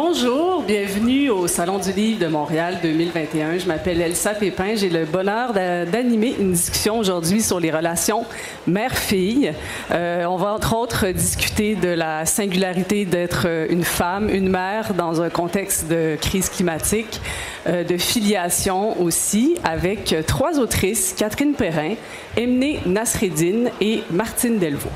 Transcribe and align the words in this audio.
Bonjour, 0.00 0.62
bienvenue 0.62 1.30
au 1.30 1.48
Salon 1.48 1.78
du 1.78 1.90
Livre 1.92 2.20
de 2.20 2.26
Montréal 2.26 2.78
2021. 2.82 3.58
Je 3.58 3.66
m'appelle 3.66 4.00
Elsa 4.00 4.34
Pépin. 4.34 4.76
J'ai 4.76 4.90
le 4.90 5.06
bonheur 5.06 5.54
d'animer 5.54 6.36
une 6.38 6.52
discussion 6.52 6.98
aujourd'hui 6.98 7.40
sur 7.40 7.58
les 7.58 7.70
relations 7.70 8.24
mère-fille. 8.66 9.52
Euh, 9.90 10.24
on 10.26 10.36
va 10.36 10.52
entre 10.52 10.76
autres 10.76 11.08
discuter 11.08 11.74
de 11.74 11.88
la 11.88 12.26
singularité 12.26 13.06
d'être 13.06 13.48
une 13.70 13.82
femme, 13.82 14.28
une 14.28 14.50
mère 14.50 14.94
dans 14.94 15.22
un 15.22 15.30
contexte 15.30 15.88
de 15.88 16.16
crise 16.20 16.48
climatique, 16.50 17.20
euh, 17.66 17.82
de 17.82 17.96
filiation 17.96 19.00
aussi, 19.00 19.56
avec 19.64 20.14
trois 20.26 20.60
autrices, 20.60 21.14
Catherine 21.16 21.54
Perrin, 21.54 21.94
Emné 22.36 22.80
Nasreddin 22.86 23.70
et 23.80 24.04
Martine 24.10 24.58
Delvaux. 24.58 24.90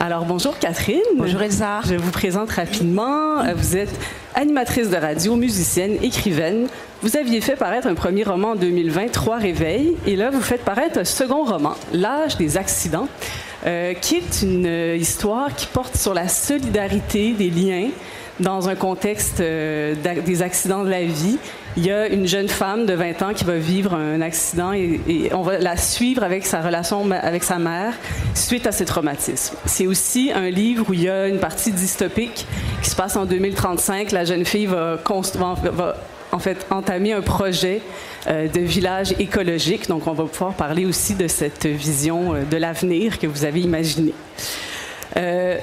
Alors 0.00 0.24
bonjour 0.24 0.56
Catherine. 0.60 1.02
Bonjour 1.16 1.42
Elsa. 1.42 1.80
Je 1.84 1.96
vous 1.96 2.12
présente 2.12 2.50
rapidement. 2.50 3.40
Euh, 3.40 3.54
vous 3.56 3.76
êtes 3.76 3.90
animatrice 4.36 4.90
de 4.90 4.96
radio, 4.96 5.34
musicienne, 5.34 5.96
écrivaine. 6.04 6.68
Vous 7.02 7.16
aviez 7.16 7.40
fait 7.40 7.56
paraître 7.56 7.88
un 7.88 7.96
premier 7.96 8.22
roman 8.22 8.50
en 8.50 8.54
2020, 8.54 9.10
Trois 9.10 9.38
réveils, 9.38 9.96
et 10.06 10.14
là 10.14 10.30
vous 10.30 10.40
faites 10.40 10.64
paraître 10.64 11.00
un 11.00 11.04
second 11.04 11.42
roman, 11.42 11.74
L'âge 11.92 12.36
des 12.36 12.56
accidents, 12.56 13.08
euh, 13.66 13.92
qui 13.94 14.14
est 14.16 14.42
une 14.42 14.66
euh, 14.66 14.94
histoire 14.94 15.52
qui 15.56 15.66
porte 15.66 15.96
sur 15.96 16.14
la 16.14 16.28
solidarité 16.28 17.32
des 17.32 17.50
liens 17.50 17.88
dans 18.38 18.68
un 18.68 18.76
contexte 18.76 19.42
des 19.42 20.42
accidents 20.42 20.84
de 20.84 20.90
la 20.90 21.02
vie 21.02 21.38
il 21.78 21.86
y 21.86 21.92
a 21.92 22.08
une 22.08 22.26
jeune 22.26 22.48
femme 22.48 22.86
de 22.86 22.92
20 22.92 23.22
ans 23.22 23.32
qui 23.32 23.44
va 23.44 23.56
vivre 23.56 23.94
un 23.94 24.20
accident 24.20 24.72
et, 24.72 25.30
on 25.32 25.42
va 25.42 25.58
la 25.58 25.76
suivre 25.76 26.24
avec 26.24 26.44
sa 26.44 26.60
relation 26.60 27.08
avec 27.12 27.44
sa 27.44 27.60
mère 27.60 27.94
suite 28.34 28.66
à 28.66 28.72
ses 28.72 28.84
traumatismes. 28.84 29.56
C'est 29.64 29.86
aussi 29.86 30.32
un 30.34 30.50
livre 30.50 30.86
où 30.88 30.92
il 30.92 31.02
y 31.02 31.08
a 31.08 31.28
une 31.28 31.38
partie 31.38 31.70
dystopique 31.70 32.46
qui 32.82 32.90
se 32.90 32.96
passe 32.96 33.14
en 33.14 33.26
2035. 33.26 34.10
La 34.10 34.24
jeune 34.24 34.44
fille 34.44 34.66
va, 34.66 34.96
va 34.96 35.96
en 36.32 36.38
fait 36.40 36.66
entamer 36.70 37.12
un 37.12 37.22
projet 37.22 37.80
euh, 38.26 38.48
de 38.48 38.60
village 38.60 39.14
écologique. 39.20 39.86
Donc, 39.86 40.08
on 40.08 40.14
va 40.14 40.24
pouvoir 40.24 40.54
parler 40.54 40.84
aussi 40.84 41.14
de 41.14 41.28
cette 41.28 41.66
vision 41.66 42.34
euh, 42.34 42.42
de 42.42 42.56
l'avenir 42.56 43.20
que 43.20 43.28
vous 43.28 43.44
avez 43.44 43.60
imaginée. 43.60 44.14
Euh, 45.16 45.58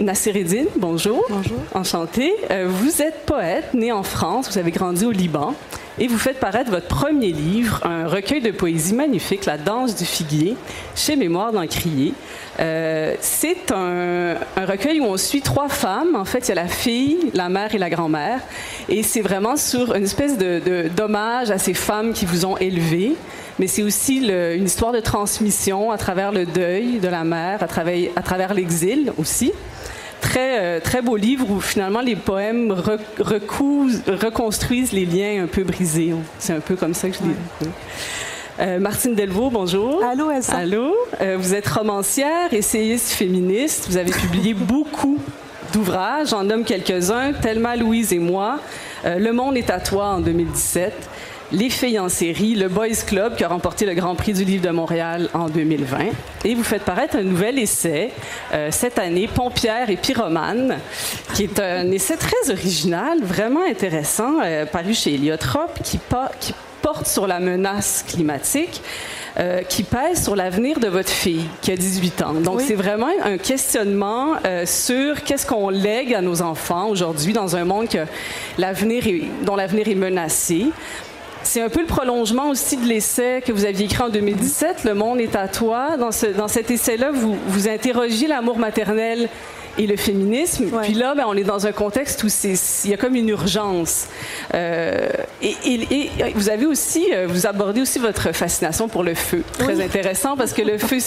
Nassereddin, 0.00 0.64
bonjour. 0.76 1.24
Bonjour. 1.28 1.58
Enchanté. 1.74 2.32
Euh, 2.50 2.66
vous 2.68 3.02
êtes 3.02 3.24
poète, 3.26 3.74
né 3.74 3.92
en 3.92 4.02
France, 4.02 4.50
vous 4.50 4.58
avez 4.58 4.70
grandi 4.70 5.04
au 5.04 5.10
Liban 5.10 5.54
et 5.98 6.08
vous 6.08 6.18
faites 6.18 6.40
paraître 6.40 6.70
votre 6.70 6.88
premier 6.88 7.32
livre, 7.32 7.80
un 7.84 8.08
recueil 8.08 8.40
de 8.40 8.50
poésie 8.50 8.94
magnifique, 8.94 9.44
La 9.44 9.58
danse 9.58 9.94
du 9.94 10.06
figuier, 10.06 10.56
chez 10.96 11.16
Mémoire 11.16 11.52
d'Encrier. 11.52 12.14
Euh, 12.60 13.14
c'est 13.20 13.70
un, 13.72 14.36
recueil 14.56 15.00
où 15.00 15.04
on 15.04 15.16
suit 15.18 15.42
trois 15.42 15.68
femmes. 15.68 16.16
En 16.16 16.24
fait, 16.24 16.40
il 16.40 16.48
y 16.48 16.52
a 16.52 16.62
la 16.62 16.68
fille, 16.68 17.30
la 17.34 17.48
mère 17.50 17.74
et 17.74 17.78
la 17.78 17.90
grand-mère. 17.90 18.40
Et 18.88 19.02
c'est 19.02 19.20
vraiment 19.20 19.56
sur 19.56 19.94
une 19.94 20.04
espèce 20.04 20.38
de 20.38 20.88
d'hommage 20.96 21.50
à 21.50 21.58
ces 21.58 21.74
femmes 21.74 22.12
qui 22.12 22.24
vous 22.24 22.46
ont 22.46 22.56
élevé 22.56 23.14
mais 23.58 23.66
c'est 23.66 23.82
aussi 23.82 24.18
une 24.18 24.64
histoire 24.64 24.92
de 24.92 25.00
transmission 25.00 25.90
à 25.90 25.98
travers 25.98 26.32
le 26.32 26.46
deuil 26.46 26.98
de 27.00 27.08
la 27.08 27.24
mère, 27.24 27.62
à 27.62 27.66
travers, 27.66 28.10
à 28.16 28.22
travers 28.22 28.54
l'exil 28.54 29.12
aussi. 29.18 29.52
Très, 30.20 30.60
euh, 30.60 30.80
très 30.80 31.02
beau 31.02 31.16
livre 31.16 31.50
où 31.50 31.60
finalement 31.60 32.00
les 32.00 32.14
poèmes 32.14 32.72
reconstruisent 33.18 34.92
les 34.92 35.04
liens 35.04 35.42
un 35.42 35.46
peu 35.48 35.64
brisés. 35.64 36.14
C'est 36.38 36.52
un 36.52 36.60
peu 36.60 36.76
comme 36.76 36.94
ça 36.94 37.10
que 37.10 37.16
je 37.16 37.22
l'ai 37.22 37.30
vu. 37.30 37.70
Euh, 38.60 38.78
Martine 38.78 39.16
Delvaux, 39.16 39.50
bonjour. 39.50 40.00
Allô, 40.04 40.30
Elsa. 40.30 40.58
Allô. 40.58 40.94
Euh, 41.20 41.36
vous 41.38 41.54
êtes 41.54 41.66
romancière, 41.66 42.52
essayiste 42.54 43.10
féministe. 43.10 43.86
Vous 43.88 43.96
avez 43.96 44.12
publié 44.12 44.54
beaucoup 44.54 45.18
d'ouvrages. 45.72 46.28
J'en 46.28 46.44
nomme 46.44 46.64
quelques-uns. 46.64 47.32
Thelma, 47.32 47.74
Louise 47.74 48.12
et 48.12 48.20
moi. 48.20 48.60
le 49.04 49.32
monde 49.32 49.56
est 49.56 49.70
à 49.70 49.80
toi 49.80 50.06
en 50.10 50.20
2017. 50.20 50.92
Les 51.52 51.68
filles 51.68 51.98
en 51.98 52.08
série, 52.08 52.54
le 52.54 52.68
Boys 52.68 53.04
Club 53.06 53.36
qui 53.36 53.44
a 53.44 53.48
remporté 53.48 53.84
le 53.84 53.92
Grand 53.92 54.14
Prix 54.14 54.32
du 54.32 54.44
Livre 54.44 54.64
de 54.64 54.70
Montréal 54.70 55.28
en 55.34 55.50
2020. 55.50 55.98
Et 56.46 56.54
vous 56.54 56.64
faites 56.64 56.82
paraître 56.82 57.16
un 57.16 57.24
nouvel 57.24 57.58
essai 57.58 58.10
euh, 58.54 58.68
cette 58.70 58.98
année, 58.98 59.28
Pompière 59.28 59.90
et 59.90 59.96
Pyromane, 59.96 60.78
qui 61.34 61.42
est 61.42 61.60
un 61.60 61.90
essai 61.90 62.16
très 62.16 62.50
original, 62.50 63.18
vraiment 63.22 63.64
intéressant, 63.68 64.40
euh, 64.42 64.64
paru 64.64 64.94
chez 64.94 65.12
Heliotrope, 65.12 65.82
qui, 65.82 66.00
qui 66.40 66.54
porte 66.80 67.06
sur 67.06 67.26
la 67.26 67.38
menace 67.38 68.02
climatique. 68.08 68.80
Euh, 69.38 69.62
qui 69.62 69.82
pèse 69.82 70.24
sur 70.24 70.36
l'avenir 70.36 70.78
de 70.78 70.88
votre 70.88 71.08
fille 71.08 71.46
qui 71.62 71.72
a 71.72 71.76
18 71.76 72.20
ans. 72.20 72.34
Donc, 72.34 72.60
c'est 72.60 72.74
vraiment 72.74 73.08
un 73.24 73.38
questionnement 73.38 74.34
sur 74.66 75.24
qu'est-ce 75.24 75.46
qu'on 75.46 75.70
lègue 75.70 76.12
à 76.12 76.20
nos 76.20 76.42
enfants 76.42 76.90
aujourd'hui 76.90 77.32
dans 77.32 77.56
un 77.56 77.64
monde 77.64 77.88
que 77.88 78.04
l'avenir 78.58 79.04
dont 79.42 79.56
l'avenir 79.56 79.88
est 79.88 79.94
menacé. 79.94 80.66
C'est 81.44 81.60
un 81.60 81.68
peu 81.68 81.80
le 81.80 81.86
prolongement 81.86 82.48
aussi 82.48 82.76
de 82.76 82.86
l'essai 82.86 83.42
que 83.44 83.52
vous 83.52 83.64
aviez 83.64 83.86
écrit 83.86 84.02
en 84.02 84.08
2017, 84.08 84.84
Le 84.84 84.94
monde 84.94 85.20
est 85.20 85.36
à 85.36 85.48
toi. 85.48 85.96
Dans, 85.96 86.12
ce, 86.12 86.26
dans 86.26 86.48
cet 86.48 86.70
essai-là, 86.70 87.10
vous, 87.12 87.36
vous 87.48 87.68
interrogez 87.68 88.26
l'amour 88.26 88.58
maternel 88.58 89.28
et 89.78 89.86
le 89.86 89.96
féminisme. 89.96 90.70
Puis 90.82 90.94
là, 90.94 91.14
ben, 91.14 91.24
on 91.26 91.34
est 91.34 91.44
dans 91.44 91.66
un 91.66 91.72
contexte 91.72 92.22
où 92.24 92.28
il 92.44 92.90
y 92.90 92.94
a 92.94 92.96
comme 92.96 93.14
une 93.14 93.28
urgence. 93.28 94.06
Euh, 94.54 95.08
et, 95.40 95.54
et, 95.64 96.10
vous 96.34 96.50
avez 96.50 96.66
aussi, 96.66 97.06
euh, 97.12 97.26
vous 97.28 97.46
abordez 97.46 97.80
aussi 97.80 97.98
votre 97.98 98.32
fascination 98.32 98.88
pour 98.88 99.02
le 99.02 99.14
feu. 99.14 99.42
Très 99.58 99.82
intéressant 99.82 100.36
parce 100.36 100.52
que 100.52 100.62
le 100.62 100.78
feu, 100.78 100.98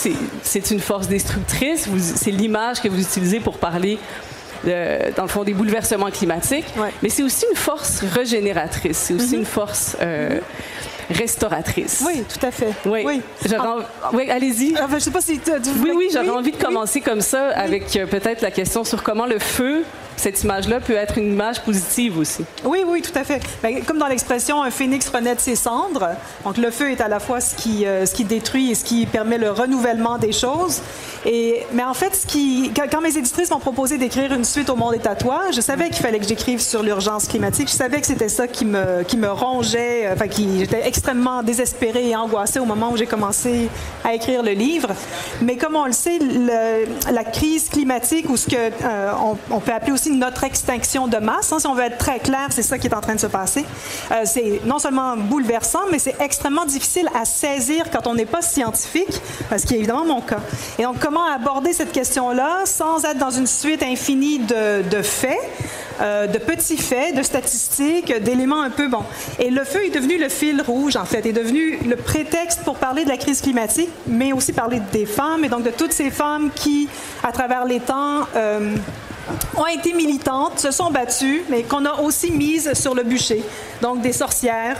c'est 0.44 0.72
une 0.72 0.80
force 0.80 1.08
destructrice. 1.08 1.88
C'est 2.00 2.32
l'image 2.32 2.82
que 2.82 2.90
vous 2.90 3.00
utilisez 3.00 3.40
pour 3.40 3.58
parler 3.58 4.00
dans 4.66 5.24
le 5.24 5.30
fond, 5.30 5.44
des 5.44 5.54
bouleversements 5.54 6.12
climatiques. 6.12 6.66
Mais 7.02 7.10
c'est 7.10 7.24
aussi 7.24 7.46
une 7.50 7.58
force 7.58 8.02
régénératrice. 8.02 8.98
C'est 8.98 9.14
aussi 9.14 9.34
mhm. 9.36 9.42
une 9.42 9.46
force 9.46 9.98
euh, 10.02 10.40
restauratrice. 11.10 12.04
Oui, 12.06 12.24
tout 12.24 12.46
à 12.46 12.52
fait. 12.52 12.74
Oui. 12.86 13.04
Oui, 13.06 13.22
oui 14.14 14.30
allez-y. 14.30 14.76
Enfin, 14.82 14.98
je 14.98 15.04
sais 15.04 15.12
pas 15.12 15.22
si 15.22 15.40
Oui, 15.82 15.92
oui, 15.96 16.10
j'avais 16.12 16.30
envie 16.30 16.52
de 16.52 16.62
commencer 16.62 17.02
comme 17.02 17.22
ça 17.22 17.50
avec 17.50 17.96
euh, 17.96 18.06
peut-être 18.06 18.42
la 18.42 18.52
question 18.52 18.84
sur 18.84 19.04
comment 19.04 19.26
le 19.26 19.40
feu 19.40 19.84
cette 20.18 20.44
image-là 20.44 20.80
peut 20.80 20.96
être 20.96 21.18
une 21.18 21.34
image 21.34 21.62
positive 21.62 22.18
aussi. 22.18 22.46
Oui, 22.64 22.80
oui, 22.88 23.02
tout 23.02 23.18
à 23.18 23.24
fait. 23.24 23.42
Ben, 23.62 23.84
comme 23.84 23.98
dans 23.98 24.08
l'expression, 24.08 24.64
un 24.64 24.72
phénix 24.72 25.10
renaît 25.10 25.36
de 25.36 25.40
ses 25.40 25.56
cendres. 25.56 26.10
Donc, 26.44 26.58
le 26.58 26.72
feu 26.72 26.92
est 26.92 27.02
à 27.02 27.08
la 27.08 27.20
fois 27.20 27.42
ce 27.42 27.56
qui, 27.56 27.86
euh, 27.86 28.06
ce 28.06 28.16
qui 28.16 28.24
détruit 28.24 28.72
et 28.72 28.76
ce 28.76 28.86
qui 28.86 29.06
permet 29.06 29.38
le 29.38 29.52
renouvellement 29.52 30.18
des 30.18 30.32
choses. 30.32 30.82
Et, 31.26 31.66
mais 31.74 31.84
en 31.84 31.94
fait, 31.94 32.16
ce 32.16 32.26
qui, 32.26 32.72
quand, 32.76 33.02
mes 33.02 33.18
éditrices 33.18 33.50
m'ont 33.50 33.60
proposé 33.60 33.98
d'écrire 33.98 34.34
une 34.34 34.46
suite 34.46 34.70
au 34.70 34.76
monde 34.76 34.94
est 34.94 35.08
à 35.08 35.16
toi, 35.16 35.52
je 35.54 35.62
savais 35.62 35.90
qu'il 35.90 36.04
fallait 36.04 36.20
que 36.20 36.28
j'écrive 36.28 36.62
sur 36.62 36.84
l'urgence 36.84 37.28
climatique. 37.28 37.68
Je 37.68 37.74
savais 37.74 38.00
que 38.00 38.08
c'était 38.08 38.30
ça 38.30 38.48
qui 38.48 38.66
me, 38.66 39.04
qui 39.04 39.18
me 39.18 39.30
rongeait, 39.30 40.08
euh, 40.08 40.14
enfin, 40.14 40.28
qui, 40.28 40.60
j'étais 40.60 40.88
extrêmement 40.96 41.44
désespérée 41.44 42.10
et 42.10 42.16
angoissée 42.16 42.60
au 42.60 42.66
moment 42.66 42.92
où 42.92 42.98
j'ai 42.98 43.06
commencé 43.06 43.70
à 44.04 44.14
écrire 44.14 44.42
le 44.42 44.52
livre. 44.52 44.90
Mais 45.42 45.58
comme 45.58 45.76
on 45.76 45.86
le 45.86 45.92
sait, 45.92 46.20
la 47.12 47.24
crise 47.26 47.68
climatique, 47.70 48.30
ou 48.30 48.38
ce 48.38 48.48
que 48.48 48.56
euh, 48.56 49.12
on, 49.52 49.60
peut 49.60 49.74
appeler 49.74 49.92
aussi 49.92 50.12
notre 50.12 50.46
extinction 50.46 51.08
de 51.08 51.18
masse, 51.18 51.52
hein, 51.52 51.60
si 51.60 51.68
on 51.68 51.76
veut 51.76 51.84
être 51.84 51.98
très 51.98 52.20
clair, 52.20 52.48
c'est 52.50 52.62
ça 52.62 52.78
qui 52.78 52.88
est 52.88 52.94
en 52.94 53.02
train 53.02 53.16
de 53.16 53.20
se 53.20 53.28
passer. 53.28 53.66
Euh, 54.12 54.22
c'est 54.24 54.62
non 54.66 54.80
seulement 54.80 55.18
bouleversant, 55.18 55.82
mais 55.92 56.00
c'est 56.00 56.16
extrêmement 56.22 56.66
difficile 56.66 57.10
à 57.14 57.26
saisir 57.26 57.92
quand 57.92 58.08
on 58.08 58.16
n'est 58.16 58.26
pas 58.26 58.42
scientifique, 58.42 59.22
ce 59.56 59.66
qui 59.66 59.76
est 59.76 59.80
évidemment 59.80 60.06
mon 60.06 60.22
cas. 60.22 60.40
Et 60.80 60.84
donc, 60.84 61.00
comment 61.00 61.26
aborder 61.26 61.74
cette 61.74 61.92
question-là 61.92 62.62
sans 62.66 63.04
être 63.04 63.18
dans 63.18 63.32
une 63.32 63.48
suite 63.48 63.84
infinie 63.84 64.40
de, 64.40 65.02
faits, 65.02 65.40
euh, 66.02 66.28
de 66.28 66.38
petits 66.38 66.78
faits, 66.78 67.16
de 67.16 67.24
statistiques, 67.24 68.14
d'éléments 68.22 68.62
un 68.62 68.70
peu 68.70 68.88
bons. 68.88 69.06
Et 69.40 69.50
le 69.50 69.64
feu 69.64 69.86
est 69.86 69.90
devenu 69.90 70.18
le 70.18 70.30
fil 70.30 70.62
rouge, 70.62 70.96
en 70.96 71.06
fait, 71.06 71.26
est 71.26 71.34
devenu 71.34 71.78
le 71.86 71.96
prétexte 71.96 72.64
pour 72.64 72.78
parler 72.78 73.04
de 73.04 73.10
la 73.10 73.18
crise 73.18 73.42
climatique, 73.42 73.90
mais 74.08 74.34
aussi 74.34 74.54
parler 74.54 74.82
des 74.92 75.06
femmes, 75.06 75.46
et 75.46 75.50
donc 75.50 75.64
de 75.64 75.72
toutes 75.72 75.94
ces 75.94 76.12
femmes 76.12 76.50
qui, 76.54 76.90
à 77.24 77.32
travers 77.32 77.66
les 77.66 77.80
temps, 77.80 78.22
euh, 78.36 78.76
ont 79.58 79.68
été 79.68 79.94
militantes, 79.94 80.60
se 80.60 80.72
sont 80.72 80.92
battues, 80.92 81.44
mais 81.50 81.64
qu'on 81.64 81.86
a 81.86 82.02
aussi 82.02 82.32
mises 82.32 82.74
sur 82.74 82.94
le 82.94 83.04
bûcher. 83.04 83.44
Donc 83.82 84.02
des 84.02 84.14
sorcières, 84.14 84.78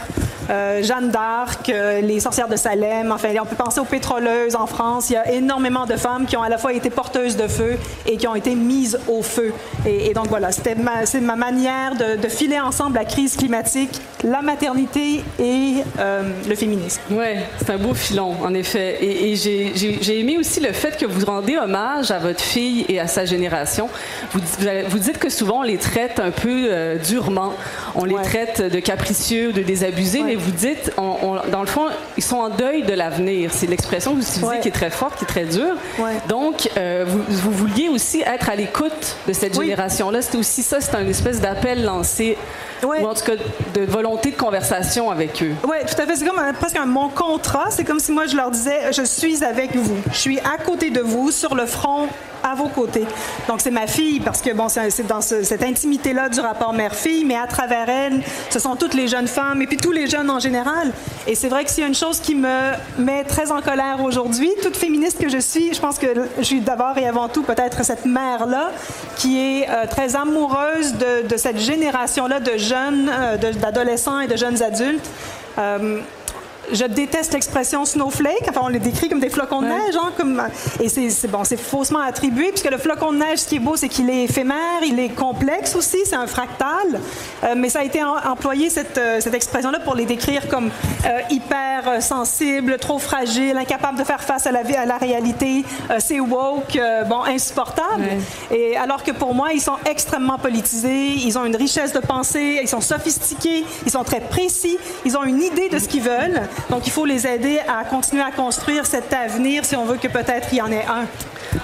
euh, 0.48 0.82
Jeanne 0.82 1.10
d'Arc, 1.10 1.68
euh, 1.68 2.00
les 2.00 2.20
sorcières 2.20 2.48
de 2.48 2.56
Salem. 2.56 3.10
Enfin, 3.10 3.28
on 3.40 3.46
peut 3.46 3.56
penser 3.56 3.80
aux 3.80 3.84
pétroleuses 3.84 4.54
en 4.54 4.66
France. 4.66 5.10
Il 5.10 5.14
y 5.14 5.16
a 5.16 5.32
énormément 5.32 5.86
de 5.86 5.96
femmes 5.96 6.26
qui 6.26 6.36
ont 6.36 6.42
à 6.42 6.48
la 6.48 6.58
fois 6.58 6.72
été 6.72 6.90
porteuses 6.90 7.36
de 7.36 7.48
feu 7.48 7.76
et 8.06 8.16
qui 8.16 8.28
ont 8.28 8.34
été 8.34 8.54
mises 8.54 8.98
au 9.08 9.22
feu. 9.22 9.52
Et, 9.84 10.14
donc 10.14 10.28
voilà, 10.28 10.52
c'était 10.52 10.74
ma, 10.74 11.04
c'est 11.06 11.20
ma 11.20 11.36
manière 11.36 11.94
de, 11.94 12.28
filer 12.28 12.60
ensemble 12.60 12.96
la 12.96 13.04
crise 13.04 13.36
climatique, 13.36 14.00
la 14.26 14.42
maternité 14.42 15.22
et 15.38 15.82
euh, 15.98 16.22
le 16.46 16.54
féminisme. 16.54 17.00
Oui, 17.10 17.24
c'est 17.58 17.70
un 17.70 17.78
beau 17.78 17.94
filon, 17.94 18.34
en 18.42 18.52
effet. 18.52 18.98
Et, 19.02 19.36
j'ai, 19.36 20.20
aimé 20.20 20.36
aussi 20.38 20.60
le 20.60 20.72
fait 20.72 20.96
que 20.98 21.06
vous 21.06 21.24
rendez 21.24 21.56
hommage 21.56 22.10
à 22.10 22.18
votre 22.18 22.40
fille 22.40 22.84
et 22.88 23.00
à 23.00 23.06
sa 23.06 23.24
génération. 23.24 23.88
Vous, 24.32 24.40
vous 24.88 24.98
dites 24.98 25.18
que 25.18 25.30
souvent 25.30 25.60
on 25.60 25.62
les 25.62 25.78
traite 25.78 26.20
un 26.20 26.30
peu 26.30 26.96
durement. 27.06 27.52
On 27.94 28.04
les 28.04 28.20
traite 28.22 28.60
de 28.60 28.80
capricieux, 28.80 29.52
de 29.52 29.62
désabusés, 29.62 30.22
mais 30.22 30.34
vous 30.34 30.50
dites, 30.50 30.92
dans 30.96 31.60
le 31.60 31.66
fond, 31.66 31.86
ils 32.16 32.22
sont 32.24 32.36
en 32.36 32.50
deuil 32.50 32.82
de 32.82 32.92
l'avenir. 32.92 33.50
C'est 33.52 33.66
l'expression 33.66 34.14
que 34.14 34.20
vous 34.20 34.28
utilisez 34.28 34.60
qui 34.60 34.68
est 34.68 34.72
très 34.72 34.90
forte, 34.90 35.18
qui 35.18 35.24
est 35.24 35.28
très 35.28 35.44
dure. 35.44 35.76
Donc, 36.28 36.68
euh, 36.76 37.04
vous, 37.06 37.52
vouliez 37.52 37.88
aussi 37.88 38.22
être 38.22 38.50
à 38.50 38.56
l'écoute 38.56 39.16
de 39.26 39.32
cette 39.32 39.54
génération-là. 39.54 40.22
C'était 40.22 40.38
aussi 40.38 40.62
ça, 40.62 40.80
c'est 40.80 40.94
un 40.94 41.06
espèce 41.06 41.40
d'appel 41.40 41.84
lancé 41.84 42.36
ou 42.82 43.06
en 43.06 43.14
tout 43.14 43.24
cas 43.24 43.36
de 43.74 43.82
volonté 43.82 44.30
de 44.30 44.36
conversation 44.36 45.10
avec 45.10 45.42
eux. 45.42 45.52
Oui, 45.64 45.76
tout 45.86 46.00
à 46.00 46.06
fait. 46.06 46.16
C'est 46.16 46.26
comme 46.26 46.40
presque 46.58 46.76
un 46.76 46.86
mon 46.86 47.08
contrat. 47.08 47.66
C'est 47.70 47.84
comme 47.84 48.00
si 48.00 48.12
moi 48.12 48.26
je 48.26 48.36
leur 48.36 48.50
disais, 48.50 48.92
je 48.92 49.02
suis 49.02 49.44
avec 49.44 49.76
vous. 49.76 49.96
Je 50.12 50.18
suis 50.18 50.38
à 50.40 50.58
côté 50.62 50.90
de 50.90 51.00
vous, 51.00 51.30
sur 51.30 51.54
le 51.54 51.66
front 51.66 52.08
à 52.46 52.54
vos 52.54 52.68
côtés. 52.68 53.04
Donc, 53.48 53.60
c'est 53.60 53.70
ma 53.70 53.86
fille, 53.86 54.20
parce 54.20 54.40
que, 54.40 54.52
bon, 54.52 54.68
c'est 54.68 55.06
dans 55.06 55.20
cette 55.20 55.62
intimité-là 55.62 56.28
du 56.28 56.40
rapport 56.40 56.72
mère-fille, 56.72 57.24
mais 57.24 57.36
à 57.36 57.46
travers 57.46 57.88
elle, 57.88 58.22
ce 58.50 58.58
sont 58.58 58.76
toutes 58.76 58.94
les 58.94 59.08
jeunes 59.08 59.26
femmes 59.26 59.62
et 59.62 59.66
puis 59.66 59.76
tous 59.76 59.92
les 59.92 60.06
jeunes 60.06 60.30
en 60.30 60.38
général. 60.38 60.92
Et 61.26 61.34
c'est 61.34 61.48
vrai 61.48 61.64
que 61.64 61.70
s'il 61.70 61.82
y 61.82 61.84
a 61.84 61.88
une 61.88 61.94
chose 61.94 62.20
qui 62.20 62.34
me 62.34 62.72
met 62.98 63.24
très 63.24 63.50
en 63.50 63.60
colère 63.60 64.00
aujourd'hui, 64.02 64.50
toute 64.62 64.76
féministe 64.76 65.20
que 65.20 65.28
je 65.28 65.38
suis, 65.38 65.74
je 65.74 65.80
pense 65.80 65.98
que 65.98 66.06
je 66.38 66.44
suis 66.44 66.60
d'abord 66.60 66.96
et 66.98 67.06
avant 67.06 67.28
tout 67.28 67.42
peut-être 67.42 67.84
cette 67.84 68.04
mère-là 68.04 68.70
qui 69.16 69.40
est 69.40 69.68
euh, 69.68 69.86
très 69.90 70.14
amoureuse 70.14 70.94
de, 70.94 71.36
cette 71.36 71.58
génération-là 71.58 72.40
de 72.40 72.56
jeunes, 72.66 73.08
euh, 73.08 73.36
d'adolescents 73.36 74.20
et 74.20 74.26
de 74.26 74.36
jeunes 74.36 74.62
adultes. 74.62 75.08
Je 76.72 76.84
déteste 76.84 77.32
l'expression 77.32 77.84
snowflake. 77.84 78.46
Enfin, 78.48 78.60
on 78.64 78.68
les 78.68 78.78
décrit 78.78 79.08
comme 79.08 79.20
des 79.20 79.30
flocons 79.30 79.62
de 79.62 79.68
neige, 79.68 79.96
hein, 79.96 80.12
comme, 80.16 80.42
et 80.80 80.88
c'est 80.88 81.28
bon, 81.28 81.44
c'est 81.44 81.56
faussement 81.56 82.00
attribué, 82.00 82.50
puisque 82.50 82.70
le 82.70 82.78
flocon 82.78 83.12
de 83.12 83.18
neige, 83.18 83.40
ce 83.40 83.48
qui 83.48 83.56
est 83.56 83.60
beau, 83.60 83.76
c'est 83.76 83.88
qu'il 83.88 84.10
est 84.10 84.24
éphémère, 84.24 84.82
il 84.84 84.98
est 84.98 85.10
complexe 85.10 85.74
aussi, 85.76 85.98
c'est 86.04 86.16
un 86.16 86.26
fractal. 86.26 87.00
Euh, 87.44 87.54
mais 87.56 87.68
ça 87.68 87.80
a 87.80 87.84
été 87.84 88.02
employé, 88.02 88.70
cette, 88.70 88.98
euh, 88.98 89.20
cette 89.20 89.34
expression-là, 89.34 89.80
pour 89.80 89.94
les 89.94 90.06
décrire 90.06 90.48
comme 90.48 90.70
euh, 91.06 91.20
hyper 91.30 92.02
sensibles, 92.02 92.78
trop 92.78 92.98
fragiles, 92.98 93.56
incapables 93.56 93.98
de 93.98 94.04
faire 94.04 94.22
face 94.22 94.46
à 94.46 94.52
la, 94.52 94.60
à 94.60 94.86
la 94.86 94.98
réalité. 94.98 95.64
c'est 95.98 96.20
woke, 96.20 96.78
bon, 97.08 97.22
insupportable. 97.22 98.04
Et 98.50 98.76
alors 98.76 99.02
que 99.02 99.12
pour 99.12 99.34
moi, 99.34 99.52
ils 99.52 99.60
sont 99.60 99.76
extrêmement 99.88 100.38
politisés, 100.38 101.12
ils 101.14 101.38
ont 101.38 101.44
une 101.44 101.56
richesse 101.56 101.92
de 101.92 102.00
pensée, 102.00 102.60
ils 102.62 102.68
sont 102.68 102.80
sophistiqués, 102.80 103.64
ils 103.84 103.92
sont 103.92 104.04
très 104.04 104.20
précis, 104.20 104.78
ils 105.04 105.16
ont 105.16 105.24
une 105.24 105.42
idée 105.42 105.68
de 105.68 105.78
ce 105.78 105.88
qu'ils 105.88 106.02
veulent. 106.02 106.42
Donc, 106.70 106.86
il 106.86 106.92
faut 106.92 107.04
les 107.04 107.26
aider 107.26 107.60
à 107.66 107.84
continuer 107.84 108.22
à 108.22 108.30
construire 108.30 108.86
cet 108.86 109.12
avenir 109.12 109.64
si 109.64 109.76
on 109.76 109.84
veut 109.84 109.96
que 109.96 110.08
peut-être 110.08 110.48
il 110.52 110.58
y 110.58 110.62
en 110.62 110.70
ait 110.70 110.84
un. 110.86 111.06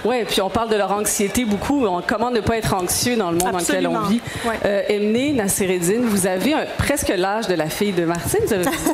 Oui, 0.04 0.24
puis 0.24 0.40
on 0.40 0.50
parle 0.50 0.70
de 0.70 0.76
leur 0.76 0.90
anxiété 0.92 1.44
beaucoup. 1.44 1.86
Comment 2.06 2.30
ne 2.30 2.40
pas 2.40 2.56
être 2.56 2.74
anxieux 2.74 3.16
dans 3.16 3.30
le 3.30 3.38
monde 3.38 3.52
dans 3.52 3.58
lequel 3.58 3.86
on 3.86 4.00
vit? 4.02 4.20
Ouais. 4.44 4.58
Euh, 4.64 4.82
vous 6.02 6.26
avez 6.26 6.54
presque 6.78 7.08
l'âge 7.08 7.48
de 7.48 7.54
la 7.54 7.68
fille 7.68 7.92
de 7.92 8.04
Martine. 8.04 8.40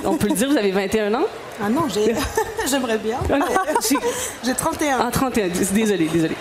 on 0.05 0.17
peut 0.17 0.29
le 0.29 0.35
dire, 0.35 0.49
vous 0.49 0.57
avez 0.57 0.71
21 0.71 1.15
ans? 1.15 1.27
Ah 1.63 1.69
non, 1.69 1.83
j'aimerais 2.71 2.99
bien. 2.99 3.19
j'ai 4.45 4.55
31. 4.55 4.99
Ah, 5.01 5.09
31. 5.11 5.49
Désolée, 5.49 6.09
désolée. 6.13 6.37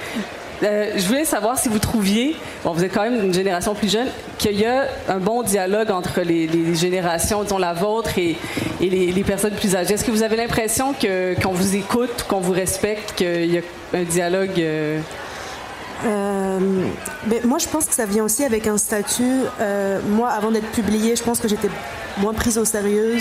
Euh, 0.64 0.92
je 0.96 1.06
voulais 1.08 1.26
savoir 1.26 1.58
si 1.58 1.70
vous 1.70 1.80
trouviez, 1.80 2.36
bon, 2.64 2.72
vous 2.72 2.84
êtes 2.84 2.94
quand 2.94 3.04
même 3.04 3.26
une 3.26 3.34
génération 3.34 3.76
plus 3.76 3.92
jeune, 3.92 4.08
qu'il 4.38 4.60
y 4.60 4.66
a 4.66 4.88
un 5.08 5.20
bon 5.20 5.44
dialogue 5.44 5.92
entre 5.92 6.22
les, 6.22 6.76
générations, 6.76 7.44
disons 7.44 7.58
la 7.58 7.74
vôtre 7.74 8.18
et, 8.18 8.38
les, 8.80 9.24
personnes 9.24 9.54
plus 9.54 9.76
âgées. 9.76 9.94
Est-ce 9.94 10.06
que 10.06 10.12
vous 10.12 10.24
avez 10.24 10.36
l'impression 10.36 10.94
qu'on 10.94 11.52
vous 11.52 11.76
écoute, 11.76 12.26
qu'on 12.28 12.40
vous 12.40 12.54
respecte, 12.54 13.14
qu'il 13.16 13.54
y 13.54 13.58
a 13.58 13.62
un 13.94 14.04
dialogue 14.04 14.60
euh... 14.60 15.00
Euh, 16.06 16.60
moi, 17.44 17.58
je 17.58 17.68
pense 17.68 17.86
que 17.86 17.96
ça 17.96 18.06
vient 18.06 18.24
aussi 18.24 18.44
avec 18.44 18.68
un 18.68 18.78
statut. 18.78 19.42
Moi, 20.10 20.30
avant 20.30 20.52
d'être 20.52 20.72
publiée, 20.72 21.16
je 21.16 21.24
pense 21.24 21.40
que 21.40 21.48
j'étais 21.48 21.70
moins 22.20 22.34
prise 22.34 22.58
au 22.58 22.66
sérieux 22.66 23.18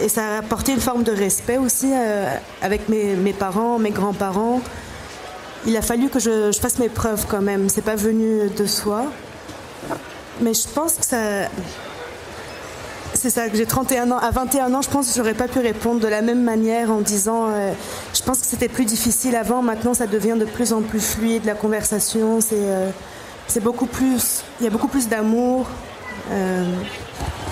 et 0.00 0.08
ça 0.08 0.26
a 0.26 0.38
apporté 0.38 0.72
une 0.72 0.80
forme 0.80 1.02
de 1.02 1.12
respect 1.12 1.58
aussi 1.58 1.90
euh, 1.92 2.32
avec 2.62 2.88
mes, 2.88 3.32
parents, 3.32 3.78
mes 3.78 3.90
grands-parents. 3.90 4.60
Il 5.66 5.76
a 5.76 5.82
fallu 5.82 6.08
que 6.08 6.20
je, 6.20 6.52
fasse 6.52 6.78
mes 6.78 6.88
preuves 6.88 7.26
quand 7.28 7.42
même. 7.42 7.68
C'est 7.68 7.82
pas 7.82 7.96
venu 7.96 8.48
de 8.48 8.66
soi. 8.66 9.04
Mais 10.40 10.54
je 10.54 10.68
pense 10.68 10.94
que 10.94 11.04
ça. 11.04 11.48
C'est 13.14 13.30
ça, 13.30 13.48
que 13.48 13.56
j'ai 13.56 13.66
31 13.66 14.12
ans. 14.12 14.18
À 14.18 14.30
21 14.30 14.72
ans, 14.74 14.82
je 14.82 14.90
pense 14.90 15.08
que 15.08 15.16
j'aurais 15.16 15.34
pas 15.34 15.48
pu 15.48 15.58
répondre 15.58 15.98
de 15.98 16.06
la 16.06 16.22
même 16.22 16.42
manière 16.42 16.92
en 16.92 17.00
disant. 17.00 17.48
Euh, 17.48 17.72
je 18.14 18.22
pense 18.22 18.38
que 18.38 18.46
c'était 18.46 18.68
plus 18.68 18.84
difficile 18.84 19.34
avant. 19.34 19.62
Maintenant, 19.62 19.94
ça 19.94 20.06
devient 20.06 20.36
de 20.38 20.44
plus 20.44 20.72
en 20.72 20.82
plus 20.82 21.00
fluide, 21.00 21.44
la 21.44 21.54
conversation. 21.54 22.38
Euh, 22.52 22.90
beaucoup 23.60 23.86
plus. 23.86 24.44
Il 24.60 24.64
y 24.64 24.66
a 24.68 24.70
beaucoup 24.70 24.86
plus 24.86 25.08
d'amour. 25.08 25.66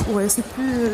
Ouais, 0.09 0.29
c'est 0.29 0.45
plus 0.45 0.91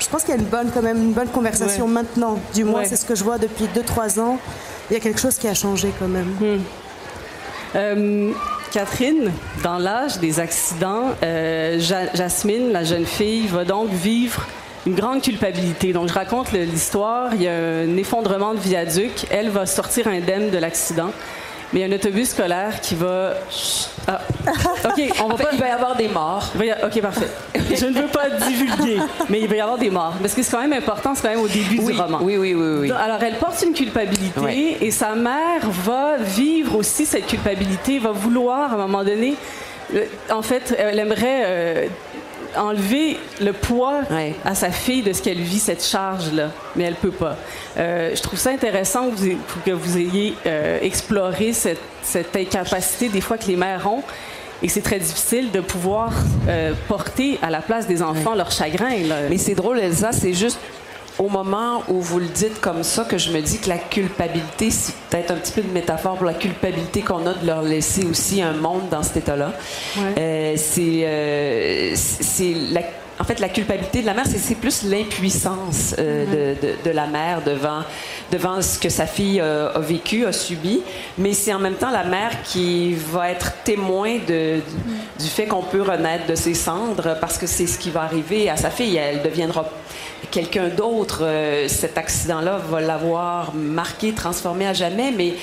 je 0.00 0.08
pense 0.08 0.24
qu'il 0.24 0.34
y 0.34 0.38
a 0.38 0.40
une 0.40 0.48
bonne, 0.48 0.70
quand 0.72 0.82
même, 0.82 0.96
une 0.96 1.12
bonne 1.12 1.28
conversation 1.28 1.86
maintenant. 1.86 2.38
Du 2.54 2.64
moins, 2.64 2.84
c'est 2.84 2.96
ce 2.96 3.04
que 3.04 3.14
je 3.14 3.22
vois 3.22 3.38
depuis 3.38 3.66
2-3 3.66 4.18
ans. 4.20 4.38
Il 4.90 4.94
y 4.94 4.96
a 4.96 5.00
quelque 5.00 5.20
chose 5.20 5.36
qui 5.36 5.46
a 5.46 5.54
changé 5.54 5.92
quand 5.98 6.08
même. 6.08 6.34
Hmm. 6.40 6.62
Euh, 7.76 8.32
Catherine, 8.72 9.30
dans 9.62 9.78
l'âge 9.78 10.18
des 10.18 10.40
accidents, 10.40 11.10
euh, 11.22 11.78
Jasmine, 12.14 12.72
la 12.72 12.82
jeune 12.82 13.06
fille, 13.06 13.46
va 13.46 13.64
donc 13.64 13.90
vivre 13.90 14.46
une 14.86 14.94
grande 14.94 15.22
culpabilité. 15.22 15.92
Donc, 15.92 16.08
je 16.08 16.14
raconte 16.14 16.52
l'histoire. 16.52 17.34
Il 17.34 17.42
y 17.42 17.48
a 17.48 17.54
un 17.54 17.96
effondrement 17.96 18.54
de 18.54 18.60
viaduc. 18.60 19.26
Elle 19.30 19.50
va 19.50 19.66
sortir 19.66 20.08
indemne 20.08 20.50
de 20.50 20.58
l'accident. 20.58 21.12
Mais 21.72 21.80
il 21.80 21.88
y 21.88 21.90
a 21.90 21.94
un 21.94 21.96
autobus 21.96 22.30
scolaire 22.30 22.80
qui 22.80 22.96
va. 22.96 23.34
Ah. 24.08 24.20
OK, 24.86 25.12
on 25.22 25.28
va 25.28 25.36
pas. 25.36 25.50
Il 25.52 25.58
va 25.58 25.68
y 25.68 25.70
avoir 25.70 25.96
des 25.96 26.08
morts. 26.08 26.52
OK, 26.84 27.00
parfait. 27.00 27.28
Je 27.54 27.86
ne 27.86 27.92
veux 27.92 28.08
pas 28.08 28.28
divulguer, 28.30 28.98
mais 29.28 29.40
il 29.40 29.48
va 29.48 29.56
y 29.56 29.60
avoir 29.60 29.78
des 29.78 29.90
morts. 29.90 30.14
Parce 30.20 30.34
que 30.34 30.42
c'est 30.42 30.50
quand 30.50 30.62
même 30.62 30.72
important, 30.72 31.14
c'est 31.14 31.22
quand 31.22 31.28
même 31.28 31.40
au 31.40 31.48
début 31.48 31.78
du 31.78 31.92
roman. 31.92 32.18
Oui, 32.20 32.36
oui, 32.36 32.54
oui, 32.54 32.78
oui. 32.80 32.90
Alors, 32.90 33.22
elle 33.22 33.36
porte 33.36 33.62
une 33.62 33.72
culpabilité 33.72 34.78
et 34.84 34.90
sa 34.90 35.14
mère 35.14 35.70
va 35.84 36.16
vivre 36.16 36.76
aussi 36.76 37.06
cette 37.06 37.26
culpabilité, 37.26 37.98
va 37.98 38.10
vouloir, 38.10 38.72
à 38.72 38.74
un 38.74 38.78
moment 38.78 39.04
donné, 39.04 39.36
euh, 39.94 40.04
en 40.30 40.42
fait, 40.42 40.74
elle 40.78 40.98
aimerait. 40.98 41.42
Euh, 41.44 41.86
enlever 42.56 43.18
le 43.40 43.52
poids 43.52 44.00
à 44.44 44.54
sa 44.54 44.70
fille 44.70 45.02
de 45.02 45.12
ce 45.12 45.22
qu'elle 45.22 45.40
vit, 45.40 45.58
cette 45.58 45.84
charge-là, 45.84 46.50
mais 46.76 46.84
elle 46.84 46.94
peut 46.94 47.10
pas. 47.10 47.36
Euh, 47.78 48.12
je 48.14 48.22
trouve 48.22 48.38
ça 48.38 48.50
intéressant 48.50 49.10
que 49.10 49.14
vous, 49.14 49.38
que 49.64 49.70
vous 49.70 49.98
ayez 49.98 50.34
euh, 50.46 50.78
exploré 50.82 51.52
cette, 51.52 51.80
cette, 52.02 52.34
incapacité 52.36 53.08
des 53.08 53.20
fois 53.20 53.38
que 53.38 53.46
les 53.46 53.56
mères 53.56 53.90
ont. 53.90 54.02
Et 54.62 54.68
c'est 54.68 54.82
très 54.82 54.98
difficile 54.98 55.50
de 55.50 55.60
pouvoir 55.60 56.12
euh, 56.48 56.74
porter 56.86 57.38
à 57.40 57.48
la 57.48 57.62
place 57.62 57.86
des 57.86 58.02
enfants 58.02 58.34
leur 58.34 58.50
chagrin. 58.50 58.90
Mais 59.30 59.38
c'est 59.38 59.54
drôle, 59.54 59.78
Elsa, 59.78 60.12
c'est 60.12 60.34
juste 60.34 60.58
au 61.20 61.28
moment 61.28 61.82
où 61.88 62.00
vous 62.00 62.18
le 62.18 62.28
dites 62.28 62.60
comme 62.62 62.82
ça 62.82 63.04
que 63.04 63.18
je 63.18 63.30
me 63.30 63.42
dis 63.42 63.58
que 63.58 63.68
la 63.68 63.76
culpabilité, 63.76 64.70
c'est 64.70 64.94
peut-être 65.10 65.30
un 65.32 65.36
petit 65.36 65.52
peu 65.52 65.60
de 65.60 65.70
métaphore 65.70 66.16
pour 66.16 66.24
la 66.24 66.32
culpabilité 66.32 67.02
qu'on 67.02 67.26
a 67.26 67.34
de 67.34 67.46
leur 67.46 67.60
laisser 67.60 68.06
aussi 68.06 68.40
un 68.40 68.54
monde 68.54 68.88
dans 68.90 69.02
cet 69.02 69.18
état-là. 69.18 69.52
Euh, 70.16 70.54
c'est 70.56 71.02
euh, 71.04 71.92
c'est 71.94 72.54
la 72.72 72.80
en 73.18 73.24
fait, 73.24 73.38
la 73.38 73.50
culpabilité 73.50 74.00
de 74.00 74.06
la 74.06 74.14
mère, 74.14 74.24
c'est 74.26 74.54
plus 74.54 74.82
l'impuissance 74.82 75.94
euh, 75.98 76.54
mm-hmm. 76.54 76.88
de, 76.88 76.90
la 76.90 77.06
mère 77.06 77.42
devant, 77.44 77.82
devant 78.32 78.62
ce 78.62 78.78
que 78.78 78.88
sa 78.88 79.04
fille 79.04 79.38
a 79.40 79.78
vécu, 79.78 80.24
a 80.24 80.32
subi. 80.32 80.80
Mais 81.18 81.34
c'est 81.34 81.52
en 81.52 81.58
même 81.58 81.74
temps 81.74 81.90
la 81.90 82.04
mère 82.04 82.30
qui 82.44 82.94
va 82.94 83.30
être 83.30 83.52
témoin 83.62 84.16
de, 84.26 84.60
du, 85.18 85.26
fait 85.26 85.44
qu'on 85.44 85.62
peut 85.62 85.82
renaître 85.82 86.28
de 86.28 86.34
ses 86.34 86.54
cendres 86.54 87.14
parce 87.20 87.36
que 87.36 87.46
c'est 87.46 87.66
ce 87.66 87.78
qui 87.78 87.90
va 87.90 88.04
arriver 88.04 88.48
à 88.48 88.56
sa 88.56 88.70
fille. 88.70 88.96
Elle 88.96 89.20
deviendra 89.20 89.68
quelqu'un 90.30 90.68
d'autre. 90.68 91.20
Euh, 91.22 91.68
cet 91.68 91.98
accident-là 91.98 92.58
va 92.58 92.80
l'avoir 92.80 93.54
marqué, 93.54 94.12
transformé 94.12 94.66
à 94.66 94.72
jamais. 94.72 95.12
Mais 95.12 95.34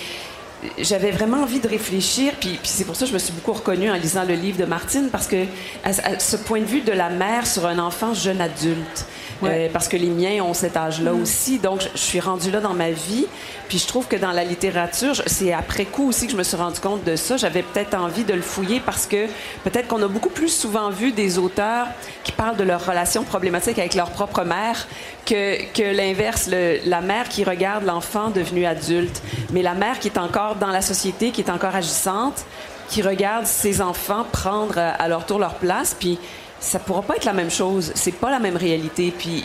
j'avais 0.79 1.11
vraiment 1.11 1.43
envie 1.43 1.59
de 1.59 1.67
réfléchir, 1.67 2.33
puis, 2.39 2.57
puis 2.61 2.71
c'est 2.71 2.83
pour 2.83 2.95
ça 2.95 3.05
que 3.05 3.09
je 3.09 3.13
me 3.13 3.19
suis 3.19 3.33
beaucoup 3.33 3.53
reconnue 3.53 3.91
en 3.91 3.95
lisant 3.95 4.23
le 4.23 4.33
livre 4.33 4.57
de 4.57 4.65
Martine, 4.65 5.09
parce 5.11 5.27
que 5.27 5.45
à, 5.83 6.19
ce 6.19 6.35
point 6.35 6.59
de 6.61 6.65
vue 6.65 6.81
de 6.81 6.91
la 6.91 7.09
mère 7.09 7.45
sur 7.45 7.65
un 7.65 7.77
enfant 7.79 8.13
jeune 8.13 8.41
adulte, 8.41 9.05
euh, 9.43 9.67
parce 9.71 9.87
que 9.87 9.97
les 9.97 10.09
miens 10.09 10.43
ont 10.43 10.55
cet 10.55 10.75
âge-là 10.75 11.11
mm. 11.11 11.21
aussi, 11.21 11.59
donc 11.59 11.81
je, 11.93 11.99
suis 11.99 12.19
rendue 12.19 12.49
là 12.49 12.59
dans 12.59 12.73
ma 12.73 12.89
vie, 12.89 13.27
puis 13.69 13.77
je 13.77 13.85
trouve 13.85 14.07
que 14.07 14.15
dans 14.15 14.31
la 14.31 14.43
littérature, 14.43 15.21
c'est 15.27 15.53
après 15.53 15.85
coup 15.85 16.07
aussi 16.07 16.25
que 16.25 16.31
je 16.31 16.37
me 16.37 16.43
suis 16.43 16.57
rendu 16.57 16.79
compte 16.79 17.03
de 17.03 17.15
ça. 17.15 17.37
J'avais 17.37 17.61
peut-être 17.61 17.95
envie 17.95 18.23
de 18.23 18.33
le 18.33 18.41
fouiller 18.41 18.79
parce 18.79 19.05
que 19.05 19.27
peut-être 19.63 19.87
qu'on 19.87 20.01
a 20.01 20.07
beaucoup 20.07 20.29
plus 20.29 20.49
souvent 20.49 20.89
vu 20.89 21.11
des 21.11 21.37
auteurs 21.37 21.87
qui 22.23 22.31
parlent 22.31 22.55
de 22.55 22.63
leur 22.63 22.83
relation 22.85 23.23
problématique 23.23 23.77
avec 23.77 23.93
leur 23.93 24.09
propre 24.09 24.43
mère 24.43 24.87
que, 25.27 25.71
que 25.73 25.95
l'inverse, 25.95 26.49
la 26.85 27.01
mère 27.01 27.29
qui 27.29 27.43
regarde 27.43 27.83
l'enfant 27.83 28.29
devenu 28.29 28.65
adulte, 28.65 29.21
mais 29.51 29.61
la 29.61 29.73
mère 29.73 29.99
qui 29.99 30.07
est 30.07 30.17
encore 30.17 30.55
dans 30.55 30.71
la 30.71 30.81
société, 30.81 31.31
qui 31.31 31.41
est 31.41 31.51
encore 31.51 31.75
agissante, 31.75 32.45
qui 32.89 33.01
regarde 33.01 33.45
ses 33.45 33.81
enfants 33.81 34.25
prendre 34.31 34.77
à 34.77 35.07
leur 35.07 35.25
tour 35.25 35.39
leur 35.39 35.55
place, 35.55 35.95
puis 35.99 36.17
ça 36.59 36.79
pourra 36.79 37.01
pas 37.01 37.15
être 37.17 37.25
la 37.25 37.33
même 37.33 37.51
chose. 37.51 37.91
C'est 37.95 38.13
pas 38.15 38.31
la 38.31 38.39
même 38.39 38.57
réalité. 38.57 39.13
Puis 39.15 39.43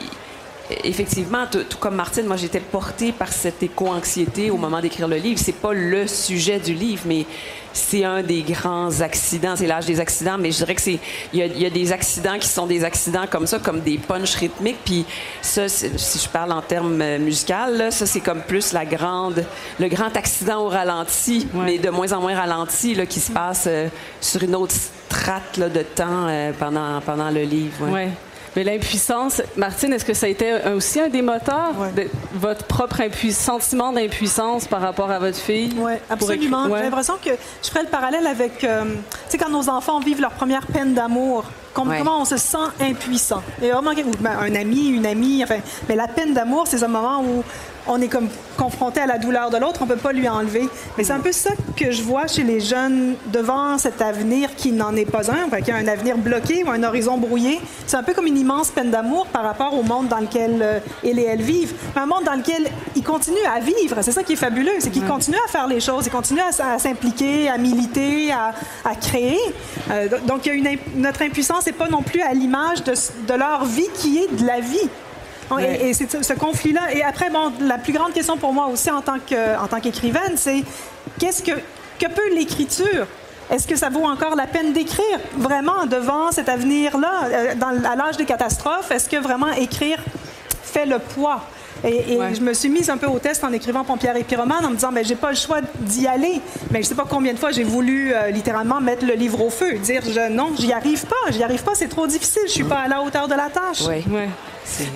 effectivement, 0.85 1.47
tout, 1.51 1.65
comme 1.79 1.97
Martine, 1.97 2.27
moi 2.27 2.37
j'étais 2.37 2.61
portée 2.61 3.13
par 3.13 3.29
cette 3.29 3.63
éco-anxiété 3.63 4.51
au 4.51 4.57
moment 4.57 4.81
d'écrire 4.81 5.09
le 5.09 5.17
livre. 5.17 5.41
C'est 5.43 5.53
pas 5.53 5.73
le 5.73 6.07
sujet 6.07 6.59
du 6.59 6.75
livre, 6.75 7.03
mais 7.07 7.27
c'est 7.73 8.05
un 8.05 8.23
des 8.23 8.43
grands 8.43 9.01
accidents. 9.01 9.55
C'est 9.57 9.67
l'âge 9.67 9.87
des 9.87 10.01
accidents, 10.01 10.37
mais 10.39 10.51
je 10.51 10.59
dirais 10.59 10.75
que 10.75 10.81
c'est 10.81 10.99
il 11.33 11.41
y, 11.41 11.67
a, 11.67 11.71
des 11.71 11.93
accidents 11.93 12.39
qui 12.39 12.49
sont 12.49 12.67
des 12.67 12.85
accidents 12.85 13.27
comme 13.31 13.47
ça, 13.47 13.59
comme 13.59 13.81
des 13.81 13.99
punches 13.99 14.35
rythmiques. 14.35 14.79
Puis 14.85 15.05
ça, 15.41 15.69
si 15.69 16.19
je 16.19 16.29
parle 16.29 16.53
en 16.53 16.63
termes 16.63 17.01
euh, 17.01 17.19
musicaux, 17.19 17.91
ça 17.91 18.07
c'est 18.07 18.21
comme 18.21 18.43
plus 18.43 18.73
la 18.73 18.85
grande, 18.85 19.45
le 19.81 19.89
grand 19.89 20.15
accident 20.17 20.61
au 20.61 20.69
ralenti, 20.69 21.49
mais 21.55 21.79
de 21.79 21.91
moins 21.91 22.13
en 22.13 22.21
moins 22.21 22.35
ralenti 22.35 22.95
là, 22.95 23.07
qui 23.07 23.21
se 23.21 23.33
passe 23.33 23.65
euh, 23.67 23.89
sur 24.21 24.43
une 24.43 24.55
autre 24.55 24.75
strate 24.75 25.57
là, 25.57 25.69
de 25.69 25.83
temps 25.83 26.29
euh, 26.29 26.53
pendant 26.59 27.01
pendant 27.01 27.31
le 27.31 27.43
livre. 27.43 27.89
Ouais. 27.89 28.11
Mais 28.55 28.65
l'impuissance, 28.65 29.43
Martine, 29.57 29.93
est-ce 29.93 30.05
que 30.05 30.15
ça 30.15 30.27
a 30.27 30.29
été 30.29 30.53
aussi 30.75 31.01
un 31.01 31.09
des 31.09 31.23
moteurs 31.23 31.75
de 31.97 32.07
votre 32.35 32.65
propre 32.67 33.01
sentiment 33.31 33.93
d'impuissance 33.93 34.67
par 34.67 34.81
rapport 34.81 35.11
à 35.11 35.19
votre 35.19 35.39
fille? 35.39 35.75
Oui, 35.79 35.93
absolument. 36.11 36.67
J'ai 36.69 36.83
l'impression 36.83 37.15
que 37.23 37.31
je 37.63 37.69
ferais 37.69 37.83
le 37.83 37.89
parallèle 37.89 38.27
avec, 38.27 38.65
euh, 38.65 38.85
tu 38.85 39.01
sais, 39.29 39.39
quand 39.39 39.51
nos 39.51 39.69
enfants 39.69 40.01
vivent 40.01 40.21
leur 40.21 40.33
première 40.33 40.67
peine 40.67 40.95
d'amour, 40.95 41.45
comment 41.73 42.21
on 42.21 42.25
se 42.25 42.37
sent 42.37 42.59
impuissant. 42.81 43.43
Et 43.63 43.71
vraiment, 43.71 43.93
ben, 44.21 44.39
un 44.41 44.55
ami, 44.55 44.89
une 44.89 45.07
amie, 45.07 45.43
enfin, 45.43 45.59
mais 45.89 45.97
la 45.97 46.09
peine 46.09 46.35
d'amour, 46.35 46.65
c'est 46.67 46.83
un 46.83 46.89
moment 46.89 47.23
où 47.23 47.43
on 47.87 48.01
est 48.01 48.09
comme 48.09 48.29
confronté 48.57 49.01
à 49.01 49.07
la 49.07 49.19
douleur 49.19 49.51
de 49.51 49.57
l'autre, 49.57 49.81
on 49.83 49.87
peut 49.87 49.97
pas 49.97 50.13
lui 50.13 50.29
enlever. 50.29 50.69
Mais 50.97 51.05
c'est 51.05 51.13
un 51.13 51.21
peu 51.21 51.33
ça 51.33 51.51
que 51.77 51.91
je 51.91 52.03
vois 52.03 52.27
chez 52.27 52.43
les 52.43 52.61
jeunes 52.61 53.15
devant 53.33 53.79
cet 53.79 54.01
avenir 54.01 54.55
qui 54.55 54.73
n'en 54.73 54.95
est 54.95 55.11
pas 55.11 55.31
un, 55.31 55.49
qui 55.61 55.71
a 55.71 55.77
un 55.77 55.89
avenir 55.89 56.17
bloqué 56.19 56.65
ou 56.65 56.71
un 56.71 56.83
horizon 56.83 57.19
brouillé. 57.19 57.61
C'est 57.87 57.97
un 57.97 58.03
peu 58.03 58.15
comme 58.15 58.27
une 58.27 58.39
immense 58.39 58.71
peine 58.71 58.91
d'amour 58.91 59.27
par 59.27 59.43
rapport 59.43 59.75
au 59.75 59.83
monde 59.83 60.09
dans 60.09 60.19
lequel 60.19 60.61
euh, 60.63 60.79
et 61.03 61.19
elles 61.23 61.43
vivent. 61.43 61.75
Un 61.97 62.07
monde 62.07 62.25
dans 62.25 62.35
lequel 62.35 62.69
ils 62.95 63.03
continuent 63.03 63.37
à 63.53 63.61
vivre. 63.61 63.97
C'est 64.03 64.13
ça 64.13 64.23
qui 64.23 64.35
est 64.35 64.37
fabuleux, 64.37 64.73
c'est 64.79 64.91
qu'ils 64.91 65.05
continuent 65.05 65.43
à 65.45 65.51
faire 65.51 65.67
les 65.67 65.81
choses, 65.81 66.07
ils 66.07 66.13
continuent 66.13 66.41
à, 66.41 66.79
s'impliquer, 66.79 67.49
à 67.49 67.59
militer, 67.59 68.33
à, 68.33 68.95
créer. 68.95 69.39
Euh, 69.91 70.09
donc, 70.27 70.47
il 70.47 70.49
y 70.49 70.69
a 70.69 70.73
une, 70.73 70.79
notre 70.97 71.23
impuissance 71.23 71.67
n'est 71.67 71.73
pas 71.73 71.89
non 71.89 72.03
plus 72.03 72.21
à 72.21 72.33
l'image 72.33 72.85
de, 72.85 72.93
de 72.93 73.35
leur 73.35 73.65
vie 73.65 73.89
qui 73.95 74.19
est 74.19 74.35
de 74.35 74.47
la 74.47 74.61
vie. 74.61 74.89
Et, 75.59 75.95
c'est 75.95 76.23
ce 76.23 76.33
conflit-là. 76.33 76.95
Et 76.95 77.03
après, 77.03 77.31
bon, 77.31 77.53
la 77.61 77.79
plus 77.79 77.93
grande 77.93 78.13
question 78.13 78.37
pour 78.37 78.53
moi 78.53 78.67
aussi 78.67 78.91
en 78.91 79.01
tant 79.03 79.19
qu'écrivaine, 79.81 80.37
c'est 80.37 80.65
qu'est-ce 81.19 81.43
que, 81.43 81.53
que 81.99 82.07
peut 82.07 82.35
l'écriture? 82.35 83.07
Est-ce 83.51 83.67
que 83.67 83.77
ça 83.77 83.91
vaut 83.91 84.05
encore 84.05 84.35
la 84.35 84.47
peine 84.47 84.73
d'écrire 84.73 85.19
vraiment 85.37 85.87
devant 85.87 86.33
cet 86.33 86.49
avenir-là, 86.49 87.25
euh, 87.25 87.55
à 87.85 87.97
l'âge 87.97 88.17
des 88.17 88.25
catastrophes? 88.25 88.91
Est-ce 88.91 89.09
que 89.09 89.17
vraiment 89.17 89.53
écrire 89.53 89.99
fait 90.63 90.87
le 90.87 90.99
poids? 90.99 91.45
Et, 91.85 92.19
je 92.35 92.41
me 92.41 92.55
suis 92.55 92.69
mise 92.69 92.91
un 92.91 92.97
peu 92.97 93.07
au 93.07 93.19
test 93.19 93.43
en 93.45 93.53
écrivant 93.53 93.85
Pompière 93.85 94.17
et 94.17 94.23
Pyromane 94.23 94.65
en 94.65 94.71
me 94.71 94.77
disant, 94.77 94.91
mais 94.93 95.03
ben, 95.03 95.09
j'ai 95.09 95.17
pas 95.17 95.31
le 95.31 95.37
choix 95.37 95.61
d'y 95.81 96.07
aller. 96.07 96.41
Mais 96.71 96.83
je 96.83 96.89
sais 96.89 96.95
pas 96.95 97.07
combien 97.09 97.33
de 97.33 97.39
fois 97.39 97.51
j'ai 97.51 97.65
voulu 97.65 98.15
euh, 98.15 98.31
littéralement 98.31 98.81
mettre 98.81 99.05
le 99.05 99.15
livre 99.15 99.41
au 99.45 99.51
feu, 99.51 99.79
dire, 99.79 100.03
je, 100.05 100.31
non, 100.31 100.51
j'y 100.59 100.73
arrive 100.73 101.05
pas, 101.07 101.31
j'y 101.31 101.43
arrive 101.43 101.63
pas, 101.63 101.73
c'est 101.75 101.89
trop 101.89 102.07
difficile, 102.07 102.43
je 102.47 102.53
suis 102.53 102.65
pas 102.65 102.81
à 102.81 102.89
la 102.89 103.03
hauteur 103.03 103.29
de 103.29 103.35
la 103.35 103.51
tâche. 103.51 103.83
Oui. 103.89 104.05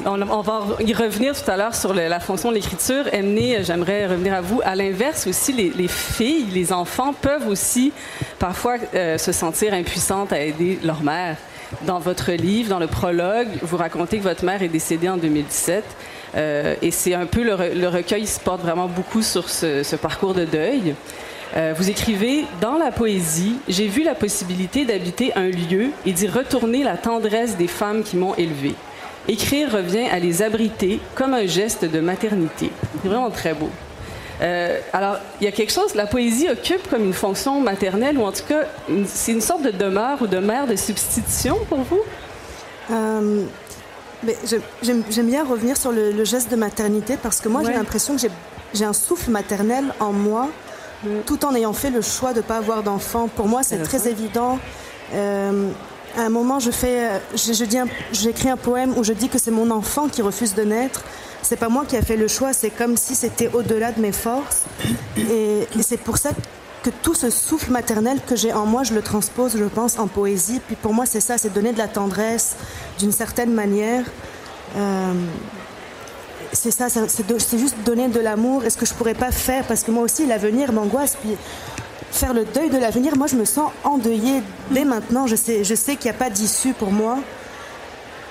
On, 0.06 0.40
va 0.40 0.62
y 0.80 0.94
revenir 0.94 1.34
tout 1.34 1.50
à 1.50 1.56
l'heure 1.56 1.74
sur 1.74 1.92
la 1.92 2.20
fonction 2.20 2.50
de 2.50 2.54
l'écriture. 2.54 3.04
Emmener, 3.12 3.64
j'aimerais 3.64 4.06
revenir 4.06 4.34
à 4.34 4.40
vous. 4.40 4.60
À 4.64 4.74
l'inverse 4.74 5.26
aussi, 5.26 5.52
les, 5.52 5.88
filles, 5.88 6.46
les 6.52 6.72
enfants 6.72 7.12
peuvent 7.12 7.48
aussi 7.48 7.92
parfois 8.38 8.76
euh, 8.94 9.18
se 9.18 9.32
sentir 9.32 9.74
impuissantes 9.74 10.32
à 10.32 10.40
aider 10.40 10.78
leur 10.82 11.02
mère. 11.02 11.36
Dans 11.84 11.98
votre 11.98 12.30
livre, 12.32 12.70
dans 12.70 12.78
le 12.78 12.86
prologue, 12.86 13.48
vous 13.60 13.76
racontez 13.76 14.18
que 14.18 14.22
votre 14.22 14.44
mère 14.44 14.62
est 14.62 14.68
décédée 14.68 15.08
en 15.08 15.16
2017. 15.16 15.84
Euh, 16.34 16.74
et 16.82 16.90
c'est 16.90 17.14
un 17.14 17.26
peu 17.26 17.42
le, 17.42 17.88
recueil 17.88 18.26
se 18.26 18.40
porte 18.40 18.60
vraiment 18.60 18.88
beaucoup 18.88 19.22
sur 19.22 19.48
ce, 19.48 19.96
parcours 19.96 20.34
de 20.34 20.44
deuil. 20.44 20.94
Euh, 21.56 21.74
vous 21.76 21.88
écrivez 21.88 22.44
Dans 22.60 22.76
la 22.76 22.90
poésie, 22.90 23.56
j'ai 23.68 23.86
vu 23.86 24.02
la 24.02 24.14
possibilité 24.14 24.84
d'habiter 24.84 25.32
un 25.36 25.48
lieu 25.48 25.90
et 26.04 26.12
d'y 26.12 26.26
retourner 26.26 26.82
la 26.82 26.96
tendresse 26.96 27.56
des 27.56 27.68
femmes 27.68 28.02
qui 28.02 28.16
m'ont 28.16 28.34
élevé. 28.34 28.74
Écrire 29.28 29.72
revient 29.72 30.06
à 30.10 30.18
les 30.18 30.42
abriter 30.42 31.00
comme 31.14 31.34
un 31.34 31.46
geste 31.46 31.84
de 31.84 32.00
maternité. 32.00 32.70
C'est 33.02 33.08
vraiment 33.08 33.30
très 33.30 33.54
beau. 33.54 33.70
Euh, 34.42 34.78
alors, 34.92 35.16
il 35.40 35.44
y 35.44 35.48
a 35.48 35.52
quelque 35.52 35.72
chose, 35.72 35.94
la 35.94 36.06
poésie 36.06 36.48
occupe 36.50 36.88
comme 36.90 37.04
une 37.04 37.14
fonction 37.14 37.60
maternelle, 37.60 38.18
ou 38.18 38.22
en 38.22 38.32
tout 38.32 38.44
cas, 38.46 38.64
c'est 39.06 39.32
une 39.32 39.40
sorte 39.40 39.62
de 39.62 39.70
demeure 39.70 40.20
ou 40.20 40.26
de 40.26 40.38
mère 40.38 40.66
de 40.66 40.76
substitution 40.76 41.58
pour 41.68 41.78
vous? 41.78 42.02
J'aime 44.82 45.26
bien 45.26 45.44
revenir 45.44 45.76
sur 45.76 45.92
le, 45.92 46.24
geste 46.24 46.50
de 46.50 46.56
maternité 46.56 47.16
parce 47.22 47.40
que 47.40 47.48
moi, 47.48 47.62
j'ai 47.64 47.72
l'impression 47.72 48.16
que 48.16 48.22
j'ai 48.74 48.84
un 48.84 48.92
souffle 48.92 49.30
maternel 49.30 49.84
en 50.00 50.12
moi, 50.12 50.48
tout 51.26 51.44
en 51.44 51.54
ayant 51.54 51.72
fait 51.72 51.90
le 51.90 52.02
choix 52.02 52.32
de 52.32 52.38
ne 52.38 52.42
pas 52.42 52.56
avoir 52.56 52.82
d'enfant. 52.82 53.28
Pour 53.28 53.48
moi, 53.48 53.62
c'est 53.62 53.82
très 53.82 54.08
évident. 54.08 54.58
Euh, 55.14 55.70
à 56.16 56.22
un 56.22 56.30
moment, 56.30 56.58
je 56.58 56.70
fais, 56.70 57.20
je, 57.34 57.52
j'écris 58.12 58.48
un 58.48 58.56
poème 58.56 58.94
où 58.96 59.04
je 59.04 59.12
dis 59.12 59.28
que 59.28 59.38
c'est 59.38 59.50
mon 59.50 59.70
enfant 59.70 60.08
qui 60.08 60.22
refuse 60.22 60.54
de 60.54 60.62
naître. 60.62 61.02
C'est 61.42 61.56
pas 61.56 61.68
moi 61.68 61.84
qui 61.86 61.96
a 61.96 62.02
fait 62.02 62.16
le 62.16 62.26
choix. 62.26 62.52
C'est 62.52 62.70
comme 62.70 62.96
si 62.96 63.14
c'était 63.14 63.50
au-delà 63.52 63.92
de 63.92 64.00
mes 64.00 64.12
forces. 64.12 64.62
Et, 65.16 65.68
et 65.78 65.82
c'est 65.82 65.98
pour 65.98 66.16
ça 66.16 66.30
que 66.30 66.40
tout 66.90 67.14
ce 67.14 67.30
souffle 67.30 67.70
maternel 67.70 68.20
que 68.26 68.36
j'ai 68.36 68.52
en 68.52 68.66
moi, 68.66 68.82
je 68.82 68.94
le 68.94 69.02
transpose, 69.02 69.56
je 69.56 69.64
pense, 69.64 69.98
en 69.98 70.06
poésie. 70.06 70.60
Puis 70.66 70.76
pour 70.76 70.94
moi, 70.94 71.06
c'est 71.06 71.20
ça, 71.20 71.38
c'est 71.38 71.52
donner 71.52 71.72
de 71.72 71.78
la 71.78 71.88
tendresse 71.88 72.56
d'une 72.98 73.12
certaine 73.12 73.52
manière. 73.52 74.04
Euh, 74.76 75.12
c'est 76.52 76.70
ça, 76.70 76.88
c'est 76.88 77.58
juste 77.58 77.76
donner 77.84 78.08
de 78.08 78.20
l'amour. 78.20 78.64
Est-ce 78.64 78.78
que 78.78 78.86
je 78.86 78.94
pourrais 78.94 79.14
pas 79.14 79.30
faire? 79.30 79.64
Parce 79.66 79.82
que 79.82 79.90
moi 79.90 80.02
aussi, 80.02 80.26
l'avenir 80.26 80.72
m'angoisse. 80.72 81.16
Puis 81.20 81.36
faire 82.10 82.32
le 82.32 82.44
deuil 82.44 82.70
de 82.70 82.78
l'avenir, 82.78 83.16
moi, 83.16 83.26
je 83.26 83.36
me 83.36 83.44
sens 83.44 83.70
endeuillée 83.84 84.42
dès 84.70 84.84
maintenant. 84.84 85.26
Je 85.26 85.36
sais, 85.36 85.64
je 85.64 85.74
sais 85.74 85.96
qu'il 85.96 86.10
n'y 86.10 86.16
a 86.16 86.18
pas 86.18 86.30
d'issue 86.30 86.72
pour 86.72 86.90
moi. 86.90 87.18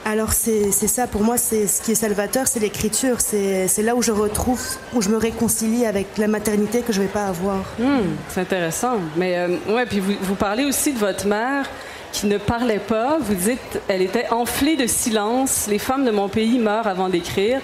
Alors 0.07 0.33
c'est 0.33 0.71
ça, 0.71 1.07
pour 1.07 1.24
moi, 1.24 1.35
c'est 1.38 1.65
ce 1.65 1.81
qui 1.81 1.93
est 1.93 1.95
salvateur, 1.95 2.47
c'est 2.47 2.59
l'écriture. 2.59 3.17
C'est 3.21 3.81
là 3.81 3.95
où 3.95 4.03
je 4.03 4.12
retrouve, 4.12 4.62
où 4.93 5.01
je 5.01 5.09
me 5.09 5.17
réconcilie 5.17 5.88
avec 5.88 6.19
la 6.19 6.27
maternité 6.27 6.81
que 6.81 6.93
je 6.93 7.01
ne 7.01 7.07
vais 7.07 7.12
pas 7.12 7.25
avoir. 7.25 7.63
Hmm, 7.79 8.13
c'est 8.29 8.41
intéressant. 8.41 9.00
Mais 9.17 9.35
euh, 9.35 9.57
ouais, 9.67 9.88
puis 9.88 10.00
vous, 10.00 10.13
vous, 10.21 10.35
parlez 10.35 10.63
aussi 10.63 10.93
de 10.93 11.00
votre 11.00 11.25
mère 11.25 11.67
qui 12.12 12.27
ne 12.27 12.38
parlait 12.38 12.79
pas. 12.79 13.17
Vous 13.19 13.33
dites, 13.33 13.81
elle 13.88 14.03
était 14.03 14.29
enflée 14.29 14.75
de 14.75 14.85
silence. 14.85 15.65
Les 15.67 15.79
femmes 15.79 16.05
de 16.05 16.12
mon 16.12 16.29
pays 16.29 16.59
meurent 16.59 16.88
avant 16.88 17.09
d'écrire. 17.09 17.59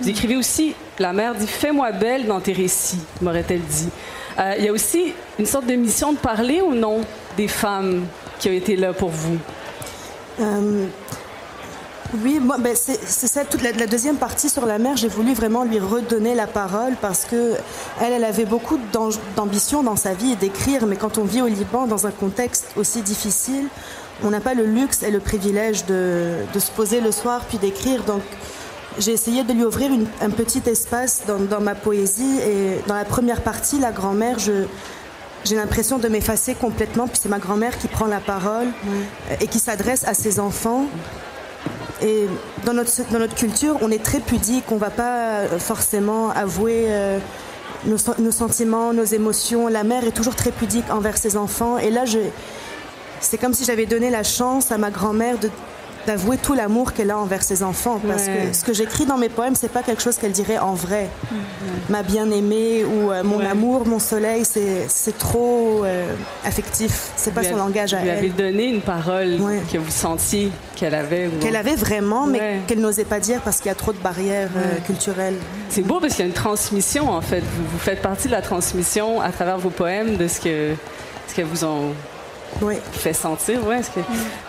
Vous 0.00 0.08
écrivez 0.08 0.36
aussi, 0.36 0.74
la 0.98 1.12
mère 1.12 1.34
dit, 1.34 1.46
fais-moi 1.46 1.92
belle 1.92 2.26
dans 2.26 2.40
tes 2.40 2.54
récits, 2.54 3.02
m'aurait-elle 3.20 3.60
dit. 3.60 3.90
Euh, 4.38 4.54
il 4.58 4.64
y 4.64 4.68
a 4.68 4.72
aussi 4.72 5.12
une 5.38 5.44
sorte 5.46 5.66
de 5.66 5.74
mission 5.74 6.14
de 6.14 6.18
parler 6.18 6.62
ou 6.62 6.74
non 6.74 7.02
des 7.36 7.48
femmes 7.48 8.06
qui 8.38 8.48
ont 8.48 8.52
été 8.52 8.76
là 8.76 8.94
pour 8.94 9.10
vous. 9.10 9.36
Euh, 10.40 10.86
oui, 12.22 12.38
moi, 12.40 12.58
ben, 12.58 12.76
c'est 12.76 13.26
ça. 13.26 13.44
Toute 13.44 13.62
la, 13.62 13.72
deuxième 13.86 14.16
partie 14.16 14.50
sur 14.50 14.66
la 14.66 14.78
mère, 14.78 14.96
j'ai 14.96 15.08
voulu 15.08 15.32
vraiment 15.32 15.64
lui 15.64 15.78
redonner 15.78 16.34
la 16.34 16.46
parole 16.46 16.94
parce 17.00 17.24
que 17.24 17.54
elle, 18.00 18.12
elle 18.12 18.24
avait 18.24 18.44
beaucoup 18.44 18.78
d'ambition 19.36 19.82
dans 19.82 19.96
sa 19.96 20.12
vie 20.12 20.32
et 20.32 20.36
d'écrire, 20.36 20.86
mais 20.86 20.96
quand 20.96 21.16
on 21.18 21.24
vit 21.24 21.40
au 21.40 21.46
Liban 21.46 21.86
dans 21.86 22.06
un 22.06 22.10
contexte 22.10 22.66
aussi 22.76 23.00
difficile, 23.02 23.68
on 24.22 24.30
n'a 24.30 24.40
pas 24.40 24.54
le 24.54 24.64
luxe 24.64 25.02
et 25.02 25.10
le 25.10 25.20
privilège 25.20 25.86
de, 25.86 26.36
se 26.58 26.70
poser 26.70 27.00
le 27.00 27.12
soir 27.12 27.44
puis 27.48 27.58
d'écrire. 27.58 28.02
Donc, 28.04 28.22
j'ai 28.98 29.12
essayé 29.12 29.42
de 29.42 29.52
lui 29.52 29.64
ouvrir 29.64 29.90
un 30.20 30.30
petit 30.30 30.62
espace 30.66 31.22
dans, 31.26 31.60
ma 31.60 31.74
poésie 31.74 32.40
et 32.46 32.80
dans 32.86 32.94
la 32.94 33.06
première 33.06 33.40
partie, 33.40 33.78
la 33.78 33.90
grand-mère, 33.90 34.38
j'ai 34.38 35.56
l'impression 35.56 35.98
de 35.98 36.08
m'effacer 36.08 36.54
complètement, 36.54 37.08
puis 37.08 37.18
c'est 37.22 37.30
ma 37.30 37.38
grand-mère 37.38 37.78
qui 37.78 37.88
prend 37.88 38.06
la 38.06 38.20
parole 38.20 38.68
et 39.40 39.46
qui 39.46 39.58
s'adresse 39.58 40.04
à 40.06 40.12
ses 40.12 40.40
enfants. 40.40 40.86
Et 42.02 42.26
dans 42.64 42.72
notre, 42.72 43.34
culture, 43.34 43.78
on 43.80 43.90
est 43.90 44.02
très 44.02 44.20
pudique, 44.20 44.64
on 44.70 44.74
ne 44.74 44.80
va 44.80 44.90
pas 44.90 45.18
euh, 45.18 45.58
forcément 45.58 46.30
avouer 46.30 46.86
euh, 46.88 47.18
nos, 47.86 48.30
sentiments, 48.30 48.92
nos 48.92 49.04
émotions. 49.04 49.68
La 49.68 49.84
mère 49.84 50.04
est 50.04 50.12
toujours 50.12 50.34
très 50.34 50.50
pudique 50.50 50.90
envers 50.90 51.16
ses 51.16 51.36
enfants. 51.36 51.78
Et 51.78 51.90
là, 51.90 52.04
c'est 53.20 53.38
comme 53.38 53.54
si 53.54 53.64
j'avais 53.64 53.86
donné 53.86 54.10
la 54.10 54.24
chance 54.24 54.72
à 54.72 54.78
ma 54.78 54.90
grand-mère 54.90 55.38
de 55.38 55.48
d'avouer 56.06 56.36
tout 56.36 56.54
l'amour 56.54 56.92
qu'elle 56.92 57.10
a 57.10 57.18
envers 57.18 57.42
ses 57.42 57.62
enfants. 57.62 58.00
Parce 58.06 58.26
que 58.26 58.52
ce 58.52 58.64
que 58.64 58.72
j'écris 58.72 59.06
dans 59.06 59.18
mes 59.18 59.28
poèmes, 59.28 59.54
c'est 59.54 59.70
pas 59.70 59.82
quelque 59.82 60.02
chose 60.02 60.16
qu'elle 60.16 60.32
dirait 60.32 60.58
en 60.58 60.74
vrai. 60.74 61.08
Ma 61.88 62.02
bien-aimée 62.02 62.84
ou 62.84 63.10
euh, 63.10 63.22
mon 63.22 63.40
amour, 63.40 63.86
mon 63.86 63.98
soleil, 63.98 64.44
c'est 64.44 65.18
trop 65.18 65.84
euh, 65.84 66.14
affectif. 66.44 67.10
C'est 67.16 67.34
pas 67.34 67.42
son 67.42 67.56
langage 67.56 67.94
à 67.94 67.98
elle. 67.98 68.02
Vous 68.02 68.10
lui 68.10 68.18
avez 68.18 68.28
donné 68.30 68.64
une 68.64 68.80
parole 68.80 69.38
que 69.72 69.78
vous 69.78 69.90
sentiez 69.90 70.50
qu'elle 70.76 70.94
avait. 70.94 71.28
Qu'elle 71.40 71.56
avait 71.56 71.76
vraiment, 71.76 72.26
mais 72.26 72.60
qu'elle 72.66 72.80
n'osait 72.80 73.04
pas 73.04 73.20
dire 73.20 73.40
parce 73.42 73.58
qu'il 73.58 73.66
y 73.66 73.72
a 73.72 73.74
trop 73.74 73.92
de 73.92 73.98
barrières 73.98 74.50
euh, 74.56 74.78
culturelles. 74.86 75.36
C'est 75.68 75.82
beau 75.82 76.00
parce 76.00 76.14
qu'il 76.14 76.24
y 76.24 76.26
a 76.26 76.28
une 76.28 76.34
transmission, 76.34 77.10
en 77.10 77.20
fait. 77.20 77.40
Vous, 77.40 77.64
vous, 77.72 77.78
faites 77.78 78.02
partie 78.02 78.26
de 78.26 78.32
la 78.32 78.42
transmission 78.42 79.20
à 79.20 79.30
travers 79.30 79.58
vos 79.58 79.70
poèmes 79.70 80.16
de 80.16 80.28
ce 80.28 80.40
que, 80.40 80.74
ce 81.28 81.34
que 81.34 81.42
vous 81.42 81.64
ont 81.64 81.94
oui. 82.60 82.76
fait 82.92 83.12
sentir. 83.12 83.66
Ouais, 83.66 83.80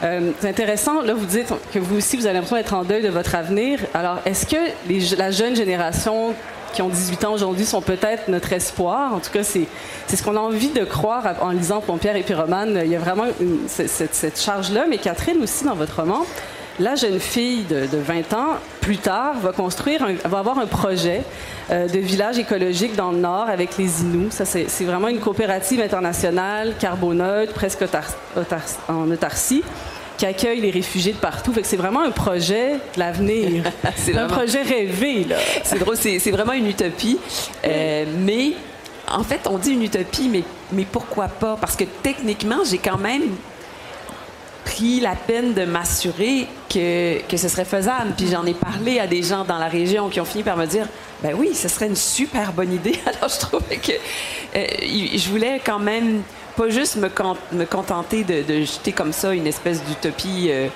euh, 0.04 0.32
c'est 0.40 0.50
intéressant. 0.50 1.02
Là, 1.02 1.14
vous 1.14 1.26
dites 1.26 1.54
que 1.74 1.80
vous 1.80 1.98
aussi, 1.98 2.18
vous 2.18 2.26
avez 2.26 2.36
l'impression 2.36 2.58
d'être 2.58 2.74
en 2.74 2.84
deuil 2.84 3.02
de 3.02 3.10
votre 3.10 3.36
avenir. 3.36 3.80
Alors, 3.94 4.20
est-ce 4.26 4.46
que 4.46 5.18
la 5.18 5.32
jeune 5.32 5.56
génération 5.56 6.34
qui 6.74 6.82
ont 6.82 6.90
18 6.90 7.26
ans 7.26 7.34
aujourd'hui 7.34 7.66
sont 7.66 7.82
peut-être 7.82 8.28
notre 8.28 8.52
espoir? 8.54 9.14
En 9.14 9.20
tout 9.20 9.32
cas, 9.32 9.44
c'est, 9.44 9.68
ce 10.14 10.24
qu'on 10.24 10.36
a 10.36 10.40
envie 10.40 10.70
de 10.70 10.84
croire 10.84 11.36
en 11.42 11.52
lisant 11.52 11.82
Pompierre 11.82 12.16
et 12.16 12.24
Pyromane. 12.24 12.82
Il 12.84 12.92
y 12.92 12.96
a 12.96 13.00
vraiment 13.00 13.26
cette 13.68 14.40
charge-là. 14.40 14.86
Mais 14.90 14.98
Catherine 14.98 15.42
aussi, 15.42 15.64
dans 15.66 15.76
votre 15.76 16.02
roman, 16.02 16.26
la 16.80 16.96
jeune 16.96 17.20
fille 17.20 17.64
de, 17.64 17.88
20 17.98 18.34
ans, 18.34 18.56
plus 18.82 18.98
tard, 18.98 19.36
va 19.40 19.52
construire, 19.52 20.06
va 20.26 20.40
avoir 20.40 20.58
un 20.58 20.66
projet 20.66 21.22
euh, 21.70 21.88
de 21.88 22.00
village 22.00 22.38
écologique 22.40 22.96
dans 22.96 23.12
le 23.12 23.20
Nord 23.20 23.48
avec 23.50 23.78
les 23.78 24.02
Inuits. 24.02 24.32
Ça, 24.32 24.46
c'est, 24.46 24.84
vraiment 24.84 25.08
une 25.08 25.20
coopérative 25.20 25.82
internationale, 25.82 26.74
carboneutre, 26.80 27.54
presque 27.54 27.84
en 28.88 29.12
autarcie 29.12 29.64
qui 30.18 30.26
accueille 30.26 30.62
les 30.62 30.72
réfugiés 30.72 31.14
de 31.14 31.18
partout. 31.18 31.54
Fait 31.54 31.62
que 31.62 31.68
c'est 31.68 31.78
vraiment 31.78 32.02
un 32.02 32.12
projet 32.12 32.74
de 32.74 33.00
l'avenir. 33.00 33.64
c'est 33.96 34.16
un 34.16 34.28
projet 34.28 34.62
rêvé. 34.62 35.24
Là. 35.24 35.38
C'est 35.64 35.80
drôle, 35.80 35.98
c'est, 35.98 36.32
vraiment 36.32 36.54
une 36.54 36.68
utopie. 36.68 37.20
Euh, 37.66 38.06
mais 38.20 38.54
en 39.12 39.24
fait, 39.24 39.48
on 39.50 39.58
dit 39.58 39.72
une 39.72 39.84
utopie, 39.84 40.30
mais, 40.30 40.44
mais 40.72 40.86
pourquoi 40.90 41.28
pas? 41.28 41.58
Parce 41.60 41.76
que 41.76 41.84
techniquement, 42.04 42.64
j'ai 42.64 42.78
quand 42.78 42.98
même 42.98 43.24
pris 44.66 45.00
la 45.00 45.16
peine 45.16 45.54
de 45.54 45.66
m'assurer 45.66 46.48
que, 46.70 47.22
que 47.28 47.38
ce 47.38 47.48
serait 47.48 47.66
faisable. 47.66 48.14
Puis 48.18 48.28
j'en 48.30 48.46
ai 48.46 48.54
parlé 48.54 49.00
à 49.00 49.08
des 49.08 49.24
gens 49.24 49.44
dans 49.44 49.58
la 49.58 49.68
région 49.68 50.10
qui 50.10 50.20
ont 50.20 50.26
fini 50.26 50.44
par 50.44 50.58
me 50.58 50.66
dire 50.66 50.88
ben 51.22 51.36
oui, 51.38 51.54
ce 51.54 51.68
serait 51.68 51.88
une 51.88 51.96
super 51.96 52.54
bonne 52.54 52.74
idée. 52.74 53.00
Alors 53.06 53.30
je 53.30 53.40
trouvais 53.40 53.78
que 53.78 53.92
euh, 54.56 54.66
je 54.84 55.30
voulais 55.30 55.62
quand 55.64 55.80
même 55.80 56.22
pas 56.56 56.70
juste 56.70 56.98
me, 56.98 57.10
me 57.54 57.66
contenter 57.66 58.24
de, 58.24 58.44
de, 58.44 58.62
jeter 58.62 58.92
comme 58.92 59.14
ça 59.14 59.34
une 59.34 59.48
espèce 59.48 59.84
d'utopie. 59.84 60.48
Euh, 60.50 60.68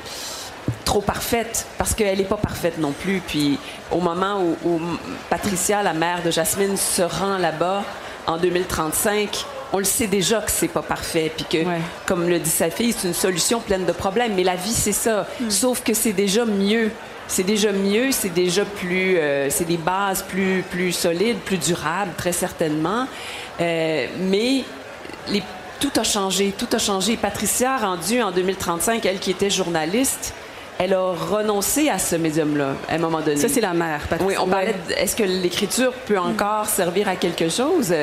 trop 0.84 1.01
parfaite 1.01 1.65
parce 1.77 1.94
qu'elle 1.94 2.17
n'est 2.17 2.24
pas 2.24 2.38
parfaite 2.38 2.77
non 2.77 2.91
plus. 2.91 3.22
Puis 3.25 3.60
au 3.91 4.00
moment 4.00 4.41
où, 4.41 4.58
où 4.67 4.82
Patricia, 5.29 5.84
la 5.84 5.94
mère 5.94 6.24
de 6.24 6.32
Jasmine, 6.32 6.77
se 6.77 7.01
rend 7.01 7.38
là-bas 7.38 7.84
en 8.25 8.38
2035, 8.38 9.46
on 9.74 9.79
le 9.79 9.83
sait 9.83 10.07
déjà 10.07 10.41
que 10.41 10.51
c'est 10.51 10.67
pas 10.67 10.81
parfait, 10.81 11.31
puis 11.36 11.45
que, 11.50 11.65
comme 12.05 12.29
le 12.29 12.39
dit 12.39 12.50
sa 12.50 12.69
fille, 12.69 12.93
c'est 12.97 13.07
une 13.07 13.13
solution 13.13 13.59
pleine 13.59 13.86
de 13.86 13.91
problèmes. 13.91 14.33
Mais 14.36 14.43
la 14.43 14.55
vie, 14.55 14.74
c'est 14.74 14.91
ça. 14.91 15.27
Hmm. 15.39 15.50
Sauf 15.50 15.83
que 15.83 15.93
c'est 15.93 16.13
déjà 16.13 16.45
mieux. 16.45 16.91
C'est 17.27 17.43
déjà 17.43 17.74
mieux, 17.74 18.13
c'est 18.13 18.33
déjà 18.33 18.63
plus, 18.63 19.17
euh, 19.17 19.50
c'est 19.50 19.65
des 19.65 19.75
bases 19.75 20.24
plus, 20.24 20.63
plus 20.69 20.93
solides, 20.93 21.39
plus 21.39 21.57
durables, 21.57 22.13
très 22.15 22.31
certainement. 22.31 23.05
Euh, 23.59 24.07
mais 24.17 24.63
les, 25.27 25.43
tout 25.81 25.91
a 25.97 26.03
changé, 26.03 26.53
tout 26.57 26.69
a 26.71 26.79
changé. 26.79 27.17
Patricia, 27.17 27.75
rendue 27.77 28.21
en 28.21 28.31
2035, 28.31 29.05
elle 29.05 29.19
qui 29.19 29.31
était 29.31 29.50
journaliste, 29.50 30.33
elle 30.79 30.93
a 30.93 31.12
renoncé 31.12 31.89
à 31.89 32.00
ce 32.00 32.15
médium-là 32.15 32.75
à 32.88 32.95
un 32.95 32.97
moment 32.97 33.19
donné. 33.19 33.36
Ça, 33.36 33.50
c'est 33.50 33.62
la 33.62 33.74
mère, 33.74 34.07
Patricia. 34.07 34.25
Oui, 34.25 34.36
on 34.39 34.47
parlait. 34.47 34.75
Est-ce 34.95 35.15
que 35.15 35.24
l'écriture 35.24 35.91
peut 35.91 36.19
encore 36.19 36.67
servir 36.67 37.09
à 37.09 37.17
quelque 37.17 37.50
chose? 37.50 37.93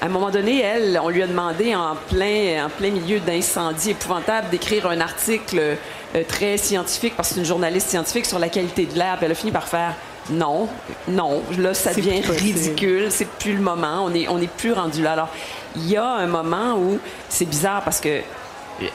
À 0.00 0.06
un 0.06 0.08
moment 0.08 0.30
donné, 0.30 0.60
elle, 0.60 0.98
on 1.02 1.10
lui 1.10 1.22
a 1.22 1.26
demandé 1.26 1.74
en 1.74 1.94
plein, 2.08 2.66
en 2.66 2.70
plein 2.70 2.90
milieu 2.90 3.20
d'incendie 3.20 3.90
épouvantable 3.90 4.48
d'écrire 4.48 4.86
un 4.86 5.00
article 5.00 5.58
euh, 5.58 6.22
très 6.26 6.56
scientifique, 6.56 7.14
parce 7.16 7.28
que 7.28 7.34
c'est 7.34 7.40
une 7.40 7.46
journaliste 7.46 7.90
scientifique, 7.90 8.24
sur 8.24 8.38
la 8.38 8.48
qualité 8.48 8.86
de 8.86 8.98
l'air. 8.98 9.18
elle 9.20 9.32
a 9.32 9.34
fini 9.34 9.52
par 9.52 9.68
faire 9.68 9.94
non, 10.30 10.68
non, 11.08 11.42
là, 11.58 11.74
ça 11.74 11.92
devient 11.92 12.20
ridicule, 12.20 13.08
c'est 13.10 13.28
plus 13.28 13.54
le 13.54 13.60
moment, 13.60 14.04
on 14.04 14.10
n'est 14.10 14.28
on 14.28 14.38
est 14.38 14.50
plus 14.50 14.72
rendu 14.72 15.02
là. 15.02 15.12
Alors, 15.12 15.28
il 15.74 15.88
y 15.88 15.96
a 15.96 16.06
un 16.06 16.26
moment 16.26 16.76
où 16.76 16.98
c'est 17.28 17.46
bizarre 17.46 17.82
parce 17.82 18.00
que 18.00 18.20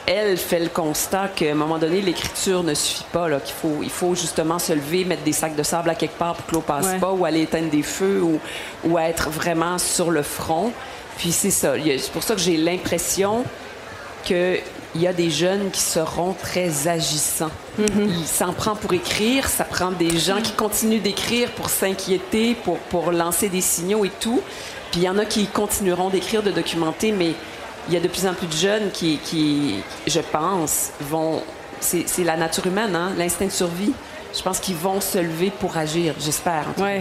elle 0.05 0.37
fait 0.37 0.59
le 0.59 0.69
constat 0.69 1.29
qu'à 1.35 1.51
un 1.51 1.55
moment 1.55 1.77
donné, 1.77 2.01
l'écriture 2.01 2.63
ne 2.63 2.73
suffit 2.73 3.05
pas, 3.11 3.29
qu'il 3.39 3.55
faut, 3.55 3.79
il 3.81 3.89
faut 3.89 4.15
justement 4.15 4.59
se 4.59 4.73
lever, 4.73 5.05
mettre 5.05 5.23
des 5.23 5.33
sacs 5.33 5.55
de 5.55 5.63
sable 5.63 5.89
à 5.89 5.95
quelque 5.95 6.17
part 6.17 6.35
pour 6.35 6.45
que 6.45 6.55
l'eau 6.55 6.61
passe 6.61 6.99
pas, 6.99 7.11
ou 7.11 7.25
aller 7.25 7.41
éteindre 7.41 7.69
des 7.69 7.83
feux, 7.83 8.21
ou, 8.21 8.39
ou 8.83 8.97
être 8.99 9.29
vraiment 9.29 9.77
sur 9.77 10.11
le 10.11 10.21
front. 10.21 10.71
Puis 11.17 11.31
c'est 11.31 11.51
ça. 11.51 11.73
C'est 11.77 12.11
pour 12.11 12.23
ça 12.23 12.35
que 12.35 12.41
j'ai 12.41 12.57
l'impression 12.57 13.45
qu'il 14.23 14.61
y 14.95 15.07
a 15.07 15.13
des 15.13 15.29
jeunes 15.29 15.69
qui 15.71 15.81
seront 15.81 16.33
très 16.33 16.87
agissants. 16.87 17.51
Mm-hmm. 17.79 18.07
Il 18.07 18.27
s'en 18.27 18.53
prend 18.53 18.75
pour 18.75 18.93
écrire, 18.93 19.47
ça 19.47 19.63
prend 19.63 19.91
des 19.91 20.17
gens 20.17 20.41
qui 20.41 20.53
continuent 20.53 21.01
d'écrire 21.01 21.51
pour 21.51 21.69
s'inquiéter, 21.69 22.55
pour, 22.55 22.79
pour 22.79 23.11
lancer 23.11 23.49
des 23.49 23.61
signaux 23.61 24.03
et 24.03 24.11
tout. 24.19 24.41
Puis 24.91 25.01
il 25.01 25.03
y 25.03 25.09
en 25.09 25.17
a 25.17 25.25
qui 25.25 25.45
continueront 25.47 26.09
d'écrire, 26.09 26.41
de 26.41 26.51
documenter, 26.51 27.11
mais 27.11 27.33
il 27.87 27.93
y 27.93 27.97
a 27.97 27.99
de 27.99 28.07
plus 28.07 28.25
en 28.25 28.33
plus 28.33 28.47
de 28.47 28.53
jeunes 28.53 28.91
qui, 28.91 29.17
qui 29.17 29.83
je 30.07 30.19
pense, 30.19 30.91
vont... 31.01 31.41
C'est 31.79 32.23
la 32.23 32.35
nature 32.35 32.65
humaine, 32.65 32.95
hein? 32.95 33.11
l'instinct 33.15 33.45
de 33.45 33.51
survie. 33.51 33.93
Je 34.35 34.41
pense 34.41 34.59
qu'ils 34.59 34.75
vont 34.75 34.99
se 34.99 35.19
lever 35.19 35.51
pour 35.51 35.77
agir, 35.77 36.15
j'espère. 36.19 36.65
Oui, 36.77 36.99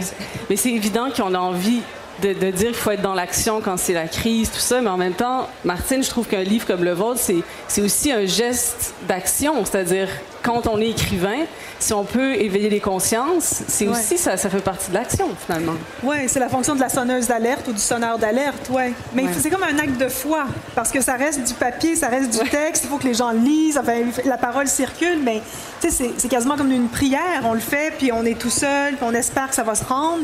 mais 0.49 0.55
c'est 0.55 0.71
évident 0.71 1.09
qu'on 1.09 1.33
a 1.33 1.39
envie 1.39 1.81
de, 2.21 2.51
dire 2.51 2.67
qu'il 2.67 2.75
faut 2.75 2.91
être 2.91 3.01
dans 3.01 3.13
l'action 3.13 3.61
quand 3.61 3.77
c'est 3.77 3.93
la 3.93 4.07
crise, 4.07 4.49
tout 4.51 4.59
ça, 4.59 4.81
mais 4.81 4.89
en 4.89 4.97
même 4.97 5.13
temps, 5.13 5.47
Martine, 5.63 6.03
je 6.03 6.09
trouve 6.09 6.27
qu'un 6.27 6.43
livre 6.43 6.65
comme 6.65 6.83
le 6.83 6.93
vôtre, 6.93 7.19
c'est 7.67 7.81
aussi 7.81 8.11
un 8.11 8.25
geste 8.25 8.93
d'action, 9.07 9.63
c'est-à-dire 9.65 10.07
quand 10.43 10.67
on 10.67 10.79
est 10.79 10.89
écrivain, 10.89 11.45
si 11.79 11.93
on 11.93 12.03
peut 12.03 12.35
éveiller 12.35 12.69
les 12.69 12.79
consciences, 12.79 13.63
c'est 13.67 13.87
aussi 13.87 14.17
ça, 14.17 14.37
ça 14.37 14.49
fait 14.49 14.59
partie 14.59 14.89
de 14.89 14.93
l'action 14.93 15.29
finalement. 15.45 15.73
Oui, 16.03 16.17
c'est 16.27 16.39
la 16.39 16.49
fonction 16.49 16.75
de 16.75 16.79
la 16.79 16.89
sonneuse 16.89 17.27
d'alerte 17.27 17.67
ou 17.67 17.73
du 17.73 17.79
sonneur 17.79 18.19
d'alerte, 18.19 18.69
ouais. 18.69 18.93
Mais 19.13 19.25
c'est 19.37 19.49
comme 19.49 19.63
un 19.63 19.77
acte 19.79 19.97
de 19.97 20.07
foi 20.07 20.45
parce 20.75 20.91
que 20.91 21.01
ça 21.01 21.15
reste 21.15 21.43
du 21.43 21.53
papier, 21.55 21.95
ça 21.95 22.09
reste 22.09 22.31
du 22.31 22.49
texte, 22.49 22.83
il 22.83 22.89
faut 22.89 22.97
que 22.97 23.07
les 23.07 23.15
gens 23.15 23.31
lisent, 23.31 23.77
enfin, 23.77 24.03
la 24.23 24.37
parole 24.37 24.67
circule, 24.67 25.19
mais 25.23 25.41
c'est 25.79 26.29
quasiment 26.29 26.57
comme 26.57 26.71
une 26.71 26.89
prière, 26.89 27.41
on 27.43 27.53
le 27.53 27.59
fait, 27.59 27.93
puis 27.97 28.11
on 28.11 28.23
est 28.23 28.39
tout 28.39 28.49
seul, 28.49 28.95
puis 28.95 29.05
on 29.07 29.13
espère 29.13 29.49
que 29.49 29.55
ça 29.55 29.63
va 29.63 29.75
se 29.75 29.83
rendre. 29.83 30.23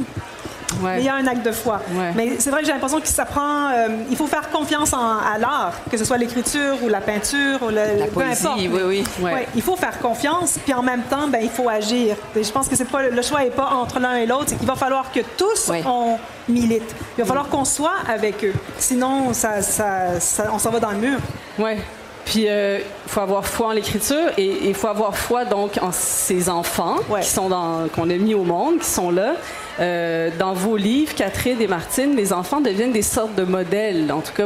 Mais 0.84 0.99
il 0.99 1.05
y 1.05 1.10
a 1.10 1.15
un 1.15 1.27
acte 1.27 1.45
de 1.45 1.51
foi. 1.51 1.81
Mais 2.15 2.36
c'est 2.39 2.49
vrai 2.49 2.62
que 2.62 2.67
j'ai 2.67 2.73
l'impression 2.73 2.99
que 2.99 3.07
ça 3.07 3.25
prend. 3.25 3.69
Euh, 3.69 3.88
il 4.10 4.17
faut 4.17 4.27
faire 4.27 4.49
confiance 4.49 4.93
à 4.93 5.38
l'art, 5.39 5.73
que 5.89 5.97
ce 5.97 6.05
soit 6.05 6.17
l'écriture 6.17 6.75
ou 6.84 6.89
la 6.89 7.01
peinture 7.01 7.62
ou 7.62 7.69
le, 7.69 7.99
la 7.99 8.07
poésie, 8.07 8.47
oui, 8.71 8.81
oui. 8.86 9.03
Ouais. 9.21 9.47
il 9.55 9.62
faut 9.62 9.75
faire 9.75 9.99
confiance, 9.99 10.57
puis 10.63 10.73
en 10.73 10.84
même 10.84 11.03
temps, 11.03 11.27
ben, 11.27 11.39
il 11.41 11.49
faut 11.49 11.69
agir. 11.69 12.15
Et 12.36 12.43
je 12.43 12.51
pense 12.51 12.67
que 12.67 12.75
c'est 12.75 12.86
pas 12.86 13.03
le 13.03 13.21
choix 13.21 13.41
n'est 13.41 13.49
pas 13.49 13.69
entre 13.71 13.99
l'un 13.99 14.15
et 14.15 14.25
l'autre, 14.25 14.45
c'est 14.47 14.55
qu'il 14.55 14.67
va 14.67 14.75
falloir 14.75 15.12
que 15.12 15.19
tous 15.38 15.71
on 15.86 16.17
milite. 16.49 16.95
Il 17.17 17.21
va 17.21 17.27
falloir 17.27 17.47
qu'on 17.49 17.65
soit 17.65 17.97
avec 18.07 18.43
eux. 18.43 18.53
Sinon, 18.77 19.34
ça, 19.34 19.62
ça, 19.62 20.19
on 20.53 20.60
s'en 20.60 20.69
va 20.71 20.79
dans 20.79 20.91
le 20.91 20.97
mur. 20.97 21.19
Ouais. 21.60 21.77
Puis 22.25 22.41
il 22.41 22.49
euh, 22.49 22.79
faut 23.07 23.21
avoir 23.21 23.45
foi 23.45 23.67
en 23.67 23.71
l'écriture 23.71 24.29
et 24.38 24.67
il 24.69 24.73
faut 24.73 24.88
avoir 24.88 25.15
foi 25.15 25.45
donc 25.45 25.77
en 25.81 25.91
ces 25.91 26.49
enfants 26.49 26.97
qui 27.21 27.27
sont 27.27 27.49
dans 27.49 27.88
qu'on 27.93 28.10
a 28.10 28.15
mis 28.15 28.34
au 28.34 28.43
monde, 28.43 28.79
qui 28.79 28.89
sont 28.89 29.12
là. 29.12 29.34
Euh, 29.79 30.29
dans 30.38 30.53
vos 30.53 30.77
livres, 30.77 31.13
Catherine 31.15 31.62
et 31.62 31.67
Martine, 31.67 32.15
les 32.15 32.34
enfants 32.34 32.62
deviennent 32.62 32.91
des 32.91 33.01
sortes 33.01 33.36
de 33.36 33.43
modèles. 33.43 34.12
En 34.12 34.21
tout 34.21 34.34
cas, 34.34 34.45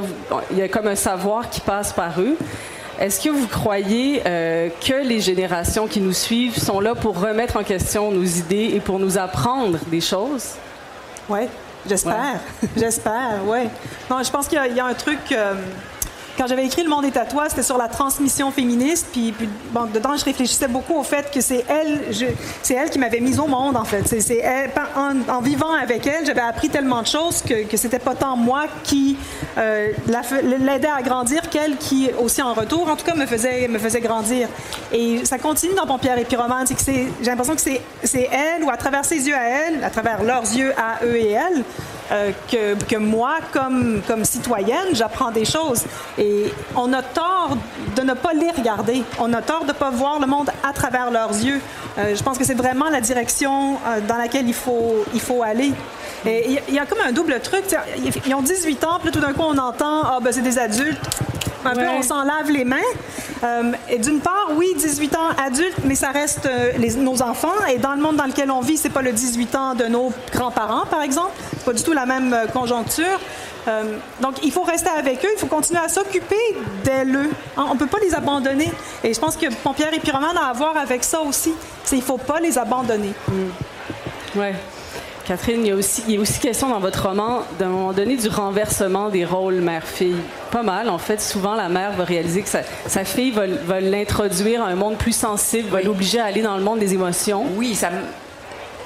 il 0.51 0.57
y 0.57 0.61
a 0.61 0.67
comme 0.67 0.88
un 0.88 0.95
savoir 0.95 1.49
qui 1.49 1.61
passe 1.61 1.91
par 1.91 2.19
eux. 2.21 2.38
Est-ce 2.99 3.21
que 3.21 3.29
vous 3.29 3.47
croyez 3.47 4.21
euh, 4.25 4.69
que 4.85 5.05
les 5.05 5.19
générations 5.19 5.88
qui 5.88 5.99
nous 5.99 6.13
suivent 6.13 6.57
sont 6.57 6.79
là 6.79 6.95
pour 6.95 7.19
remettre 7.19 7.57
en 7.57 7.63
question 7.63 8.11
nos 8.11 8.23
idées 8.23 8.71
et 8.73 8.79
pour 8.79 8.99
nous 8.99 9.17
apprendre 9.17 9.79
des 9.88 9.99
choses? 9.99 10.51
Oui, 11.27 11.41
j'espère. 11.88 12.39
j'espère, 12.77 13.39
oui. 13.45 13.67
Non, 14.09 14.23
je 14.23 14.31
pense 14.31 14.47
qu'il 14.47 14.59
y, 14.73 14.79
a 14.79 14.85
un 14.85 14.93
truc 14.93 15.19
quand 16.38 16.48
j'avais 16.48 16.65
écrit 16.65 16.84
Le 16.84 16.89
monde 16.89 17.06
est 17.06 17.17
à 17.17 17.26
toi, 17.26 17.45
c'était 17.50 17.63
sur 17.63 17.78
la 17.78 17.88
transmission 17.88 18.52
féministe. 18.52 19.08
Puis, 19.12 19.34
dedans, 19.93 20.15
je 20.17 20.26
réfléchissais 20.26 20.67
beaucoup 20.67 20.95
au 20.95 21.04
fait 21.04 21.32
que 21.32 21.41
c'est 21.41 21.65
elle, 21.67 22.02
c'est 22.62 22.74
elle 22.74 22.89
qui 22.89 23.00
m'avait 23.00 23.19
mise 23.19 23.39
au 23.39 23.48
monde, 23.48 23.76
en 23.78 23.86
fait. 23.86 24.04
C'est, 24.19 24.43
en, 24.95 25.41
vivant 25.41 25.74
avec 25.74 26.06
elle, 26.08 26.26
j'avais 26.26 26.41
appris 26.41 26.69
tellement 26.69 27.02
de 27.02 27.08
choses 27.08 27.41
que, 27.41 27.78
c'était 27.78 28.00
pas 28.00 28.15
tant 28.15 28.36
moi 28.36 28.63
qui 28.84 29.17
euh, 29.58 29.91
l'aidait 30.43 30.88
à 30.88 31.02
grandir 31.02 31.50
qu'elle 31.50 31.78
qui, 31.78 32.10
aussi 32.19 32.41
en 32.41 32.54
retour, 32.54 32.89
en 32.89 32.95
tout 32.95 33.06
cas, 33.06 33.15
me 33.15 33.26
faisait, 33.26 33.67
me 33.67 33.80
faisait 33.80 34.02
grandir. 34.02 34.48
Et 34.91 35.26
ça 35.26 35.38
continue 35.38 35.76
dans 35.76 35.86
Pompière 35.86 36.17
et 36.17 36.26
Pyromane. 36.26 36.65
j'ai 36.67 37.08
l'impression 37.26 37.56
que 37.56 37.62
c'est 37.62 38.30
elle, 38.32 38.63
ou 38.63 38.69
à 38.69 38.78
travers 38.78 39.06
ses 39.06 39.28
yeux 39.28 39.36
à 39.36 39.43
elle, 39.43 39.84
à 39.84 39.89
travers 39.89 40.24
leurs 40.24 40.43
yeux 40.43 40.74
à 40.78 41.04
eux 41.06 41.15
et 41.15 41.32
elle, 41.32 41.63
euh, 42.12 42.32
que, 42.52 42.76
que, 42.84 42.98
moi, 42.98 43.38
comme, 43.52 44.02
comme 44.08 44.26
citoyenne, 44.26 44.89
j'apprends 44.94 45.32
des 45.32 45.46
choses. 45.46 45.84
Et 46.18 46.54
on 46.76 46.94
a 46.94 47.02
tort 47.02 47.58
de 47.96 48.02
ne 48.04 48.13
pas 48.13 48.34
les 48.34 48.52
regarder. 48.52 49.04
On 49.20 49.34
a 49.34 49.41
tort 49.41 49.63
de 49.63 49.70
ne 49.70 49.74
pas 49.74 49.89
voir 49.89 50.20
le 50.20 50.28
monde 50.28 50.50
à 50.63 50.72
travers 50.74 51.10
leurs 51.10 51.32
yeux. 51.32 51.60
Euh, 51.98 52.15
je 52.15 52.22
pense 52.22 52.38
que 52.38 52.44
c'est 52.44 52.56
vraiment 52.56 52.89
la 52.89 53.02
direction 53.02 53.76
euh, 53.88 54.02
dans 54.08 54.18
laquelle 54.18 54.48
il 54.48 54.54
faut, 54.54 55.04
il 55.13 55.22
faut 55.22 55.41
aller. 55.41 55.74
Il 56.26 56.60
y, 56.74 56.80
a 56.80 56.86
comme 56.88 57.02
un 57.08 57.12
double 57.12 57.39
truc. 57.39 57.65
Ils 58.26 58.34
ont 58.34 58.41
18 58.41 58.84
ans, 58.84 59.00
puis 59.00 59.12
tout 59.12 59.20
d'un 59.20 59.34
coup, 59.34 59.44
on 59.44 59.58
entend 59.60 60.02
Ah, 60.04 60.18
ben, 60.20 60.32
c'est 60.32 60.41
des 60.41 60.58
adultes. 60.58 61.00
Un 61.65 61.73
peu, 61.73 61.88
on 61.88 62.01
s'en 62.01 62.23
lave 62.23 62.49
les 62.49 62.65
mains. 62.65 62.78
Euh, 63.43 63.71
et 63.89 63.99
d'une 63.99 64.19
part, 64.19 64.49
oui, 64.56 64.73
18 64.78 65.15
ans 65.15 65.30
adulte, 65.43 65.78
mais 65.84 65.95
ça 65.95 66.10
reste 66.12 66.45
euh, 66.45 66.71
nos 66.97 67.21
enfants. 67.21 67.54
Et 67.71 67.78
dans 67.78 67.93
le 67.93 68.01
monde 68.01 68.15
dans 68.15 68.25
lequel 68.25 68.51
on 68.51 68.62
vit, 68.62 68.78
c'est 68.78 68.89
pas 68.89 69.01
le 69.01 69.12
18 69.12 69.56
ans 69.56 69.75
de 69.75 69.86
nos 69.86 70.12
grands-parents, 70.32 70.86
par 70.86 71.01
exemple. 71.01 71.32
C'est 71.58 71.65
pas 71.65 71.73
du 71.73 71.84
tout 71.84 71.93
la 71.93 72.06
même 72.06 72.34
euh, 72.34 72.47
conjoncture. 72.47 73.19
donc, 74.21 74.36
il 74.43 74.51
faut 74.51 74.62
rester 74.62 74.89
avec 74.89 75.25
eux, 75.25 75.30
il 75.36 75.39
faut 75.39 75.47
continuer 75.47 75.82
à 75.84 75.89
s'occuper 75.89 76.36
d'eux. 76.84 77.30
Hein, 77.58 77.65
on 77.69 77.73
ne 77.73 77.80
peut 77.80 77.88
pas 77.88 77.99
les 77.99 78.13
abandonner. 78.13 78.71
Et 79.04 79.13
je 79.13 79.19
pense 79.19 79.36
que 79.36 79.47
Pompière 79.63 79.93
et 79.93 79.99
Pyromane 79.99 80.38
a 80.38 80.49
à 80.49 80.54
voir 80.54 80.78
avec 80.78 81.04
ça 81.04 81.21
aussi. 81.21 81.54
Il 81.91 81.97
ne 81.97 82.04
faut 82.04 82.17
pas 82.17 82.39
les 82.39 82.58
abandonner. 82.58 83.13
Mm. 83.28 84.39
Ouais. 84.39 84.56
Catherine, 85.25 85.61
il 85.65 85.69
y, 85.69 85.71
a 85.71 85.75
aussi, 85.75 86.03
il 86.07 86.13
y 86.13 86.17
a 86.17 86.21
aussi 86.21 86.39
question 86.39 86.69
dans 86.69 86.79
votre 86.79 87.07
roman, 87.07 87.41
d'un 87.57 87.69
moment 87.69 87.93
donné, 87.93 88.15
du 88.15 88.27
renversement 88.27 89.09
des 89.09 89.25
rôles 89.25 89.55
mère-fille. 89.55 90.17
Pas 90.51 90.61
mal, 90.61 90.88
en 90.88 90.99
fait. 90.99 91.19
Souvent, 91.19 91.55
la 91.55 91.67
mère 91.67 91.93
va 91.93 92.03
réaliser 92.03 92.43
que 92.43 92.49
sa, 92.49 93.05
fille 93.05 93.31
va, 93.31 93.79
l'introduire 93.81 94.61
à 94.61 94.67
un 94.67 94.75
monde 94.75 94.97
plus 94.97 95.15
sensible, 95.15 95.69
va 95.69 95.81
l'obliger 95.81 96.19
à 96.19 96.25
aller 96.25 96.43
dans 96.43 96.55
le 96.55 96.63
monde 96.63 96.77
des 96.77 96.93
émotions. 96.93 97.43
Oui, 97.55 97.73
ça 97.73 97.89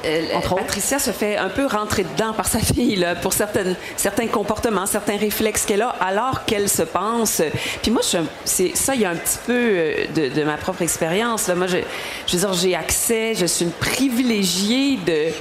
euh, 0.05 0.21
Patricia 0.55 0.97
se 0.97 1.11
fait 1.11 1.35
un 1.35 1.49
peu 1.49 1.65
rentrer 1.65 2.03
dedans 2.03 2.31
par 2.31 2.47
sa 2.47 2.59
fille 2.73 3.05
pour 3.21 3.33
certaines, 3.33 3.75
certains 3.97 4.27
comportements, 4.27 4.85
certains 4.85 5.17
réflexes 5.17 5.65
qu'elle 5.65 5.81
a, 5.81 5.89
alors 5.89 6.45
qu'elle 6.45 6.69
se 6.69 6.83
pense. 6.83 7.41
Puis 7.81 7.91
moi, 7.91 8.01
c'est 8.45 8.77
ça, 8.77 8.95
il 8.95 9.01
y 9.01 9.05
a 9.05 9.09
un 9.09 9.17
petit 9.17 9.39
peu 9.45 9.53
euh, 9.53 10.05
de, 10.15 10.43
ma 10.45 10.55
propre 10.55 10.83
expérience. 10.83 11.49
Moi, 11.49 11.67
je, 11.67 11.79
je 12.27 12.37
veux 12.37 12.39
dire, 12.39 12.53
j'ai 12.53 12.75
accès, 12.75 13.33
je 13.35 13.45
suis 13.45 13.65
une 13.65 13.71
privilégiée 13.71 14.97
de 15.05 15.33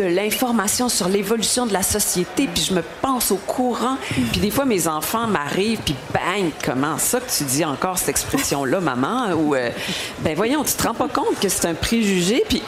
de 0.00 0.06
l'information 0.06 0.88
sur 0.88 1.08
l'évolution 1.08 1.66
de 1.66 1.74
la 1.74 1.82
société, 1.82 2.48
puis 2.52 2.64
je 2.64 2.74
me 2.74 2.82
pense 3.02 3.30
au 3.30 3.36
courant. 3.36 3.96
Puis 4.32 4.40
des 4.40 4.50
fois, 4.50 4.64
mes 4.64 4.88
enfants 4.88 5.26
m'arrivent, 5.26 5.80
puis 5.84 5.94
bang, 6.14 6.50
comment 6.64 6.96
ça 6.96 7.20
que 7.20 7.30
tu 7.30 7.44
dis 7.44 7.64
encore 7.64 7.98
cette 7.98 8.08
expression-là, 8.08 8.80
maman? 8.80 9.32
Ou, 9.32 9.54
euh, 9.54 9.70
ben 10.20 10.34
voyons, 10.34 10.64
tu 10.64 10.72
te 10.72 10.86
rends 10.86 10.94
pas 10.94 11.08
compte 11.08 11.38
que 11.40 11.48
c'est 11.48 11.66
un 11.66 11.74
préjugé, 11.74 12.42
puis... 12.48 12.62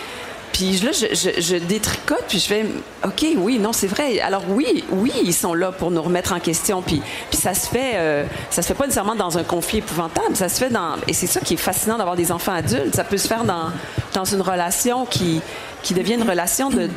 Puis 0.53 0.81
là, 0.81 0.91
je, 0.93 1.57
détricote, 1.57 2.25
puis 2.29 2.39
je 2.39 2.47
fais, 2.47 2.67
OK, 3.07 3.25
oui, 3.39 3.59
non, 3.59 3.73
c'est 3.73 3.87
vrai. 3.87 4.21
Alors 4.21 4.43
oui, 4.51 4.85
oui, 4.91 5.11
ils 5.25 5.33
sont 5.33 5.55
là 5.55 5.73
pour 5.73 5.91
nous 5.91 6.03
remettre 6.03 6.35
en 6.35 6.41
question. 6.41 6.83
Puis, 6.83 7.01
puis 7.31 7.41
ça 7.41 7.55
se 7.55 7.67
fait, 7.67 7.93
euh, 7.95 8.25
ça 8.51 8.61
se 8.61 8.69
fait 8.69 8.75
pas 8.75 8.85
nécessairement 8.85 9.15
dans 9.15 9.39
un 9.39 9.45
conflit 9.45 9.79
épouvantable. 9.79 10.37
Ça 10.37 10.51
se 10.51 10.59
fait 10.59 10.69
dans, 10.69 10.97
et 11.09 11.15
c'est 11.15 11.27
ça 11.27 11.41
qui 11.41 11.55
est 11.55 11.57
fascinant 11.57 11.97
d'avoir 11.97 12.17
des 12.17 12.31
enfants 12.31 12.53
adultes. 12.53 12.95
Ça 12.95 13.03
peut 13.03 13.17
se 13.17 13.29
faire 13.29 13.45
dans, 13.45 13.71
dans 14.13 14.27
une 14.27 14.43
relation 14.43 15.07
qui, 15.07 15.41
qui 15.83 15.95
devient 15.95 16.15
une 16.15 16.29
relation 16.29 16.71
de, 16.71 16.89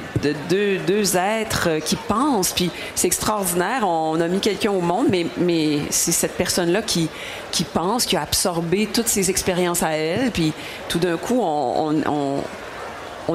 deux, 0.49 1.17
êtres 1.17 1.69
euh, 1.69 1.79
qui 1.79 1.95
pensent. 1.95 2.51
Puis 2.53 2.71
c'est 2.93 3.07
extraordinaire. 3.07 3.87
On 3.87 4.19
a 4.21 4.27
mis 4.27 4.39
quelqu'un 4.39 4.71
au 4.71 4.81
monde, 4.81 5.07
mais, 5.09 5.79
c'est 5.89 6.11
cette 6.11 6.37
personne-là 6.37 6.81
qui, 6.81 7.09
pense, 7.73 8.05
qui 8.05 8.15
a 8.15 8.21
absorbé 8.21 8.87
toutes 8.91 9.07
ses 9.07 9.29
expériences 9.29 9.83
à 9.83 9.91
elle. 9.91 10.31
Puis 10.31 10.53
tout 10.87 10.99
d'un 10.99 11.17
coup, 11.17 11.41
on, 11.41 12.03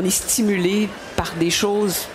est 0.04 0.10
stimulé 0.10 0.88
par 1.16 1.32
des 1.38 1.50
choses 1.50 2.06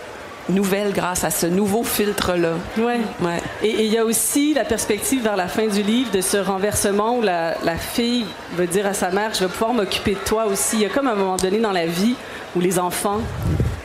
nouvelles 0.48 0.92
grâce 0.92 1.24
à 1.24 1.30
ce 1.30 1.46
nouveau 1.46 1.82
filtre-là. 1.82 2.52
Ouais. 2.78 3.00
ouais. 3.20 3.40
Et 3.62 3.84
il 3.84 3.92
y 3.92 3.98
a 3.98 4.04
aussi 4.04 4.54
la 4.54 4.64
perspective 4.64 5.22
vers 5.22 5.36
la 5.36 5.48
fin 5.48 5.66
du 5.66 5.82
livre 5.82 6.10
de 6.10 6.20
ce 6.20 6.36
renversement 6.36 7.16
où 7.18 7.22
la, 7.22 7.56
la 7.64 7.76
fille 7.76 8.26
veut 8.54 8.66
dire 8.66 8.86
à 8.86 8.94
sa 8.94 9.10
mère, 9.10 9.34
je 9.34 9.40
vais 9.40 9.50
pouvoir 9.50 9.72
m'occuper 9.72 10.14
de 10.14 10.20
toi 10.20 10.46
aussi. 10.46 10.76
Il 10.76 10.82
y 10.82 10.86
a 10.86 10.88
comme 10.88 11.08
un 11.08 11.14
moment 11.14 11.36
donné 11.36 11.58
dans 11.58 11.72
la 11.72 11.86
vie 11.86 12.14
où 12.54 12.60
les 12.60 12.78
enfants 12.78 13.20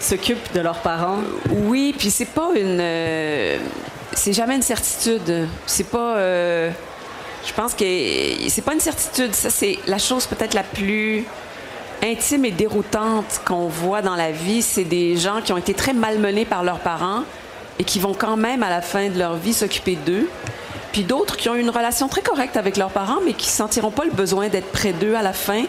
s'occupent 0.02 0.54
de 0.54 0.62
leurs 0.62 0.80
parents? 0.80 1.20
Oui, 1.50 1.94
puis 1.98 2.10
c'est 2.10 2.26
pas 2.26 2.50
une. 2.56 2.80
Euh, 2.82 3.58
c'est 4.14 4.34
jamais 4.34 4.56
une 4.56 4.62
certitude. 4.62 5.48
C'est 5.66 5.90
pas. 5.90 6.16
Euh, 6.18 6.72
je 7.46 7.54
pense 7.54 7.74
que 7.74 7.86
c'est 8.50 8.64
pas 8.64 8.74
une 8.74 8.80
certitude. 8.80 9.34
Ça, 9.34 9.50
c'est 9.50 9.80
la 9.88 9.98
chose 9.98 10.26
peut-être 10.26 10.54
la 10.54 10.64
plus 10.64 11.26
intime 12.04 12.46
et 12.46 12.52
déroutante 12.52 13.42
qu'on 13.46 13.68
voit 13.68 14.02
dans 14.02 14.16
la 14.16 14.32
vie. 14.32 14.62
C'est 14.62 14.84
des 14.84 15.18
gens 15.18 15.42
qui 15.44 15.54
ont 15.54 15.58
été 15.58 15.74
très 15.74 15.94
malmenés 15.94 16.46
par 16.46 16.64
leurs 16.64 16.80
parents 16.80 17.24
et 17.80 17.84
qui 17.84 18.00
vont 18.00 18.14
quand 18.14 18.38
même, 18.38 18.64
à 18.64 18.70
la 18.70 18.82
fin 18.82 19.10
de 19.10 19.18
leur 19.18 19.36
vie, 19.36 19.54
s'occuper 19.54 19.98
d'eux 20.06 20.28
puis 20.92 21.04
d'autres 21.04 21.38
qui 21.38 21.50
ont 21.50 21.56
une 21.56 21.70
relation 21.70 22.08
très 22.08 22.22
correcte 22.22 22.58
avec 22.58 22.78
leurs 22.78 22.90
parents, 22.90 23.20
mais 23.26 23.34
qui 23.34 23.48
ne 23.48 23.54
sentiront 23.54 23.92
pas 23.92 24.06
le 24.06 24.12
besoin 24.12 24.50
d'être 24.50 24.72
près 24.72 24.94
d'eux 24.94 25.16
à 25.16 25.22
la 25.22 25.34
fin. 25.34 25.64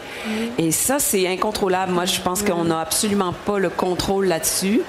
Et 0.59 0.73
ça, 0.73 0.99
c'est 0.99 1.29
incontrôlable. 1.29 1.93
Moi, 1.93 2.07
je 2.07 2.21
pense 2.21 2.43
qu'on 2.43 2.65
n'a 2.65 2.81
absolument 2.81 3.33
pas 3.33 3.59
le 3.59 3.71
contrôle 3.71 4.27
là-dessus. 4.27 4.81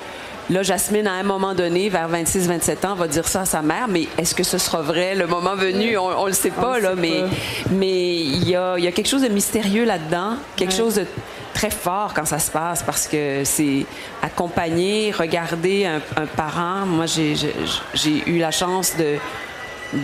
Là, 0.50 0.62
Jasmine, 0.62 1.08
à 1.08 1.14
un 1.14 1.24
moment 1.24 1.54
donné, 1.54 1.90
vers 1.90 2.10
26-27 2.10 2.86
ans, 2.86 2.96
va 2.96 3.08
dire 3.08 3.28
ça 3.28 3.42
à 3.42 3.46
sa 3.46 3.62
mère, 3.62 3.88
mais 3.88 4.08
est-ce 4.18 4.36
que 4.36 4.44
ce 4.44 4.58
sera 4.58 4.82
vrai 4.82 5.16
le 5.16 5.26
moment 5.26 5.56
venu? 5.56 5.98
On 5.98 6.24
ne 6.24 6.28
le 6.28 6.34
sait 6.34 6.52
pas, 6.52 6.80
là, 6.80 6.96
mais 6.96 7.24
mais 7.72 8.22
il 8.22 8.50
y 8.50 8.56
a, 8.56 8.78
y 8.78 8.88
a, 8.88 8.92
quelque 8.92 9.08
chose 9.08 9.22
de 9.22 9.30
mystérieux 9.30 9.86
là-dedans, 9.86 10.36
quelque 10.56 10.74
chose 10.74 10.96
de 10.96 11.06
très 11.54 11.70
fort 11.70 12.14
quand 12.14 12.26
ça 12.26 12.40
se 12.40 12.52
passe 12.52 12.84
parce 12.84 13.08
que 13.08 13.44
c'est 13.46 13.86
accompagner, 14.22 15.12
regarder 15.12 15.86
un, 15.86 16.02
un 16.22 16.26
parent. 16.26 16.86
Moi, 16.86 17.06
j'ai 17.06 18.30
eu 18.30 18.40
la 18.40 18.52
chance 18.52 18.98
de 18.98 19.18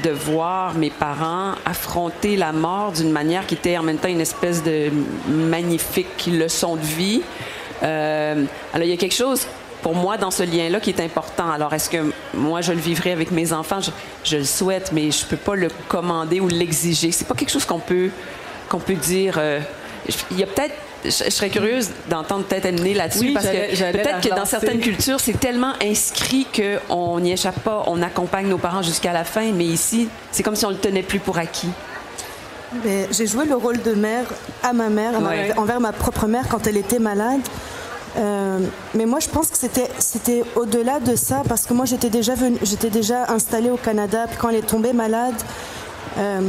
de 0.03 0.11
voir 0.11 0.75
mes 0.75 0.91
parents 0.91 1.53
affronter 1.65 2.35
la 2.35 2.51
mort 2.51 2.91
d'une 2.91 3.11
manière 3.11 3.45
qui 3.47 3.55
était 3.55 3.77
en 3.77 3.83
même 3.83 3.97
temps 3.97 4.07
une 4.07 4.21
espèce 4.21 4.63
de 4.63 4.91
magnifique 5.27 6.27
leçon 6.27 6.75
de 6.75 6.81
vie. 6.81 7.21
Euh, 7.81 8.43
alors, 8.73 8.85
il 8.85 8.91
y 8.91 8.93
a 8.93 8.97
quelque 8.97 9.15
chose 9.15 9.47
pour 9.81 9.95
moi 9.95 10.17
dans 10.17 10.31
ce 10.31 10.43
lien-là 10.43 10.79
qui 10.79 10.89
est 10.89 10.99
important. 10.99 11.49
Alors, 11.51 11.73
est-ce 11.73 11.89
que 11.89 12.11
moi, 12.33 12.61
je 12.61 12.71
le 12.71 12.79
vivrai 12.79 13.11
avec 13.11 13.31
mes 13.31 13.53
enfants? 13.53 13.79
Je, 14.23 14.37
le 14.37 14.43
souhaite, 14.43 14.91
mais 14.91 15.11
je 15.11 15.23
ne 15.23 15.29
peux 15.29 15.37
pas 15.37 15.55
le 15.55 15.69
commander 15.87 16.39
ou 16.39 16.47
l'exiger. 16.47 17.11
C'est 17.11 17.27
pas 17.27 17.35
quelque 17.35 17.51
chose 17.51 17.65
qu'on 17.65 17.79
peut, 17.79 18.09
qu'on 18.67 18.79
peut 18.79 18.95
dire. 18.95 19.35
Euh, 19.37 19.59
il 20.31 20.39
y 20.39 20.43
a 20.43 20.47
peut-être 20.47 20.73
je, 21.05 21.09
serais 21.09 21.49
curieuse 21.49 21.89
d'entendre 22.09 22.43
peut-être 22.43 22.65
amener 22.65 22.93
là-dessus 22.93 23.31
parce 23.33 23.45
que 23.45 23.91
peut-être 23.91 24.21
que 24.21 24.35
dans 24.35 24.45
certaines 24.45 24.79
cultures, 24.79 25.19
c'est 25.19 25.39
tellement 25.39 25.73
inscrit 25.81 26.45
qu'on 26.53 27.19
n'y 27.19 27.31
échappe 27.31 27.59
pas, 27.61 27.83
on 27.87 28.01
accompagne 28.01 28.47
nos 28.47 28.57
parents 28.57 28.81
jusqu'à 28.81 29.13
la 29.13 29.23
fin, 29.23 29.51
mais 29.53 29.65
ici, 29.65 30.09
c'est 30.31 30.43
comme 30.43 30.55
si 30.55 30.65
on 30.65 30.71
le 30.71 30.77
tenait 30.77 31.03
plus 31.03 31.19
pour 31.19 31.37
acquis. 31.37 31.69
J'ai 33.11 33.27
joué 33.27 33.45
le 33.45 33.55
rôle 33.55 33.81
de 33.81 33.93
mère 33.93 34.25
à 34.61 34.73
ma 34.73 34.89
mère, 34.89 35.13
envers 35.57 35.79
ma 35.79 35.91
propre 35.91 36.27
mère 36.27 36.47
quand 36.49 36.67
elle 36.67 36.77
était 36.77 36.99
malade. 36.99 37.41
Euh, 38.17 38.59
mais 38.95 39.05
moi, 39.05 39.19
je 39.19 39.29
pense 39.29 39.49
que 39.49 39.57
c'était 39.57 40.43
au-delà 40.55 40.99
de 40.99 41.15
ça, 41.15 41.43
parce 41.47 41.65
que 41.65 41.73
moi, 41.73 41.85
j'étais 41.85 42.09
déjà, 42.09 42.33
déjà 42.91 43.31
installée 43.31 43.69
au 43.69 43.77
Canada, 43.77 44.25
puis 44.27 44.37
quand 44.37 44.49
elle 44.49 44.57
est 44.57 44.61
tombée 44.67 44.93
malade, 44.93 45.35
euh, 46.17 46.41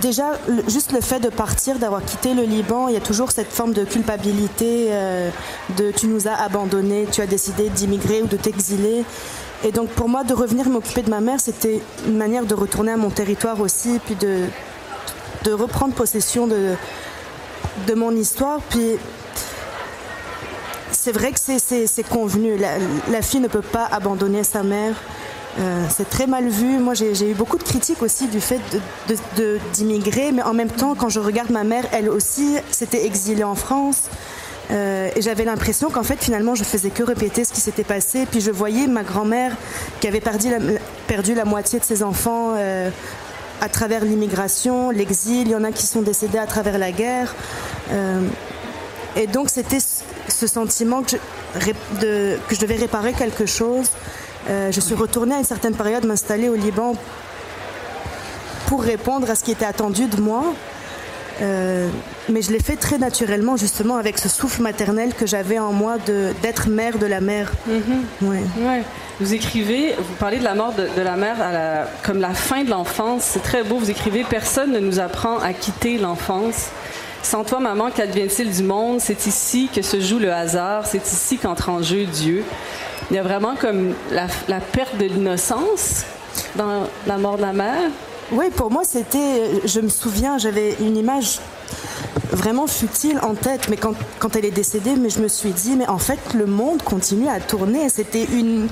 déjà, 0.00 0.32
juste 0.68 0.92
le 0.92 1.00
fait 1.00 1.20
de 1.20 1.28
partir, 1.28 1.78
d'avoir 1.78 2.04
quitté 2.04 2.34
le 2.34 2.42
Liban, 2.42 2.88
il 2.88 2.94
y 2.94 2.96
a 2.96 3.00
toujours 3.00 3.30
cette 3.32 3.52
forme 3.52 3.72
de 3.72 3.84
culpabilité 3.84 4.88
euh, 4.90 5.30
de 5.76 5.90
tu 5.90 6.06
nous 6.06 6.28
as 6.28 6.34
abandonnés, 6.34 7.06
tu 7.10 7.20
as 7.20 7.26
décidé 7.26 7.68
d'immigrer 7.68 8.22
ou 8.22 8.26
de 8.26 8.36
t'exiler. 8.36 9.04
Et 9.64 9.72
donc 9.72 9.88
pour 9.90 10.08
moi, 10.08 10.24
de 10.24 10.34
revenir 10.34 10.68
m'occuper 10.68 11.02
de 11.02 11.10
ma 11.10 11.20
mère, 11.20 11.40
c'était 11.40 11.80
une 12.06 12.16
manière 12.16 12.44
de 12.44 12.54
retourner 12.54 12.92
à 12.92 12.96
mon 12.96 13.10
territoire 13.10 13.60
aussi, 13.60 13.98
puis 14.04 14.14
de, 14.14 14.44
de 15.44 15.52
reprendre 15.52 15.94
possession 15.94 16.46
de, 16.46 16.74
de 17.86 17.94
mon 17.94 18.12
histoire. 18.12 18.60
Puis 18.68 18.98
c'est 21.04 21.12
vrai 21.12 21.32
que 21.32 21.38
c'est 21.38 22.08
convenu. 22.08 22.56
la, 22.56 23.20
fille 23.20 23.40
ne 23.40 23.48
peut 23.48 23.60
pas 23.60 23.86
abandonner 23.92 24.42
sa 24.42 24.62
mère. 24.62 24.94
Euh, 25.58 25.84
c'est 25.94 26.08
très 26.08 26.26
mal 26.26 26.48
vu. 26.48 26.78
Moi, 26.78 26.94
j'ai 26.94 27.30
eu 27.30 27.34
beaucoup 27.34 27.58
de 27.58 27.62
critiques 27.62 28.00
aussi 28.00 28.26
du 28.26 28.40
fait 28.40 28.58
d'immigrer, 29.74 30.32
mais 30.32 30.42
en 30.42 30.54
même 30.54 30.70
temps, 30.70 30.94
quand 30.94 31.10
je 31.10 31.20
regarde 31.20 31.50
ma 31.50 31.62
mère, 31.62 31.84
elle 31.92 32.08
aussi 32.08 32.56
s'était 32.70 33.04
exilée 33.04 33.44
en 33.44 33.54
France. 33.54 34.04
Euh, 34.70 35.10
et 35.14 35.20
j'avais 35.20 35.44
l'impression 35.44 35.90
qu'en 35.90 36.04
fait, 36.04 36.24
finalement, 36.24 36.54
je 36.54 36.64
faisais 36.64 36.88
que 36.88 37.02
répéter 37.02 37.44
ce 37.44 37.52
qui 37.52 37.60
s'était 37.60 37.84
passé. 37.84 38.24
Puis 38.24 38.40
je 38.40 38.50
voyais 38.50 38.86
ma 38.86 39.02
grand-mère 39.02 39.54
qui 40.00 40.08
avait 40.08 40.22
perdu 40.22 40.48
la, 40.48 40.58
perdu 41.06 41.34
la, 41.34 41.44
moitié 41.44 41.80
de 41.80 41.84
ses 41.84 42.02
enfants 42.02 42.54
euh, 42.56 42.88
à 43.60 43.68
travers 43.68 44.06
l'immigration, 44.06 44.88
l'exil. 44.88 45.42
Il 45.42 45.50
y 45.50 45.54
en 45.54 45.64
a 45.64 45.70
qui 45.70 45.84
sont 45.84 46.00
décédés 46.00 46.38
à 46.38 46.46
travers 46.46 46.78
la 46.78 46.92
guerre. 46.92 47.34
et 49.16 49.26
donc, 49.26 49.50
c'était 49.50 49.80
ce 50.46 50.54
sentiment 50.54 51.02
que 51.02 51.16
je 51.56 52.60
devais 52.60 52.76
réparer 52.76 53.12
quelque 53.14 53.46
chose. 53.46 53.88
Euh, 54.50 54.70
je 54.70 54.80
suis 54.80 54.94
retournée 54.94 55.34
à 55.34 55.38
une 55.38 55.44
certaine 55.44 55.74
période 55.74 56.04
m'installer 56.04 56.50
au 56.50 56.54
Liban 56.54 56.94
pour 58.66 58.82
répondre 58.82 59.30
à 59.30 59.34
ce 59.34 59.44
qui 59.44 59.52
était 59.52 59.64
attendu 59.64 60.06
de 60.06 60.20
moi. 60.20 60.44
Euh, 61.40 61.88
mais 62.28 62.42
je 62.42 62.52
l'ai 62.52 62.60
fait 62.60 62.76
très 62.76 62.98
naturellement, 62.98 63.56
justement, 63.56 63.96
avec 63.96 64.18
ce 64.18 64.28
souffle 64.28 64.62
maternel 64.62 65.14
que 65.14 65.26
j'avais 65.26 65.58
en 65.58 65.72
moi 65.72 65.96
d'être 66.42 66.68
mère 66.68 66.98
de 66.98 67.06
la 67.06 67.20
mère. 67.20 67.50
Mm-hmm. 67.68 68.28
ouais. 68.28 68.82
Vous 69.20 69.32
écrivez, 69.32 69.94
vous 69.96 70.14
parlez 70.18 70.38
de 70.38 70.44
la 70.44 70.54
mort 70.54 70.74
de, 70.74 71.02
la 71.02 71.16
mère 71.16 71.40
à 71.40 71.52
la, 71.52 71.88
comme 72.02 72.20
la 72.20 72.34
fin 72.34 72.64
de 72.64 72.70
l'enfance. 72.70 73.22
C'est 73.32 73.42
très 73.42 73.64
beau. 73.64 73.78
Vous 73.78 73.90
écrivez 73.90 74.24
Personne 74.28 74.72
ne 74.72 74.80
nous 74.80 75.00
apprend 75.00 75.38
à 75.38 75.54
quitter 75.54 75.96
l'enfance. 75.98 76.68
Sans 77.24 77.42
toi, 77.42 77.58
maman, 77.58 77.90
qu'advient-il 77.90 78.50
du 78.50 78.62
monde? 78.62 79.00
C'est 79.00 79.26
ici 79.26 79.70
que 79.74 79.80
se 79.80 79.98
joue 79.98 80.18
le 80.18 80.30
hasard. 80.30 80.86
C'est 80.86 81.04
ici 81.10 81.38
qu'entre 81.38 81.70
en 81.70 81.82
jeu 81.82 82.04
Dieu. 82.04 82.44
Il 83.10 83.16
y 83.16 83.18
a 83.18 83.22
vraiment 83.22 83.56
comme 83.56 83.94
la, 84.12 84.26
la 84.46 84.60
perte 84.60 84.98
de 84.98 85.06
l'innocence 85.06 86.04
dans 86.54 86.86
la 87.06 87.16
mort 87.16 87.38
de 87.38 87.42
la 87.42 87.54
mère. 87.54 87.90
Oui, 88.30 88.50
pour 88.54 88.70
moi, 88.70 88.82
c'était. 88.84 89.62
Je 89.64 89.80
me 89.80 89.88
souviens, 89.88 90.36
j'avais 90.36 90.76
une 90.80 90.98
image 90.98 91.40
vraiment 92.30 92.66
futile 92.66 93.18
en 93.22 93.34
tête, 93.34 93.68
mais 93.70 93.78
quand, 93.78 93.94
quand, 94.18 94.36
elle 94.36 94.44
est 94.44 94.50
décédée, 94.50 94.94
mais 94.94 95.08
je 95.08 95.20
me 95.20 95.28
suis 95.28 95.52
dit, 95.52 95.76
mais 95.76 95.88
en 95.88 95.98
fait, 95.98 96.34
le 96.34 96.44
monde 96.44 96.82
continue 96.82 97.28
à 97.28 97.40
tourner. 97.40 97.88
C'était 97.88 98.24
une. 98.24 98.68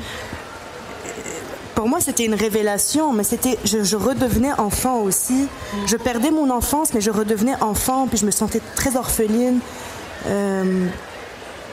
Pour 1.75 1.89
moi, 1.89 2.01
c'était 2.01 2.25
une 2.25 2.35
révélation, 2.35 3.13
mais 3.13 3.25
c'était, 3.25 3.59
je, 3.65 3.97
redevenais 3.97 4.53
enfant 4.59 5.01
aussi. 5.01 5.49
Je 5.87 5.97
perdais 5.97 6.31
mon 6.31 6.51
enfance, 6.51 6.93
mais 6.95 7.01
je 7.01 7.11
redevenais 7.11 7.55
enfant, 7.61 8.07
puis 8.07 8.19
je 8.19 8.27
me 8.27 8.31
sentais 8.31 8.61
très 8.77 8.97
orpheline. 8.97 9.59
Euh, 10.27 10.87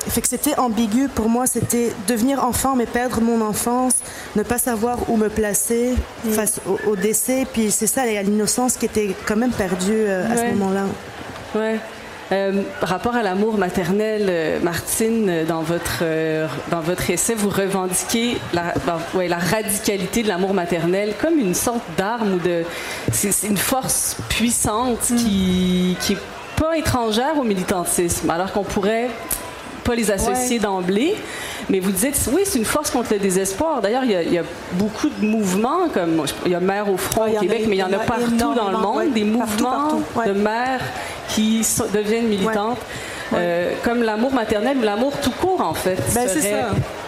fait 0.07 0.21
que 0.21 0.27
c'était 0.27 0.57
ambigu 0.57 1.07
pour 1.09 1.29
moi, 1.29 1.45
c'était 1.45 1.91
devenir 2.07 2.43
enfant 2.43 2.75
mais 2.75 2.85
perdre 2.85 3.21
mon 3.21 3.41
enfance, 3.41 3.95
ne 4.35 4.43
pas 4.43 4.57
savoir 4.57 5.09
où 5.09 5.17
me 5.17 5.29
placer 5.29 5.93
face 6.31 6.62
au, 6.88 6.95
décès, 6.95 7.45
puis 7.51 7.69
c'est 7.69 7.88
ça 7.88 8.05
l'innocence 8.05 8.77
qui 8.77 8.85
était 8.85 9.13
quand 9.27 9.35
même 9.35 9.51
perdue 9.51 9.91
euh, 9.91 10.31
à 10.31 10.38
ce 10.38 10.45
moment-là. 10.55 10.85
Ouais. 11.53 11.79
Euh, 12.31 12.61
rapport 12.81 13.15
à 13.15 13.23
l'amour 13.23 13.57
maternel, 13.57 14.27
euh, 14.29 14.59
Martine, 14.61 15.45
dans 15.47 15.61
votre, 15.61 16.03
dans 16.69 16.81
votre 16.81 17.09
essai, 17.09 17.33
vous 17.33 17.49
revendiquez 17.49 18.37
la, 18.53 18.73
ouais, 19.15 19.27
la 19.27 19.39
radicalité 19.39 20.23
de 20.23 20.27
l'amour 20.27 20.53
maternel 20.53 21.13
comme 21.19 21.39
une 21.39 21.55
sorte 21.55 21.81
d'arme 21.97 22.33
ou 22.33 22.39
de. 22.39 22.63
C'est 23.11 23.47
une 23.47 23.57
force 23.57 24.17
puissante 24.29 25.09
mm. 25.09 25.15
qui, 25.15 25.97
qui 25.99 26.13
est 26.13 26.17
pas 26.55 26.77
étrangère 26.77 27.37
au 27.39 27.43
militantisme, 27.43 28.29
alors 28.29 28.51
qu'on 28.51 28.63
pourrait 28.63 29.09
les 29.95 30.11
associer 30.11 30.59
d'emblée. 30.59 31.15
Mais 31.69 31.79
vous 31.79 31.91
dites, 31.91 32.29
oui, 32.31 32.41
c'est 32.45 32.57
une 32.57 32.65
force 32.65 32.89
contre 32.89 33.13
le 33.13 33.19
désespoir. 33.19 33.81
D'ailleurs, 33.81 34.03
il, 34.03 34.11
y, 34.11 34.37
a 34.37 34.43
beaucoup 34.73 35.09
de 35.09 35.25
mouvements, 35.25 35.89
comme 35.93 36.23
il 36.45 36.51
y 36.51 36.55
a 36.55 36.59
Mère 36.59 36.89
au 36.89 36.97
front 36.97 37.27
au 37.27 37.39
Québec, 37.39 37.65
mais 37.67 37.75
il 37.75 37.79
y 37.79 37.83
en 37.83 37.93
a, 37.93 37.99
partout 37.99 38.53
dans 38.55 38.71
le 38.71 38.77
monde, 38.77 39.13
des 39.13 39.23
mouvements 39.23 40.01
de 40.25 40.31
mères 40.31 40.81
qui 41.27 41.65
deviennent 41.93 42.27
militantes. 42.27 42.79
Euh, 43.33 43.73
comme 43.83 44.01
l'amour 44.01 44.33
maternel 44.33 44.77
ou 44.77 44.81
l'amour 44.81 45.13
tout 45.21 45.31
court, 45.31 45.61
en 45.61 45.75
fait, 45.75 45.99
ben, 46.15 46.27
serait 46.27 46.65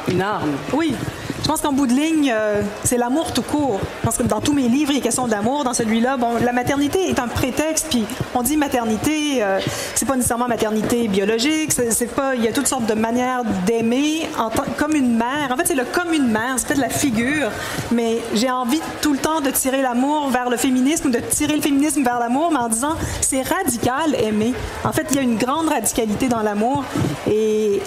une 0.08 0.22
arme. 0.22 0.52
Oui, 0.72 0.94
je 1.42 1.48
pense 1.48 1.62
qu'en 1.62 1.74
bout 1.74 1.88
de 1.88 1.94
ligne, 1.94 2.32
euh, 2.34 2.62
c'est 2.84 2.98
l'amour 2.98 3.34
tout 3.34 3.42
court. 3.42 3.80
Je 4.00 4.06
pense 4.06 4.18
que 4.18 4.24
dans 4.24 4.42
tous 4.42 4.54
mes 4.54 4.68
livres, 4.68 4.92
il 4.92 4.98
est 4.98 5.02
question 5.02 5.28
d'amour. 5.28 5.64
Dans 5.64 5.74
celui-là, 5.74 6.18
bon, 6.18 6.36
la 6.44 6.52
maternité 6.52 7.10
est 7.10 7.20
un 7.20 7.28
prétexte. 7.28 7.88
Puis 7.90 8.06
on 8.36 8.42
dit 8.42 8.58
maternité, 8.58 9.44
euh, 9.44 9.60
c'est 9.96 10.06
pas 10.06 10.16
nécessairement 10.16 10.48
maternité 10.48 11.08
biologique. 11.08 11.72
C'est 11.72 12.14
pas, 12.14 12.36
il 12.36 12.44
y 12.44 12.48
a 12.48 12.52
toutes 12.52 12.68
sortes 12.68 12.86
de 12.86 12.94
manières 12.94 13.44
d'aimer 13.66 14.30
comme 14.78 14.96
une 14.96 15.16
mère. 15.18 15.50
En 15.52 15.58
fait, 15.58 15.68
c'est 15.68 15.76
le 15.76 15.86
comme 15.86 16.14
une 16.14 16.28
mère. 16.28 16.56
C'est 16.58 16.68
peut-être 16.68 16.80
la 16.80 16.90
figure, 16.90 17.50
mais 17.92 18.20
j'ai 18.34 18.52
envie 18.52 18.82
tout 19.02 19.14
le 19.14 19.20
temps 19.20 19.42
de 19.42 19.50
tirer 19.50 19.82
l'amour 19.82 20.30
vers 20.30 20.50
le 20.50 20.58
féminisme 20.58 21.12
de 21.12 21.20
tirer 21.20 21.56
le 21.56 21.62
féminisme 21.62 22.04
vers 22.04 22.20
l'amour, 22.20 22.52
mais 22.52 22.60
en 22.60 22.70
disant 22.70 22.96
c'est 23.22 23.42
radical 23.42 24.16
aimer. 24.16 24.54
En 24.84 24.92
fait, 24.92 25.08
il 25.12 25.16
y 25.16 25.20
a 25.20 25.22
une 25.22 25.38
grande 25.38 25.70
radicalité 25.70 26.28
dans 26.28 26.42
l'amour 26.42 26.84
et 27.30 27.82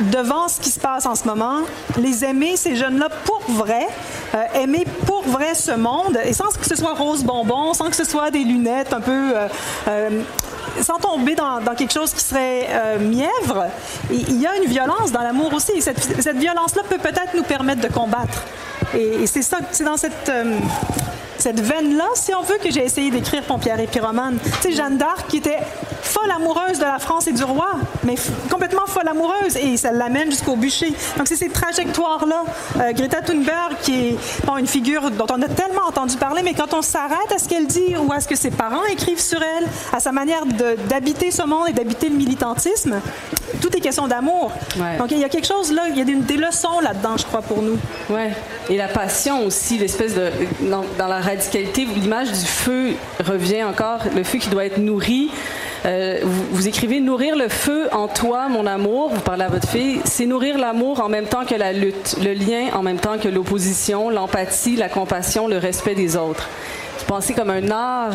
devant 0.00 0.48
ce 0.48 0.60
qui 0.60 0.70
se 0.70 0.80
passe 0.80 1.06
en 1.06 1.14
ce 1.14 1.24
moment, 1.24 1.60
les 1.98 2.24
aimer, 2.24 2.56
ces 2.56 2.76
jeunes-là, 2.76 3.08
pour 3.24 3.42
vrai, 3.48 3.86
euh, 4.34 4.44
aimer 4.54 4.86
pour 5.06 5.22
vrai 5.24 5.54
ce 5.54 5.72
monde, 5.72 6.18
et 6.24 6.32
sans 6.32 6.48
que 6.48 6.66
ce 6.66 6.76
soit 6.76 6.94
rose 6.94 7.24
bonbon, 7.24 7.74
sans 7.74 7.88
que 7.88 7.96
ce 7.96 8.04
soit 8.04 8.30
des 8.30 8.44
lunettes 8.44 8.92
un 8.92 9.00
peu... 9.00 9.32
Euh, 9.36 9.48
euh, 9.88 10.22
sans 10.80 10.96
tomber 10.96 11.34
dans, 11.34 11.60
quelque 11.76 11.92
chose 11.92 12.14
qui 12.14 12.24
serait 12.24 12.66
mièvre, 12.98 13.66
il 14.10 14.40
y 14.40 14.46
a 14.46 14.56
une 14.56 14.70
violence 14.70 15.12
dans 15.12 15.20
l'amour 15.20 15.52
aussi. 15.52 15.72
Et 15.72 15.80
cette, 15.82 16.36
violence-là 16.36 16.82
peut 16.88 16.96
peut-être 16.96 17.34
nous 17.36 17.42
permettre 17.42 17.82
de 17.82 17.92
combattre. 17.92 18.44
Et, 18.94 19.22
et 19.22 19.26
c'est 19.26 19.42
ça, 19.42 19.58
c'est 19.70 19.84
dans 19.84 19.98
cette 19.98 20.32
cette 21.42 21.60
veine-là, 21.60 22.06
si 22.14 22.32
on 22.36 22.42
veut, 22.42 22.58
que 22.62 22.70
j'ai 22.70 22.84
essayé 22.84 23.10
d'écrire 23.10 23.42
Pompière 23.42 23.80
et 23.80 23.88
Pyromane. 23.88 24.38
Tu 24.60 24.70
sais, 24.70 24.72
Jeanne 24.76 24.96
d'Arc 24.96 25.26
qui 25.26 25.38
était 25.38 25.58
folle 26.00 26.30
amoureuse 26.30 26.78
de 26.78 26.84
la 26.84 27.00
France 27.00 27.26
et 27.26 27.32
du 27.32 27.42
roi, 27.42 27.72
mais 28.04 28.14
complètement 28.48 28.86
folle 28.86 29.08
amoureuse, 29.08 29.56
et 29.56 29.76
ça 29.76 29.90
l'amène 29.90 30.30
jusqu'au 30.30 30.54
bûcher. 30.54 30.94
Donc 31.16 31.26
c'est 31.26 31.34
ces 31.34 31.48
trajectoires-là. 31.48 32.44
Euh, 32.78 32.92
Greta 32.92 33.22
Thunberg, 33.22 33.76
qui 33.82 34.10
est 34.10 34.16
une 34.56 34.68
figure 34.68 35.10
dont 35.10 35.26
on 35.32 35.42
a 35.42 35.48
tellement 35.48 35.82
entendu 35.88 36.16
parler, 36.16 36.42
mais 36.44 36.54
quand 36.54 36.74
on 36.74 36.82
s'arrête 36.82 37.32
à 37.34 37.38
ce 37.38 37.48
qu'elle 37.48 37.66
dit 37.66 37.96
ou 37.96 38.12
à 38.12 38.20
ce 38.20 38.28
que 38.28 38.36
ses 38.36 38.52
parents 38.52 38.84
écrivent 38.84 39.20
sur 39.20 39.42
elle, 39.42 39.66
à 39.92 39.98
sa 39.98 40.12
manière 40.12 40.44
d'habiter 40.88 41.32
ce 41.32 41.42
monde 41.42 41.68
et 41.70 41.72
d'habiter 41.72 42.08
le 42.08 42.16
militantisme, 42.16 43.00
tout 43.62 43.74
est 43.76 43.80
question 43.80 44.08
d'amour. 44.08 44.52
Donc 44.98 45.10
il 45.10 45.18
y 45.18 45.24
a 45.24 45.28
quelque 45.28 45.46
chose 45.46 45.72
là, 45.72 45.84
il 45.88 45.96
y 45.96 46.02
a 46.02 46.04
des, 46.04 46.36
leçons 46.36 46.80
là-dedans, 46.80 47.16
je 47.16 47.24
crois, 47.24 47.42
pour 47.42 47.62
nous. 47.62 47.78
Ouais. 48.10 48.32
Et 48.68 48.76
la 48.76 48.88
passion 48.88 49.46
aussi, 49.46 49.78
l'espèce 49.78 50.14
de 50.14 50.30
dans, 50.62 50.84
dans 50.98 51.06
la 51.06 51.20
radicalité, 51.20 51.84
l'image 51.84 52.32
du 52.32 52.44
feu 52.44 52.92
revient 53.24 53.62
encore, 53.62 54.00
le 54.14 54.24
feu 54.24 54.38
qui 54.38 54.50
doit 54.50 54.64
être 54.64 54.78
nourri. 54.78 55.30
Euh, 55.84 56.20
vous, 56.22 56.68
écrivez 56.68 57.00
Nourrir 57.00 57.34
le 57.34 57.48
feu 57.48 57.88
en 57.92 58.06
toi, 58.06 58.48
mon 58.48 58.66
amour. 58.66 59.10
Vous 59.12 59.20
parlez 59.20 59.44
à 59.44 59.48
votre 59.48 59.68
fille. 59.68 60.00
C'est 60.04 60.26
nourrir 60.26 60.58
l'amour 60.58 61.00
en 61.00 61.08
même 61.08 61.26
temps 61.26 61.44
que 61.44 61.54
la 61.54 61.72
lutte, 61.72 62.16
le 62.22 62.34
lien 62.34 62.68
en 62.74 62.82
même 62.82 62.98
temps 62.98 63.18
que 63.18 63.28
l'opposition, 63.28 64.10
l'empathie, 64.10 64.76
la 64.76 64.88
compassion, 64.88 65.48
le 65.48 65.58
respect 65.58 65.94
des 65.94 66.16
autres. 66.16 66.48
Comme 67.36 67.50
un 67.50 67.70
art 67.70 68.14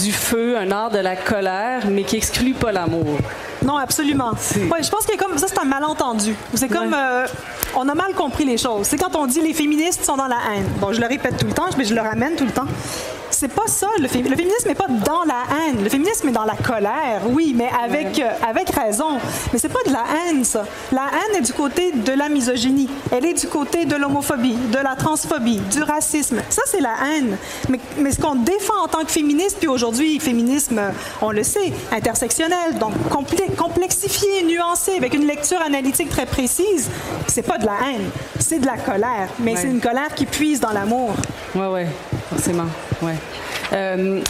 du 0.00 0.12
feu, 0.12 0.56
un 0.56 0.70
art 0.70 0.90
de 0.90 0.98
la 0.98 1.16
colère, 1.16 1.82
mais 1.90 2.04
qui 2.04 2.16
exclut 2.16 2.52
pas 2.52 2.70
l'amour. 2.70 3.18
Non, 3.64 3.76
absolument. 3.76 4.30
Ouais, 4.70 4.82
je 4.82 4.88
pense 4.90 5.06
que 5.06 5.16
comme 5.16 5.36
ça, 5.38 5.46
c'est 5.48 5.58
un 5.58 5.64
malentendu. 5.64 6.36
C'est 6.54 6.68
comme 6.68 6.94
euh, 6.94 7.26
on 7.74 7.88
a 7.88 7.94
mal 7.94 8.14
compris 8.14 8.44
les 8.44 8.56
choses. 8.56 8.86
C'est 8.86 8.96
quand 8.96 9.16
on 9.16 9.26
dit 9.26 9.40
les 9.40 9.54
féministes 9.54 10.04
sont 10.04 10.16
dans 10.16 10.28
la 10.28 10.36
haine. 10.52 10.66
Bon, 10.80 10.92
je 10.92 11.00
le 11.00 11.06
répète 11.08 11.36
tout 11.36 11.46
le 11.46 11.52
temps, 11.52 11.66
mais 11.76 11.84
je 11.84 11.94
le 11.94 12.00
ramène 12.00 12.36
tout 12.36 12.44
le 12.44 12.52
temps 12.52 12.66
c'est 13.30 13.48
pas 13.48 13.66
ça. 13.66 13.88
Le, 14.00 14.08
féminisme 14.08 14.68
n'est 14.68 14.74
pas 14.74 14.88
dans 14.88 15.24
la 15.24 15.42
haine. 15.56 15.82
Le 15.82 15.88
féminisme 15.88 16.28
est 16.28 16.32
dans 16.32 16.44
la 16.44 16.54
colère, 16.54 17.22
oui, 17.28 17.54
mais 17.56 17.70
avec, 17.82 18.18
euh, 18.18 18.30
avec 18.46 18.70
raison. 18.70 19.18
Mais 19.52 19.58
c'est 19.58 19.68
pas 19.68 19.82
de 19.86 19.92
la 19.92 20.04
haine, 20.28 20.44
ça. 20.44 20.64
La 20.92 21.06
haine 21.12 21.36
est 21.36 21.46
du 21.46 21.52
côté 21.52 21.92
de 21.92 22.12
la 22.12 22.28
misogynie. 22.28 22.88
Elle 23.10 23.26
est 23.26 23.40
du 23.40 23.46
côté 23.46 23.84
de 23.84 23.96
l'homophobie, 23.96 24.56
de 24.72 24.78
la 24.78 24.96
transphobie, 24.96 25.60
du 25.70 25.82
racisme. 25.82 26.40
Ça, 26.48 26.62
c'est 26.66 26.80
la 26.80 26.94
haine. 27.06 27.36
Mais, 27.68 27.80
mais 27.98 28.12
ce 28.12 28.20
qu'on 28.20 28.36
défend 28.36 28.84
en 28.84 28.88
tant 28.88 29.04
que 29.04 29.12
féministe, 29.12 29.56
puis 29.58 29.68
aujourd'hui, 29.68 30.20
féminisme, 30.20 30.80
on 31.22 31.30
le 31.30 31.42
sait, 31.42 31.72
intersectionnel, 31.92 32.78
donc 32.78 32.92
complexifié, 33.56 34.42
nuancé, 34.44 34.92
avec 34.96 35.14
une 35.14 35.26
lecture 35.26 35.60
analytique 35.60 36.08
très 36.08 36.26
précise, 36.26 36.90
c'est 37.26 37.42
pas 37.42 37.58
de 37.58 37.66
la 37.66 37.76
haine, 37.88 38.10
c'est 38.38 38.58
de 38.58 38.66
la 38.66 38.76
colère. 38.76 39.28
Mais 39.38 39.56
c'est 39.56 39.68
une 39.68 39.80
colère 39.80 40.14
qui 40.14 40.26
puise 40.26 40.60
dans 40.60 40.72
l'amour. 40.72 41.14
Oui, 41.54 41.66
oui, 41.72 41.82
forcément. 42.30 42.66
Ouais. 43.02 43.14
Euh, 43.72 44.20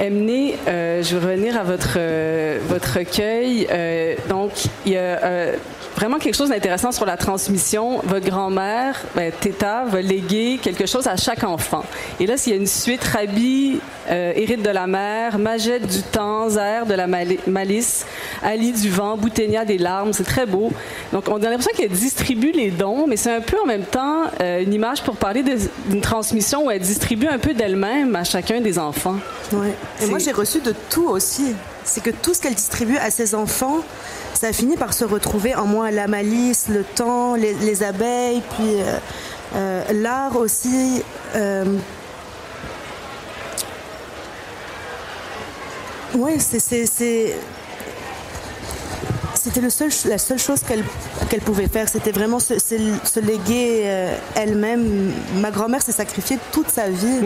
euh, 0.00 1.02
je 1.02 1.16
vais 1.16 1.32
revenir 1.32 1.58
à 1.58 1.64
votre, 1.64 1.96
euh, 1.96 2.58
votre 2.68 2.98
recueil. 2.98 3.66
Euh, 3.70 4.14
donc, 4.28 4.52
il 4.86 4.92
y 4.92 4.96
a 4.96 5.52
vraiment 5.96 6.18
quelque 6.18 6.36
chose 6.36 6.50
d'intéressant 6.50 6.92
sur 6.92 7.04
la 7.04 7.16
transmission. 7.16 8.00
Votre 8.04 8.26
grand-mère, 8.26 9.02
ben, 9.16 9.32
Teta, 9.32 9.84
va 9.86 10.00
léguer 10.00 10.58
quelque 10.62 10.86
chose 10.86 11.08
à 11.08 11.16
chaque 11.16 11.42
enfant. 11.42 11.84
Et 12.20 12.26
là, 12.26 12.36
s'il 12.36 12.52
y 12.52 12.56
a 12.56 12.58
une 12.58 12.66
suite, 12.66 13.02
Rabi 13.02 13.80
hérite 14.08 14.62
de 14.62 14.70
la 14.70 14.86
mer, 14.86 15.38
Magette 15.38 15.86
du 15.86 16.02
temps, 16.02 16.48
Zer 16.48 16.86
de 16.86 16.94
la 16.94 17.06
malice, 17.06 18.06
Ali 18.42 18.72
du 18.72 18.88
vent, 18.88 19.16
Bouténia 19.16 19.64
des 19.64 19.78
larmes. 19.78 20.12
C'est 20.12 20.24
très 20.24 20.46
beau. 20.46 20.72
Donc, 21.12 21.24
on 21.28 21.36
a 21.36 21.50
l'impression 21.50 21.72
qu'elle 21.76 21.90
distribue 21.90 22.52
les 22.52 22.70
dons, 22.70 23.06
mais 23.06 23.16
c'est 23.16 23.34
un 23.34 23.40
peu 23.40 23.56
en 23.60 23.66
même 23.66 23.84
temps 23.84 24.24
une 24.40 24.72
image 24.72 25.02
pour 25.02 25.16
parler 25.16 25.42
d'une 25.42 26.00
transmission 26.00 26.66
où 26.66 26.70
elle 26.70 26.80
distribue 26.80 27.26
un 27.26 27.38
peu 27.38 27.54
d'elle-même 27.54 28.14
à 28.14 28.24
chacun 28.24 28.60
des 28.60 28.78
enfants. 28.78 29.16
Ouais. 29.52 29.74
Et 30.00 30.06
moi, 30.06 30.18
j'ai 30.18 30.32
reçu 30.32 30.60
de 30.60 30.74
tout 30.90 31.08
aussi. 31.08 31.54
C'est 31.84 32.02
que 32.02 32.10
tout 32.10 32.34
ce 32.34 32.40
qu'elle 32.40 32.54
distribue 32.54 32.96
à 32.98 33.10
ses 33.10 33.34
enfants, 33.34 33.80
ça 34.34 34.48
a 34.48 34.52
fini 34.52 34.76
par 34.76 34.92
se 34.94 35.04
retrouver 35.04 35.54
en 35.54 35.66
moi. 35.66 35.90
La 35.90 36.06
malice, 36.06 36.68
le 36.68 36.84
temps, 36.84 37.34
les, 37.34 37.82
abeilles, 37.82 38.42
puis 38.56 38.80
euh, 38.80 38.98
euh, 39.56 39.82
l'art 39.92 40.36
aussi. 40.36 41.02
Euh, 41.34 41.64
oui, 46.14 46.38
c'est 46.38 46.60
c'était 49.34 49.60
le 49.60 49.70
seul, 49.70 49.90
la 50.04 50.18
seule 50.18 50.38
chose 50.38 50.60
qu'elle 50.60 50.84
qu'elle 51.30 51.40
pouvait 51.40 51.68
faire. 51.68 51.88
C'était 51.88 52.12
vraiment 52.12 52.38
se, 52.38 52.58
se, 52.58 53.20
léguer 53.20 54.08
elle-même. 54.34 55.12
Ma 55.36 55.50
grand-mère 55.50 55.82
s'est 55.82 55.92
sacrifiée 55.92 56.38
toute 56.52 56.68
sa 56.70 56.90
vie. 56.90 57.20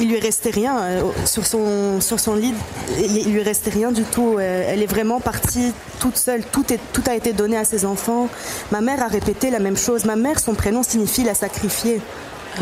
Il 0.00 0.08
lui 0.08 0.18
restait 0.18 0.50
rien 0.50 0.78
euh, 0.78 1.02
sur 1.24 1.46
son 1.46 2.00
sur 2.00 2.20
son 2.20 2.34
lit. 2.34 2.54
Il 2.98 3.32
lui 3.32 3.42
restait 3.42 3.70
rien 3.70 3.92
du 3.92 4.02
tout. 4.02 4.36
Euh, 4.38 4.64
elle 4.68 4.82
est 4.82 4.86
vraiment 4.86 5.20
partie 5.20 5.72
toute 6.00 6.16
seule. 6.16 6.42
Tout 6.44 6.72
est 6.72 6.80
tout 6.92 7.02
a 7.06 7.14
été 7.14 7.32
donné 7.32 7.56
à 7.56 7.64
ses 7.64 7.84
enfants. 7.84 8.28
Ma 8.70 8.80
mère 8.80 9.02
a 9.02 9.08
répété 9.08 9.50
la 9.50 9.58
même 9.58 9.76
chose. 9.76 10.04
Ma 10.04 10.16
mère, 10.16 10.38
son 10.38 10.54
prénom 10.54 10.82
signifie 10.82 11.24
la 11.24 11.34
sacrifiée. 11.34 12.00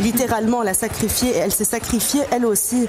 Littéralement, 0.00 0.62
la 0.62 0.74
sacrifiée. 0.74 1.34
Elle 1.36 1.52
s'est 1.52 1.64
sacrifiée 1.64 2.22
elle 2.30 2.46
aussi. 2.46 2.88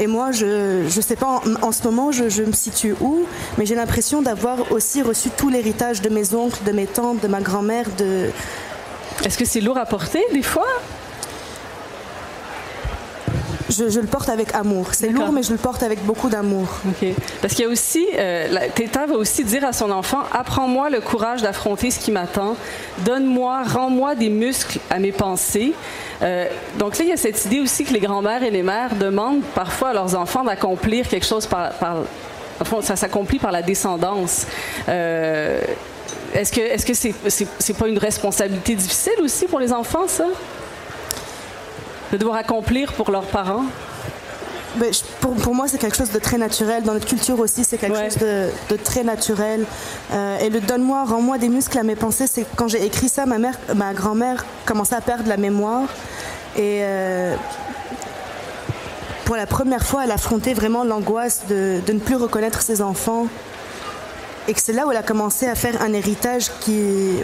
Et 0.00 0.06
moi, 0.06 0.30
je 0.30 0.84
ne 0.84 1.02
sais 1.02 1.16
pas 1.16 1.42
en, 1.60 1.72
ce 1.72 1.82
moment, 1.82 2.12
je, 2.12 2.28
je, 2.28 2.44
me 2.44 2.52
situe 2.52 2.94
où, 3.00 3.24
mais 3.56 3.66
j'ai 3.66 3.74
l'impression 3.74 4.22
d'avoir 4.22 4.70
aussi 4.70 5.02
reçu 5.02 5.28
tout 5.28 5.48
l'héritage 5.48 6.02
de 6.02 6.08
mes 6.08 6.34
oncles, 6.34 6.62
de 6.64 6.70
mes 6.70 6.86
tantes, 6.86 7.20
de 7.20 7.26
ma 7.26 7.40
grand-mère. 7.40 7.86
De... 7.98 8.30
Est-ce 9.24 9.36
que 9.36 9.44
c'est 9.44 9.60
lourd 9.60 9.76
à 9.76 9.86
porter 9.86 10.22
des 10.32 10.42
fois? 10.42 10.68
Je, 13.68 13.88
je, 13.88 14.00
le 14.00 14.06
porte 14.06 14.28
avec 14.28 14.54
amour. 14.54 14.88
C'est 14.92 15.08
lourd, 15.08 15.32
mais 15.32 15.42
je 15.42 15.52
le 15.52 15.58
porte 15.58 15.82
avec 15.82 16.04
beaucoup 16.04 16.28
d'amour. 16.28 16.68
OK. 16.86 17.08
Parce 17.40 17.54
qu'il 17.54 17.64
y 17.64 17.68
a 17.68 17.70
aussi, 17.70 18.06
euh, 18.16 18.48
la, 18.48 19.06
va 19.06 19.14
aussi 19.14 19.44
dire 19.44 19.64
à 19.64 19.72
son 19.72 19.90
enfant, 19.90 20.20
apprends-moi 20.32 20.90
le 20.90 21.00
courage 21.00 21.42
d'affronter 21.42 21.90
ce 21.90 21.98
qui 21.98 22.10
m'attend, 22.10 22.56
donne-moi, 23.04 23.62
rends-moi 23.64 24.14
des 24.14 24.28
muscles 24.30 24.78
à 24.90 24.98
mes 24.98 25.12
pensées. 25.12 25.74
Euh, 26.22 26.46
donc 26.78 26.98
là, 26.98 27.04
il 27.04 27.10
y 27.10 27.12
a 27.12 27.16
cette 27.16 27.44
idée 27.44 27.60
aussi 27.60 27.84
que 27.84 27.92
les 27.92 28.00
grands-mères 28.00 28.42
et 28.42 28.50
les 28.50 28.62
mères 28.62 28.94
demandent 28.94 29.42
parfois 29.54 29.90
à 29.90 29.92
leurs 29.92 30.14
enfants 30.14 30.44
d'accomplir 30.44 31.08
quelque 31.08 31.26
chose 31.26 31.46
par... 31.46 31.72
ça 32.82 32.96
s'accomplit 32.96 33.38
par 33.38 33.52
la 33.52 33.62
descendance. 33.62 34.46
Euh, 34.88 35.60
est-ce 36.34 36.52
que 36.52 36.60
est-ce 36.60 36.84
que 36.84 36.94
c'est, 36.94 37.14
c'est, 37.28 37.46
c'est 37.58 37.76
pas 37.76 37.88
une 37.88 37.98
responsabilité 37.98 38.74
difficile 38.74 39.14
aussi 39.22 39.46
pour 39.46 39.60
les 39.60 39.72
enfants, 39.72 40.06
ça? 40.06 40.26
De 42.12 42.16
devoir 42.16 42.36
accomplir 42.36 42.92
pour 42.92 43.10
leurs 43.10 43.26
parents? 43.26 43.64
Ben, 44.76 44.92
pour, 45.20 45.34
pour, 45.34 45.54
moi, 45.54 45.66
c'est 45.66 45.78
quelque 45.78 45.96
chose 45.96 46.10
de 46.10 46.18
très 46.18 46.38
naturel. 46.38 46.82
Dans 46.82 46.92
notre 46.92 47.06
culture 47.06 47.38
aussi, 47.40 47.64
c'est 47.64 47.78
quelque 47.78 47.96
ouais. 47.96 48.10
chose 48.10 48.18
de, 48.18 48.48
de, 48.70 48.76
très 48.76 49.02
naturel. 49.02 49.64
Euh, 50.12 50.38
et 50.38 50.50
le 50.50 50.60
donne-moi, 50.60 51.04
rends-moi 51.04 51.38
des 51.38 51.48
muscles 51.48 51.78
à 51.78 51.82
mes 51.82 51.96
pensées, 51.96 52.26
c'est 52.26 52.46
quand 52.54 52.68
j'ai 52.68 52.84
écrit 52.84 53.08
ça, 53.08 53.26
ma, 53.26 53.38
mère, 53.38 53.58
ma 53.74 53.94
grand-mère 53.94 54.44
commençait 54.66 54.94
à 54.94 55.00
perdre 55.00 55.28
la 55.28 55.36
mémoire. 55.36 55.88
Et 56.56 56.80
euh, 56.82 57.34
pour 59.24 59.36
la 59.36 59.46
première 59.46 59.84
fois, 59.84 60.04
elle 60.04 60.12
affrontait 60.12 60.54
vraiment 60.54 60.84
l'angoisse 60.84 61.42
de, 61.48 61.80
de, 61.84 61.92
ne 61.92 61.98
plus 61.98 62.16
reconnaître 62.16 62.62
ses 62.62 62.82
enfants. 62.82 63.26
Et 64.46 64.54
que 64.54 64.60
c'est 64.60 64.72
là 64.72 64.86
où 64.86 64.90
elle 64.90 64.96
a 64.96 65.02
commencé 65.02 65.46
à 65.46 65.54
faire 65.54 65.82
un 65.82 65.92
héritage 65.92 66.50
qui, 66.60 67.16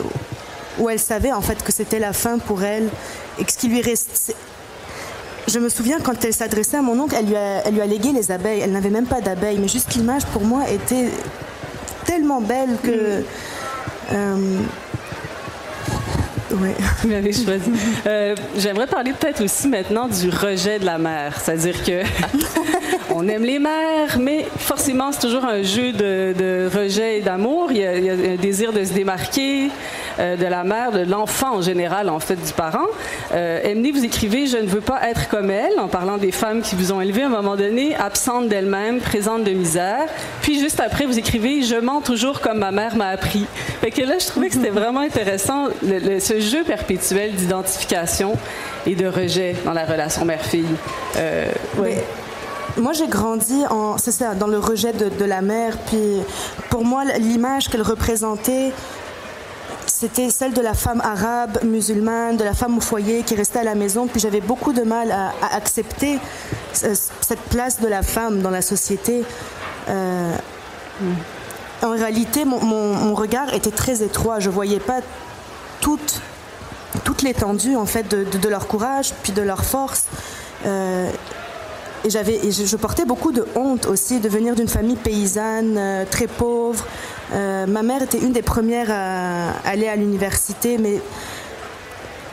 où 0.79 0.91
elle 0.91 0.99
savait 0.99 1.33
en 1.33 1.41
fait 1.41 1.63
que 1.63 1.73
c'était 1.73 1.99
la 1.99 2.13
fin 2.13 2.39
pour 2.39 2.63
elle 2.63 2.89
et 3.39 3.45
que 3.45 3.53
ce 3.53 3.59
qui 3.59 3.69
lui 3.69 3.81
restait 3.81 4.35
je 5.49 5.59
me 5.59 5.69
souviens 5.69 5.99
quand 6.01 6.25
elle 6.25 6.33
s'adressait 6.33 6.79
à 6.79 6.83
mon 6.83 6.99
oncle, 6.99 7.15
elle 7.19 7.27
lui 7.27 7.37
a, 7.37 7.67
elle 7.67 7.75
lui 7.75 7.81
a 7.81 7.87
légué 7.87 8.13
les 8.13 8.31
abeilles. 8.31 8.61
Elle 8.61 8.73
n'avait 8.73 8.91
même 8.91 9.07
pas 9.07 9.21
d'abeilles, 9.21 9.59
mais 9.59 9.69
juste 9.69 9.95
l'image 9.95 10.25
pour 10.27 10.43
moi 10.43 10.69
était 10.71 11.11
tellement 12.05 12.41
belle 12.41 12.77
que. 12.83 13.21
Mm. 13.21 13.25
Euh, 14.13 14.59
oui. 16.53 16.71
Vous 17.03 17.09
m'avez 17.09 17.33
choisi. 17.33 17.71
Euh, 18.07 18.35
J'aimerais 18.57 18.87
parler 18.87 19.13
peut-être 19.13 19.43
aussi 19.43 19.69
maintenant 19.69 20.09
du 20.09 20.31
rejet 20.31 20.79
de 20.79 20.85
la 20.85 20.99
mère. 20.99 21.39
C'est-à-dire 21.41 21.83
que 21.83 22.03
on 23.11 23.27
aime 23.29 23.45
les 23.45 23.59
mères, 23.59 24.19
mais 24.21 24.47
forcément, 24.59 25.11
c'est 25.13 25.21
toujours 25.21 25.45
un 25.45 25.63
jeu 25.63 25.93
de, 25.93 26.35
de 26.37 26.71
rejet 26.73 27.19
et 27.19 27.21
d'amour. 27.23 27.71
Il, 27.71 27.79
il, 27.79 28.05
y 28.05 28.11
a 28.11 28.13
un 28.13 28.37
désir 28.37 28.73
de 28.73 28.85
se 28.85 28.93
démarquer 28.93 29.71
euh, 30.19 30.37
de 30.37 30.47
la 30.47 30.65
mère, 30.65 30.93
de 30.93 31.01
l'enfant 31.01 31.57
en 31.57 31.63
général, 31.63 32.09
en 32.09 32.21
fait, 32.21 32.37
du 32.37 32.53
parent. 32.53 32.87
Euh, 33.33 33.61
Emily, 33.65 33.93
vous 33.93 34.05
écrivez 34.05 34.47
Je 34.47 34.57
ne 34.57 34.67
veux 34.67 34.81
pas 34.81 35.09
être 35.09 35.29
comme 35.29 35.51
elle, 35.51 35.79
en 35.79 35.89
parlant 35.89 36.19
des 36.19 36.33
femmes 36.33 36.63
qui 36.63 36.75
vous 36.75 36.93
ont 36.93 37.01
élevé 37.01 37.23
à 37.23 37.27
un 37.27 37.31
moment 37.31 37.57
donné, 37.57 37.95
absentes 37.97 38.49
d'elles-mêmes, 38.49 39.01
présentes 39.01 39.45
de 39.45 39.53
misère. 39.53 40.07
Puis 40.43 40.59
juste 40.59 40.81
après, 40.81 41.07
vous 41.07 41.19
écrivez 41.19 41.63
Je 41.63 41.77
mens 41.77 42.01
toujours 42.01 42.41
comme 42.41 42.59
ma 42.59 42.71
mère 42.71 42.97
m'a 42.97 43.09
appris. 43.09 43.47
Fait 43.81 43.91
que 43.91 44.03
là, 44.03 44.19
je 44.19 44.27
trouvais 44.27 44.49
que 44.49 44.55
c'était 44.55 44.71
vraiment 44.71 45.01
intéressant, 45.01 45.69
le, 45.83 45.99
le, 45.99 46.21
ce 46.21 46.41
jeu 46.41 46.65
perpétuel 46.65 47.33
d'identification 47.33 48.37
et 48.87 48.95
de 48.95 49.07
rejet 49.07 49.57
dans 49.65 49.73
la 49.73 49.85
relation 49.85 50.25
mère-fille. 50.25 50.65
Euh, 51.17 51.51
ouais. 51.79 52.05
Moi, 52.77 52.93
j'ai 52.93 53.07
grandi 53.07 53.65
en, 53.71 53.99
c'est 53.99 54.11
ça, 54.11 54.35
dans 54.35 54.49
le 54.49 54.59
rejet 54.59 54.93
de, 54.93 55.09
de, 55.09 55.25
la 55.25 55.43
mère. 55.43 55.79
Puis, 55.87 56.21
pour 56.71 56.85
moi, 56.85 57.05
l'image 57.19 57.69
qu'elle 57.69 57.83
représentait, 57.83 58.73
c'était 60.05 60.29
celle 60.29 60.53
de 60.53 60.61
la 60.61 60.75
femme 60.75 61.01
arabe, 61.01 61.61
musulmane, 61.63 62.37
de 62.37 62.45
la 62.45 62.53
femme 62.53 62.77
au 62.77 62.81
foyer 62.83 63.23
qui 63.23 63.35
restait 63.37 63.61
à 63.61 63.65
la 63.65 63.75
maison. 63.75 64.07
Puis 64.07 64.21
j'avais 64.21 64.43
beaucoup 64.43 64.75
de 64.75 64.83
mal 64.83 65.11
à, 65.11 65.33
accepter 65.57 66.19
cette 66.73 67.41
place 67.49 67.81
de 67.81 67.89
la 67.89 68.03
femme 68.03 68.43
dans 68.43 68.51
la 68.51 68.61
société. 68.61 69.25
Euh, 69.89 70.37
en 71.83 71.93
réalité, 71.93 72.45
mon, 72.45 73.15
regard 73.15 73.55
était 73.55 73.71
très 73.71 74.03
étroit. 74.03 74.41
Je 74.41 74.51
voyais 74.51 74.79
pas 74.79 75.01
toute, 75.81 76.21
toute 77.05 77.23
l'étendue 77.23 77.75
en 77.75 77.87
fait 77.87 78.07
de, 78.07 78.49
leur 78.51 78.67
courage 78.67 79.15
puis 79.23 79.33
de 79.33 79.41
leur 79.41 79.65
force. 79.65 80.05
Euh, 80.67 81.09
et 82.05 82.09
et 82.09 82.53
je, 82.53 82.77
portais 82.77 83.07
beaucoup 83.07 83.33
de 83.33 83.47
honte 83.57 83.87
aussi 83.87 84.21
de 84.21 84.29
venir 84.29 84.55
d'une 84.55 84.69
famille 84.69 84.97
paysanne, 84.97 85.77
euh, 85.79 86.05
très 86.05 86.27
pauvre. 86.27 86.85
Euh, 87.33 87.67
ma 87.67 87.83
mère 87.83 88.03
était 88.03 88.19
une 88.19 88.33
des 88.33 88.43
premières 88.43 88.91
à 88.91 89.51
aller 89.65 89.89
à 89.89 89.97
l'université, 89.97 90.79
mais 90.79 91.01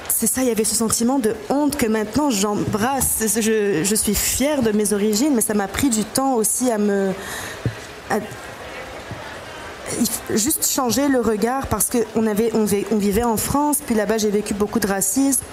c'est 0.10 0.28
ça, 0.28 0.42
il 0.42 0.48
y 0.48 0.52
avait 0.52 0.64
ce 0.64 0.76
sentiment 0.76 1.18
de 1.20 1.36
honte 1.50 1.78
que 1.78 1.88
maintenant 1.88 2.30
j'embrasse. 2.30 3.24
Je, 3.40 3.96
suis 3.96 4.16
fière 4.16 4.62
de 4.62 4.72
mes 4.72 4.94
origines, 4.94 5.34
mais 5.34 5.42
ça 5.42 5.54
m'a 5.54 5.68
pris 5.68 5.90
du 5.90 6.04
temps 6.04 6.36
aussi 6.36 6.72
à 6.72 6.78
me. 6.78 7.12
Juste 10.30 10.70
changer 10.70 11.08
le 11.08 11.20
regard 11.20 11.68
parce 11.68 11.90
qu'on 11.90 12.28
on 12.28 12.98
vivait 12.98 13.24
en 13.24 13.38
France, 13.38 13.80
puis 13.86 13.96
là-bas 13.96 14.18
j'ai 14.18 14.30
vécu 14.30 14.54
beaucoup 14.54 14.80
de 14.80 14.88
racisme 14.88 15.44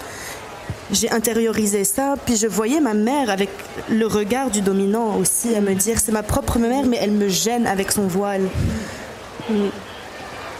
j'ai 0.91 1.11
intériorisé 1.11 1.83
ça, 1.83 2.15
puis 2.25 2.35
je 2.35 2.47
voyais 2.47 2.79
ma 2.79 2.93
mère 2.93 3.29
avec 3.29 3.49
le 3.89 4.05
regard 4.07 4.49
du 4.49 4.61
dominant 4.61 5.17
aussi, 5.17 5.55
à 5.55 5.61
me 5.61 5.73
dire 5.73 5.99
c'est 5.99 6.11
ma 6.11 6.23
propre 6.23 6.57
mère, 6.57 6.85
mais 6.85 6.97
elle 6.99 7.11
me 7.11 7.27
gêne 7.27 7.67
avec 7.67 7.91
son 7.91 8.07
voile. 8.07 8.47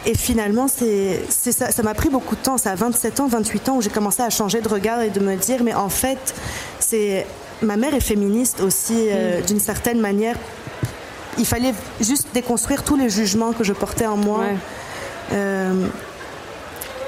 Et 0.05 0.15
finalement, 0.15 0.67
c'est 0.67 1.19
ça, 1.29 1.71
ça 1.71 1.83
m'a 1.83 1.93
pris 1.93 2.09
beaucoup 2.09 2.35
de 2.35 2.41
temps. 2.41 2.57
C'est 2.57 2.69
à 2.69 2.75
27 2.75 3.19
ans, 3.19 3.27
28 3.27 3.69
ans 3.69 3.75
où 3.77 3.81
j'ai 3.81 3.89
commencé 3.89 4.21
à 4.21 4.29
changer 4.29 4.61
de 4.61 4.69
regard 4.69 5.01
et 5.01 5.09
de 5.09 5.19
me 5.19 5.35
dire, 5.35 5.63
mais 5.63 5.73
en 5.73 5.89
fait, 5.89 6.33
c'est 6.79 7.25
ma 7.61 7.75
mère 7.75 7.93
est 7.93 7.99
féministe 7.99 8.61
aussi 8.61 8.95
euh, 8.97 9.39
mmh. 9.39 9.45
d'une 9.45 9.59
certaine 9.59 9.99
manière. 9.99 10.37
Il 11.37 11.45
fallait 11.45 11.73
juste 11.99 12.27
déconstruire 12.33 12.83
tous 12.83 12.95
les 12.95 13.09
jugements 13.09 13.51
que 13.53 13.63
je 13.63 13.73
portais 13.73 14.05
en 14.05 14.17
moi. 14.17 14.39
Ouais. 14.39 14.55
Euh, 15.33 15.87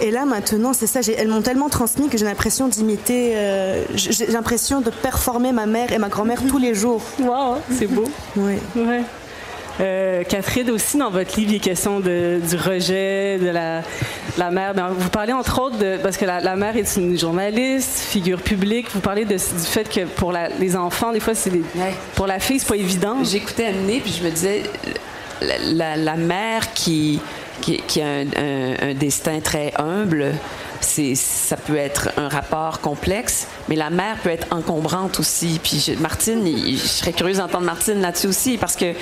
et 0.02 0.10
là, 0.10 0.26
maintenant, 0.26 0.74
c'est 0.74 0.88
ça. 0.88 1.00
Elles 1.16 1.28
m'ont 1.28 1.42
tellement 1.42 1.70
transmis 1.70 2.10
que 2.10 2.18
j'ai 2.18 2.26
l'impression 2.26 2.68
d'imiter. 2.68 3.34
Euh, 3.36 3.84
j'ai 3.96 4.28
l'impression 4.28 4.82
de 4.82 4.90
performer 4.90 5.52
ma 5.52 5.66
mère 5.66 5.92
et 5.92 5.98
ma 5.98 6.10
grand-mère 6.10 6.42
tous 6.48 6.58
les 6.58 6.74
jours. 6.74 7.02
Waouh, 7.20 7.58
c'est 7.78 7.88
beau. 7.88 8.06
oui. 8.36 8.56
Ouais. 8.76 9.04
Euh, 9.80 10.24
Catherine, 10.24 10.70
aussi 10.72 10.98
dans 10.98 11.10
votre 11.10 11.36
livre, 11.38 11.52
il 11.52 11.56
est 11.56 11.60
question 11.60 12.00
de, 12.00 12.40
du 12.48 12.56
rejet 12.56 13.38
de 13.40 13.50
la, 13.50 13.82
la 14.38 14.52
mère. 14.52 14.74
Ben, 14.74 14.90
vous 14.90 15.10
parlez 15.10 15.34
entre 15.34 15.62
autres 15.62 15.78
de, 15.78 15.98
parce 15.98 16.18
que 16.18 16.26
la, 16.26 16.40
la, 16.40 16.56
mère 16.56 16.76
est 16.76 16.96
une 16.98 17.18
journaliste, 17.18 18.00
figure 18.00 18.42
publique. 18.42 18.88
Vous 18.94 19.00
parlez 19.00 19.26
de, 19.26 19.36
du 19.36 19.66
fait 19.66 19.90
que 19.90 20.06
pour 20.06 20.32
la, 20.32 20.50
les 20.50 20.76
enfants, 20.76 21.12
des 21.12 21.20
fois, 21.20 21.36
c'est 21.36 21.52
ouais. 21.52 21.94
pour 22.16 22.28
la 22.28 22.40
fille, 22.40 22.60
c'est 22.60 22.68
pas 22.68 22.76
évident. 22.76 23.24
J'écoutais 23.24 23.66
Anne 23.66 23.88
puis 23.88 24.14
je 24.20 24.24
me 24.24 24.30
disais, 24.30 24.64
la, 25.42 25.96
la 25.96 26.16
mère 26.16 26.74
qui 26.74 27.20
qui, 27.62 27.78
qui 27.88 28.02
a 28.02 28.08
un, 28.08 28.26
un, 28.26 28.90
un, 28.90 28.94
destin 28.96 29.40
très 29.40 29.72
humble, 29.78 30.34
c'est, 30.84 31.16
ça 31.16 31.58
peut 31.58 31.76
être 31.76 32.10
un 32.18 32.30
rapport 32.30 32.82
complexe, 32.82 33.48
mais 33.70 33.76
la 33.76 33.90
mère 33.90 34.18
peut 34.22 34.30
être 34.30 34.48
encombrante 34.52 35.20
aussi. 35.20 35.60
Puis 35.62 35.96
Martine, 36.00 36.46
je 36.46 36.76
serais 36.78 37.14
curieuse 37.14 37.38
d'entendre 37.38 37.66
Martine 37.66 38.02
là-dessus 38.02 38.28
aussi, 38.28 38.58
parce 38.58 38.76
que, 38.76 38.94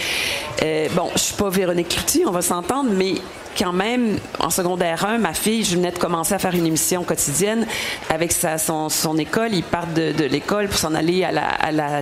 euh, 0.63 0.87
bon, 0.95 1.09
je 1.13 1.19
suis 1.19 1.35
pas 1.35 1.49
Véronique 1.49 1.89
Cloutier, 1.89 2.25
on 2.25 2.31
va 2.31 2.41
s'entendre, 2.41 2.89
mais 2.93 3.15
quand 3.57 3.73
même, 3.73 4.19
en 4.39 4.49
secondaire 4.49 5.05
1, 5.05 5.17
ma 5.17 5.33
fille, 5.33 5.63
je 5.63 5.75
venais 5.75 5.91
de 5.91 5.97
commencer 5.97 6.33
à 6.33 6.39
faire 6.39 6.55
une 6.55 6.65
émission 6.65 7.03
quotidienne 7.03 7.65
avec 8.09 8.31
sa, 8.31 8.57
son, 8.57 9.17
école. 9.17 9.53
Ils 9.53 9.63
partent 9.63 9.93
de, 9.93 10.23
l'école 10.25 10.67
pour 10.67 10.77
s'en 10.77 10.93
aller 10.93 11.23
à, 11.23 11.71
la, 11.71 12.01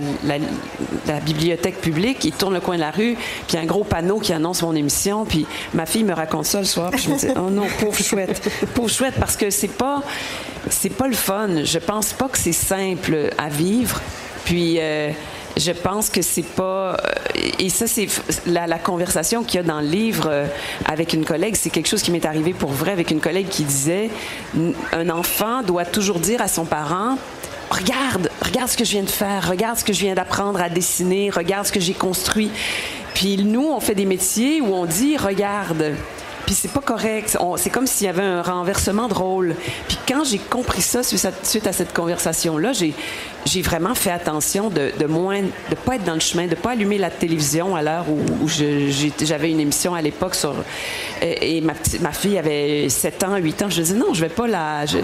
bibliothèque 1.20 1.80
publique. 1.80 2.24
Ils 2.24 2.32
tournent 2.32 2.54
le 2.54 2.60
coin 2.60 2.76
de 2.76 2.80
la 2.80 2.90
rue, 2.90 3.14
puis 3.14 3.52
il 3.52 3.54
y 3.54 3.58
a 3.58 3.60
un 3.60 3.66
gros 3.66 3.84
panneau 3.84 4.18
qui 4.18 4.32
annonce 4.32 4.62
mon 4.62 4.74
émission. 4.74 5.24
Puis 5.24 5.46
ma 5.74 5.86
fille 5.86 6.04
me 6.04 6.14
raconte 6.14 6.46
ça 6.46 6.60
le 6.60 6.66
soir. 6.66 6.92
Je 6.96 7.10
me 7.10 7.18
dis, 7.18 7.28
oh 7.36 7.50
non, 7.50 7.66
pauvre 7.80 8.02
chouette. 8.02 8.48
Pauvre 8.74 8.90
chouette, 8.90 9.14
parce 9.18 9.36
que 9.36 9.50
c'est 9.50 9.68
pas, 9.68 10.02
c'est 10.70 10.90
pas 10.90 11.08
le 11.08 11.16
fun. 11.16 11.64
Je 11.64 11.78
pense 11.78 12.12
pas 12.12 12.28
que 12.28 12.38
c'est 12.38 12.52
simple 12.52 13.30
à 13.36 13.48
vivre. 13.48 14.00
Puis... 14.44 14.76
Euh, 14.78 15.10
je 15.58 15.72
pense 15.72 16.08
que 16.08 16.22
c'est 16.22 16.42
pas 16.42 16.96
et 17.58 17.68
ça 17.68 17.86
c'est 17.86 18.06
la, 18.46 18.66
la, 18.66 18.78
conversation 18.78 19.42
qu'il 19.42 19.56
y 19.56 19.60
a 19.60 19.66
dans 19.66 19.80
le 19.80 19.86
livre 19.86 20.28
euh, 20.30 20.46
avec 20.86 21.12
une 21.12 21.24
collègue 21.24 21.56
c'est 21.56 21.70
quelque 21.70 21.88
chose 21.88 22.02
qui 22.02 22.10
m'est 22.10 22.24
arrivé 22.24 22.54
pour 22.54 22.70
vrai 22.70 22.92
avec 22.92 23.10
une 23.10 23.20
collègue 23.20 23.48
qui 23.48 23.64
disait 23.64 24.10
un 24.92 25.10
enfant 25.10 25.62
doit 25.62 25.84
toujours 25.84 26.20
dire 26.20 26.40
à 26.40 26.48
son 26.48 26.64
parent 26.64 27.18
regarde 27.70 28.30
regarde 28.44 28.68
ce 28.68 28.76
que 28.76 28.84
je 28.84 28.92
viens 28.92 29.02
de 29.02 29.10
faire, 29.10 29.48
regarde 29.48 29.78
ce 29.78 29.84
que 29.84 29.92
je 29.92 30.00
viens 30.00 30.14
d'apprendre 30.14 30.60
à 30.60 30.68
dessiner, 30.68 31.30
regarde 31.30 31.66
ce 31.66 31.72
que 31.72 31.80
j'ai 31.80 31.94
construit. 31.94 32.50
Puis 33.14 33.36
nous, 33.36 33.66
on 33.66 33.80
fait 33.80 33.94
des 33.94 34.04
métiers 34.04 34.60
où 34.60 34.74
on 34.74 34.86
dit, 34.86 35.16
regarde, 35.16 35.94
puis 36.46 36.54
c'est 36.54 36.72
pas 36.72 36.80
correct. 36.80 37.36
C'est 37.56 37.68
comme 37.68 37.86
s'il 37.86 38.06
y 38.06 38.08
avait 38.08 38.22
un 38.22 38.40
renversement 38.40 39.06
de 39.06 39.14
rôle. 39.14 39.54
Puis 39.86 39.98
quand 40.08 40.24
j'ai 40.24 40.38
compris 40.38 40.80
ça 40.80 41.02
suite 41.02 41.66
à, 41.66 41.72
cette 41.72 41.92
conversation-là, 41.92 42.72
j'ai, 42.72 42.94
j'ai 43.48 43.62
vraiment 43.62 43.94
fait 43.94 44.10
attention 44.10 44.68
de, 44.68 44.92
de 44.98 45.06
moins, 45.06 45.40
de 45.42 45.74
pas 45.74 45.96
être 45.96 46.04
dans 46.04 46.14
le 46.14 46.20
chemin, 46.20 46.46
de 46.46 46.54
pas 46.54 46.72
allumer 46.72 46.98
la 46.98 47.10
télévision 47.10 47.74
à 47.74 47.82
l'heure 47.82 48.04
où, 48.08 48.48
j'avais 48.48 49.50
une 49.50 49.60
émission 49.60 49.94
à 49.94 50.02
l'époque 50.02 50.34
sur 50.34 50.54
et, 51.22 51.60
ma, 51.60 51.72
ma 52.00 52.12
fille 52.12 52.38
avait 52.38 52.88
7 52.88 53.24
ans, 53.24 53.36
8 53.36 53.62
ans. 53.62 53.70
Je 53.70 53.82
disais 53.82 53.94
non, 53.94 54.12
je 54.12 54.20
vais 54.20 54.28
pas 54.28 54.46
la, 54.46 54.84
je, 54.86 54.98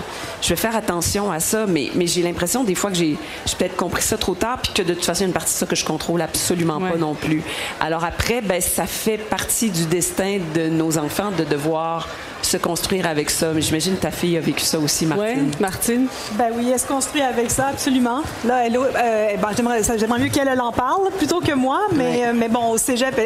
vais 0.48 0.56
faire 0.56 0.76
attention 0.76 1.30
à 1.30 1.40
ça. 1.40 1.66
Mais, 1.66 1.90
mais 1.94 2.06
j'ai 2.06 2.22
l'impression 2.22 2.64
des 2.64 2.74
fois 2.74 2.90
que 2.90 2.96
j'ai, 2.96 3.16
peut-être 3.58 3.76
compris 3.76 4.02
ça 4.02 4.18
trop 4.18 4.34
tard, 4.34 4.58
puis 4.62 4.72
que 4.72 4.82
de 4.82 4.94
toute 4.94 5.04
façon, 5.04 5.20
il 5.20 5.22
y 5.22 5.26
a 5.26 5.28
une 5.28 5.32
partie 5.32 5.52
de 5.52 5.58
ça 5.58 5.66
que 5.66 5.76
je 5.76 5.84
contrôle 5.84 6.20
absolument 6.20 6.80
pas 6.80 6.96
non 6.96 7.14
plus. 7.14 7.42
Alors 7.80 8.04
après, 8.04 8.40
ben 8.40 8.60
ça 8.60 8.86
fait 8.86 9.18
partie 9.18 9.70
du 9.70 9.86
destin 9.86 10.38
de 10.54 10.68
nos 10.68 10.98
enfants 10.98 11.30
de 11.36 11.44
devoir 11.44 12.08
se 12.44 12.56
construire 12.56 13.06
avec 13.06 13.30
ça. 13.30 13.52
Mais 13.54 13.60
j'imagine 13.60 13.96
que 13.96 14.02
ta 14.02 14.10
fille 14.10 14.36
a 14.36 14.40
vécu 14.40 14.64
ça 14.64 14.78
aussi, 14.78 15.06
Martine. 15.06 15.50
Oui, 15.50 15.56
Martine. 15.60 16.06
Ben 16.32 16.48
oui, 16.54 16.70
elle 16.72 16.78
se 16.78 16.86
construit 16.86 17.22
avec 17.22 17.50
ça, 17.50 17.68
absolument. 17.68 18.22
Là, 18.44 18.66
elle, 18.66 18.76
euh, 18.76 19.36
ben, 19.40 19.48
j'aimerais, 19.56 20.18
mieux 20.18 20.28
qu'elle 20.28 20.60
en 20.60 20.72
parle 20.72 21.10
plutôt 21.16 21.40
que 21.40 21.52
moi, 21.52 21.80
mais, 21.92 22.26
euh, 22.26 22.32
mais 22.34 22.48
bon, 22.48 22.70
au 22.70 22.78
cégep, 22.78 23.18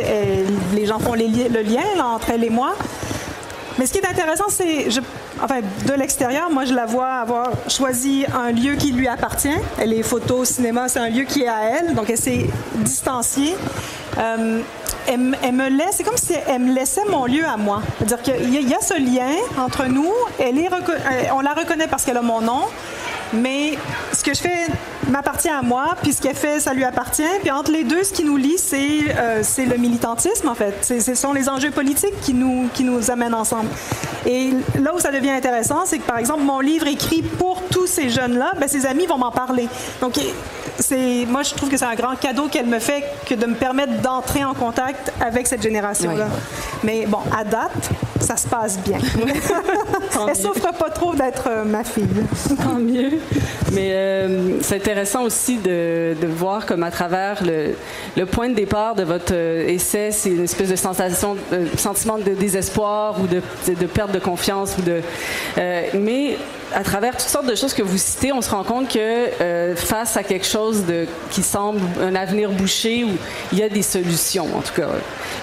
les 0.75 0.87
gens 0.87 0.99
font 0.99 1.15
le 1.15 1.63
lien 1.63 2.05
entre 2.05 2.31
elle 2.31 2.45
et 2.45 2.51
moi. 2.51 2.75
Mais 3.79 3.87
ce 3.87 3.93
qui 3.93 3.99
est 3.99 4.07
intéressant, 4.07 4.47
c'est, 4.49 4.89
enfin, 5.41 5.61
de 5.87 5.93
l'extérieur, 5.93 6.51
moi, 6.51 6.65
je 6.65 6.75
la 6.75 6.85
vois 6.85 7.07
avoir 7.07 7.53
choisi 7.69 8.27
un 8.35 8.51
lieu 8.51 8.75
qui 8.75 8.91
lui 8.91 9.07
appartient. 9.07 9.49
Elle 9.81 9.93
est 9.93 10.03
photo, 10.03 10.45
cinéma, 10.45 10.89
c'est 10.89 10.99
un 10.99 11.09
lieu 11.09 11.23
qui 11.23 11.43
est 11.43 11.49
à 11.49 11.79
elle, 11.79 11.95
donc 11.95 12.11
elle 12.11 12.19
s'est 12.19 12.47
distanciée. 12.75 13.55
Euh, 14.19 14.61
elle, 15.09 15.53
me 15.53 15.69
laisse, 15.69 15.97
c'est 15.97 16.05
comme 16.05 16.17
si 16.17 16.35
elle 16.47 16.63
me 16.63 16.75
laissait 16.75 17.05
mon 17.09 17.27
lieu 17.27 17.45
à 17.45 17.57
moi. 17.57 17.83
C'est-à-dire 17.99 18.23
qu'il 18.23 18.69
y, 18.69 18.75
a 18.75 18.81
ce 18.81 18.95
lien 18.95 19.35
entre 19.59 19.87
nous. 19.87 20.13
Est, 20.39 20.53
on 21.33 21.41
la 21.41 21.55
reconnaît 21.55 21.89
parce 21.89 22.05
qu'elle 22.05 22.19
a 22.19 22.23
mon 22.23 22.41
nom, 22.41 22.63
mais 23.33 23.79
ce 24.13 24.23
que 24.23 24.35
je 24.35 24.41
fais 24.41 24.67
m'appartient 25.09 25.49
à 25.49 25.63
moi, 25.63 25.95
puis 26.03 26.13
ce 26.13 26.21
qu'elle 26.21 26.37
fait, 26.37 26.61
ça 26.61 26.75
lui 26.75 26.85
appartient. 26.85 27.23
Puis 27.41 27.51
entre 27.51 27.71
les 27.71 27.85
deux, 27.85 28.05
ce 28.05 28.13
qui 28.13 28.25
nous 28.25 28.37
lie, 28.37 28.59
c'est 28.59 29.01
euh, 29.17 29.43
le 29.59 29.77
militantisme, 29.77 30.49
en 30.49 30.55
fait. 30.55 30.75
Ce 31.01 31.15
sont 31.15 31.33
les 31.33 31.49
enjeux 31.49 31.71
politiques 31.71 32.21
qui 32.21 32.35
nous, 32.35 32.69
qui 32.75 32.85
nous 32.85 33.11
amènent 33.11 33.35
ensemble. 33.35 33.69
Et 34.27 34.53
là 34.79 34.95
où 34.95 34.99
ça 34.99 35.11
devient 35.11 35.31
intéressant, 35.31 35.85
c'est 35.87 35.99
que, 35.99 36.07
par 36.07 36.19
exemple, 36.19 36.43
mon 36.43 36.61
livre 36.61 36.87
écrit 36.87 37.23
pour 37.23 37.63
tous 37.71 37.87
ces 37.87 38.11
jeunes-là, 38.11 38.53
ben, 38.59 38.69
ses 38.69 38.87
amis 38.87 39.07
vont 39.07 39.19
m'en 39.19 39.31
parler. 39.31 39.69
Donc, 40.01 40.19
c'est, 40.79 41.27
moi, 41.27 41.43
je 41.43 41.55
trouve 41.55 41.69
que 41.69 41.77
c'est 41.77 41.85
un 41.85 41.95
grand 41.95 42.17
cadeau 42.17 42.49
qu'elle 42.49 42.67
me 42.67 42.79
fait 42.79 43.05
que 43.27 43.35
de 43.35 43.47
me 43.47 43.55
permettre 43.55 44.01
d'entrer 44.01 44.45
en 44.45 44.55
contact 44.55 45.13
avec 45.21 45.47
cette 45.47 45.63
génération-là. 45.63 46.29
Mais 46.85 47.07
bon, 47.07 47.19
à 47.37 47.45
date, 47.45 47.91
ça 48.21 48.37
se 48.37 48.47
passe 48.47 48.79
bien. 48.79 48.99
Elle 50.29 50.37
souffre 50.37 50.73
pas 50.73 50.91
trop 50.91 51.15
d'être 51.15 51.49
euh, 51.49 51.65
ma 51.65 51.85
fille. 51.85 52.07
Tant 52.63 52.79
mieux. 52.79 53.19
Mais 53.73 53.91
euh, 53.93 54.61
c'est 54.61 54.77
intéressant 54.77 55.23
aussi 55.23 55.57
de, 55.57 56.15
de, 56.21 56.27
voir 56.27 56.67
comme 56.67 56.83
à 56.83 56.91
travers 56.91 57.43
le, 57.45 57.75
le, 58.17 58.27
point 58.27 58.49
de 58.49 58.55
départ 58.55 58.95
de 58.95 59.03
votre 59.03 59.33
euh, 59.33 59.67
essai, 59.67 60.11
c'est 60.13 60.31
une 60.31 60.45
espèce 60.45 60.69
de 60.69 60.77
sensation, 60.77 61.37
de 61.51 61.77
sentiment 61.77 62.19
de 62.19 62.35
désespoir 62.35 63.21
ou 63.21 63.27
de, 63.27 63.43
de, 63.73 63.87
perte 63.87 64.13
de 64.13 64.19
confiance. 64.19 64.77
Ou 64.79 64.83
de, 64.83 65.01
mais 65.95 66.37
à 66.75 66.83
travers 66.83 67.17
toutes 67.17 67.29
sortes 67.29 67.47
de 67.47 67.55
choses 67.55 67.75
que 67.75 67.83
vous 67.83 67.99
citez, 67.99 68.33
on 68.33 68.43
se 68.43 68.51
rend 68.51 68.65
compte 68.65 68.89
que 68.89 68.99
euh, 68.99 69.77
face 69.77 70.17
à 70.17 70.23
quelque 70.23 70.47
chose 70.47 70.85
de, 70.85 71.07
qui 71.31 71.43
semble 71.43 71.81
un 72.01 72.15
avenir 72.15 72.51
bouché, 72.51 73.05
où 73.05 73.11
il 73.53 73.59
y 73.59 73.63
a 73.63 73.69
des 73.69 73.83
solutions, 73.83 74.47
en 74.57 74.61
tout 74.61 74.75
cas. 74.75 74.89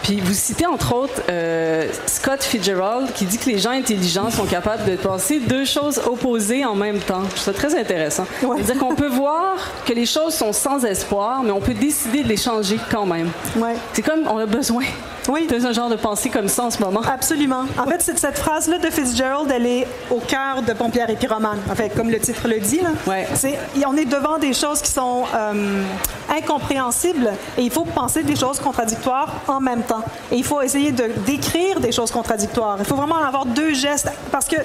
Puis 0.04 0.20
vous 0.22 0.34
citez 0.34 0.66
entre 0.66 0.94
autres 0.94 1.22
euh, 1.30 1.88
Scott 2.06 2.44
Fitzgerald 2.44 3.12
qui 3.14 3.26
dit 3.26 3.38
que 3.38 3.50
les 3.50 3.58
gens 3.58 3.72
intelligents 3.72 4.30
sont 4.30 4.46
capables 4.46 4.86
de 4.86 4.96
penser 4.96 5.40
deux 5.40 5.66
choses 5.66 6.00
opposées 6.06 6.66
en 6.66 6.76
même 6.76 7.00
temps. 7.00 7.24
Je 7.24 7.30
trouve 7.30 7.44
ça 7.44 7.54
très 7.54 7.80
intéressant. 7.80 8.26
C'est-à-dire 8.40 8.78
qu'on 8.78 8.96
peut 8.96 9.10
voir 9.10 9.56
que 9.86 9.94
les 9.94 10.06
choses 10.06 10.34
sont 10.34 10.54
sans 10.54 10.84
espoir, 10.86 11.44
mais 11.44 11.52
on 11.52 11.62
peut 11.62 11.74
décider 11.74 12.24
de 12.24 12.28
les 12.28 12.38
changer 12.38 12.78
quand 12.92 13.06
même. 13.06 13.30
Ouais. 13.56 13.76
C'est 13.94 14.02
comme 14.02 14.28
on 14.28 14.38
a 14.38 14.46
besoin 14.46 14.84
oui. 15.28 15.48
Un 15.52 15.72
genre 15.72 15.90
de 15.90 15.96
pensée 15.96 16.30
comme 16.30 16.48
ça 16.48 16.66
en 16.66 16.70
ce 16.70 16.80
moment. 16.80 17.02
Absolument. 17.02 17.64
En 17.78 17.86
fait, 17.86 18.02
cette, 18.02 18.38
phrase-là 18.38 18.78
de 18.78 18.90
Fitzgerald, 18.90 19.50
elle 19.52 19.66
est 19.66 19.88
au 20.12 20.20
cœur 20.20 20.62
de 20.62 20.74
Pompière 20.74 21.10
et 21.16 21.18
Pyromane. 21.18 21.60
En 21.70 21.76
fait, 21.76 21.90
comme 21.90 22.10
le 22.10 22.20
titre 22.20 22.48
le 22.48 22.60
dit, 22.60 22.82
là. 22.82 22.90
Ouais. 23.08 23.28
C'est, 23.34 23.58
on 23.86 23.96
est 23.98 24.06
devant 24.06 24.38
des 24.38 24.54
choses 24.54 24.82
qui 24.82 24.92
sont 24.92 25.24
euh, 25.34 25.84
incompréhensibles 26.30 27.32
et 27.58 27.62
il 27.62 27.72
faut 27.72 27.86
penser 27.86 28.24
des 28.24 28.36
choses 28.36 28.60
contradictoires 28.60 29.42
en 29.48 29.60
même 29.60 29.84
temps. 29.84 30.04
Et 30.32 30.36
il 30.36 30.44
faut 30.44 30.62
essayer 30.62 30.92
de 30.92 31.10
décrire 31.26 31.80
des 31.80 31.92
choses 31.92 32.12
contradictoires. 32.12 32.78
Il 32.80 32.86
faut 32.86 32.96
vraiment 32.96 33.18
avoir 33.18 33.46
deux 33.46 33.74
gestes 33.74 34.10
parce 34.32 34.46
que 34.46 34.58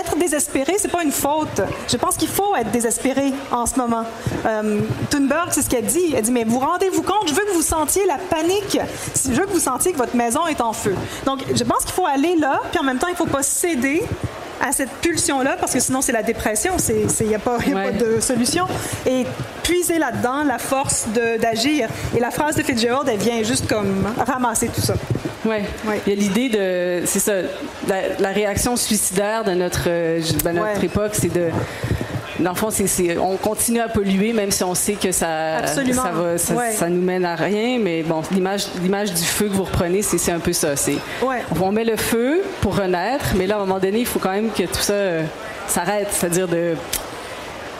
être 0.00 0.16
désespéré, 0.16 0.74
c'est 0.78 0.90
pas 0.90 1.04
une 1.04 1.12
faute. 1.12 1.60
Je 1.88 1.96
pense 1.96 2.16
qu'il 2.16 2.28
faut 2.28 2.56
être 2.56 2.70
désespéré 2.70 3.32
en 3.52 3.66
ce 3.66 3.78
moment. 3.78 4.04
Euh, 4.44 4.80
Thunberg, 5.10 5.48
c'est 5.52 5.62
ce 5.62 5.70
qu'elle 5.70 5.84
dit. 5.84 6.12
Elle 6.14 6.22
dit, 6.22 6.32
mais 6.32 6.44
vous 6.44 6.58
rendez-vous 6.58 7.02
compte, 7.02 7.28
je 7.28 7.34
veux 7.34 7.44
que 7.44 7.52
vous 7.52 7.62
sentiez 7.62 8.04
la 8.06 8.18
panique. 8.18 8.78
Je 9.24 9.32
veux 9.32 9.46
que 9.46 9.52
vous 9.52 9.60
sentiez 9.60 9.92
que 9.92 9.98
votre 9.98 10.16
maison 10.16 10.46
est 10.46 10.60
en 10.60 10.72
feu. 10.72 10.94
Donc, 11.24 11.44
je 11.54 11.64
pense 11.64 11.84
qu'il 11.84 11.94
faut 11.94 12.06
aller 12.06 12.36
là, 12.36 12.60
puis 12.70 12.80
en 12.80 12.84
même 12.84 12.98
temps, 12.98 13.06
il 13.06 13.12
ne 13.12 13.16
faut 13.16 13.26
pas 13.26 13.42
céder 13.42 14.02
à 14.60 14.72
cette 14.72 14.90
pulsion-là, 15.02 15.56
parce 15.58 15.72
que 15.72 15.80
sinon 15.80 16.00
c'est 16.00 16.12
la 16.12 16.22
dépression, 16.22 16.72
il 16.88 17.26
n'y 17.26 17.34
a, 17.34 17.38
pas, 17.38 17.58
de 17.58 18.20
solution. 18.20 18.66
Et 19.06 19.24
puiser 19.62 19.98
là-dedans 19.98 20.44
la 20.44 20.58
force 20.58 21.06
d'agir. 21.40 21.88
Et 22.16 22.20
la 22.20 22.30
phrase 22.30 22.56
de 22.56 22.62
Fitzgerald, 22.62 23.08
elle 23.08 23.18
vient 23.18 23.42
juste 23.42 23.68
comme 23.68 24.06
ramasser 24.26 24.68
tout 24.68 24.80
ça. 24.80 24.94
Oui, 25.44 25.56
ouais. 25.86 26.00
il 26.06 26.12
y 26.12 26.16
a 26.16 26.20
l'idée 26.20 26.48
de, 26.48 27.06
c'est 27.06 27.20
ça, 27.20 27.34
la, 27.86 28.30
réaction 28.30 28.76
suicidaire 28.76 29.44
de 29.44 29.52
notre, 29.52 29.84
euh, 29.86 30.20
de 30.20 30.50
notre 30.50 30.82
époque, 30.82 31.12
c'est 31.14 31.32
de 31.32 31.50
dans 32.40 32.50
le 32.50 32.56
fond, 32.56 32.68
on 33.20 33.36
continue 33.36 33.80
à 33.80 33.88
polluer, 33.88 34.32
même 34.32 34.50
si 34.50 34.62
on 34.64 34.74
sait 34.74 34.94
que 34.94 35.12
ça, 35.12 35.66
ça, 35.66 36.88
nous 36.88 37.02
mène 37.02 37.24
à 37.24 37.34
rien. 37.34 37.78
Mais 37.80 38.02
bon, 38.02 38.22
l'image, 38.30 39.14
du 39.14 39.24
feu 39.24 39.46
que 39.46 39.54
vous 39.54 39.64
reprenez, 39.64 40.02
c'est, 40.02 40.32
un 40.32 40.40
peu 40.40 40.52
ça. 40.52 40.74
On 41.60 41.72
met 41.72 41.84
le 41.84 41.96
feu 41.96 42.42
pour 42.60 42.76
renaître, 42.76 43.26
mais 43.36 43.46
là, 43.46 43.54
à 43.54 43.58
un 43.58 43.60
moment 43.60 43.78
donné, 43.78 44.00
il 44.00 44.06
faut 44.06 44.18
quand 44.18 44.32
même 44.32 44.50
que 44.50 44.64
tout 44.64 44.80
ça 44.80 44.92
euh, 44.92 45.22
s'arrête. 45.66 46.08
C'est-à-dire 46.10 46.48
de 46.48 46.74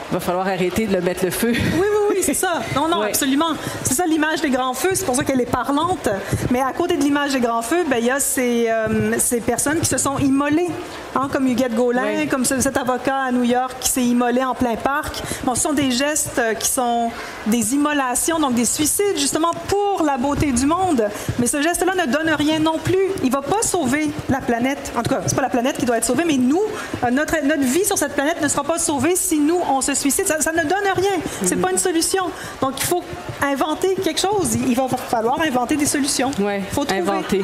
il 0.09 0.13
va 0.13 0.19
falloir 0.21 0.47
arrêter 0.47 0.87
de 0.87 0.93
le 0.93 1.01
mettre 1.01 1.25
le 1.25 1.31
feu. 1.31 1.51
Oui, 1.51 1.79
oui, 1.79 2.05
oui, 2.09 2.17
c'est 2.21 2.33
ça. 2.33 2.61
Non, 2.75 2.87
non, 2.87 3.01
absolument. 3.01 3.51
C'est 3.83 3.93
ça 3.93 4.05
l'image 4.05 4.39
des 4.39 4.49
grands 4.49 4.73
feux. 4.73 4.91
C'est 4.93 5.05
pour 5.05 5.15
ça 5.15 5.23
qu'elle 5.25 5.41
est 5.41 5.51
parlante. 5.51 6.07
Mais 6.49 6.61
à 6.61 6.71
côté 6.71 6.95
de 6.95 7.03
l'image 7.03 7.33
des 7.33 7.41
grands 7.41 7.61
feux, 7.61 7.83
ben, 7.89 7.97
il 7.99 8.05
y 8.05 8.09
a 8.09 8.19
ces, 8.19 8.67
euh, 8.69 9.15
ces, 9.19 9.41
personnes 9.41 9.79
qui 9.79 9.85
se 9.85 9.97
sont 9.97 10.17
immolées, 10.17 10.69
hein, 11.17 11.29
comme 11.31 11.47
Huguette 11.47 11.73
Gaulin, 11.73 12.27
comme 12.29 12.45
cet 12.45 12.77
avocat 12.77 13.17
à 13.27 13.31
New 13.31 13.43
York 13.43 13.75
qui 13.79 13.89
s'est 13.89 14.03
immolé 14.03 14.43
en 14.43 14.55
plein 14.55 14.75
parc. 14.75 15.21
Bon, 15.43 15.55
ce 15.55 15.61
sont 15.61 15.73
des 15.73 15.91
gestes 15.91 16.39
euh, 16.39 16.53
qui 16.53 16.69
sont 16.69 17.11
des 17.47 17.73
immolations, 17.73 18.39
donc 18.39 18.53
des 18.53 18.65
suicides, 18.65 19.17
justement, 19.17 19.51
pour 19.67 20.05
la 20.05 20.17
beauté 20.17 20.51
du 20.51 20.65
monde. 20.65 21.07
Mais 21.39 21.47
ce 21.47 21.61
geste-là 21.61 21.93
ne 22.05 22.11
donne 22.11 22.29
rien 22.29 22.59
non 22.59 22.77
plus. 22.77 22.97
Il 23.23 23.27
ne 23.27 23.33
va 23.33 23.41
pas 23.41 23.61
sauver 23.61 24.11
la 24.29 24.39
planète. 24.39 24.91
En 24.95 25.03
tout 25.03 25.09
cas, 25.09 25.21
c'est 25.25 25.35
pas 25.35 25.41
la 25.41 25.49
planète 25.49 25.77
qui 25.77 25.85
doit 25.85 25.97
être 25.97 26.05
sauvée, 26.05 26.23
mais 26.25 26.37
nous, 26.37 26.61
euh, 27.03 27.11
notre, 27.11 27.35
notre 27.43 27.63
vie 27.63 27.85
sur 27.85 27.97
cette 27.97 28.13
planète 28.13 28.41
ne 28.41 28.47
sera 28.47 28.63
pas 28.63 28.77
sauvée 28.77 29.15
si 29.15 29.39
nous, 29.39 29.59
on 29.69 29.81
se 29.81 29.93
suicide. 29.93 30.25
Ça, 30.27 30.51
ne 30.51 30.63
donne 30.63 30.87
rien. 30.95 31.21
C'est 31.43 31.59
pas 31.59 31.71
une 31.71 31.77
solution. 31.77 32.25
Donc, 32.61 32.73
il 32.77 32.85
faut 32.85 33.03
inventer 33.41 33.95
quelque 33.95 34.19
chose. 34.19 34.55
Il 34.55 34.75
va 34.75 34.87
falloir 34.87 35.41
inventer 35.41 35.75
des 35.75 35.85
solutions. 35.85 36.31
Oui, 36.39 36.61
faut 36.71 36.85
inventer. 36.91 37.43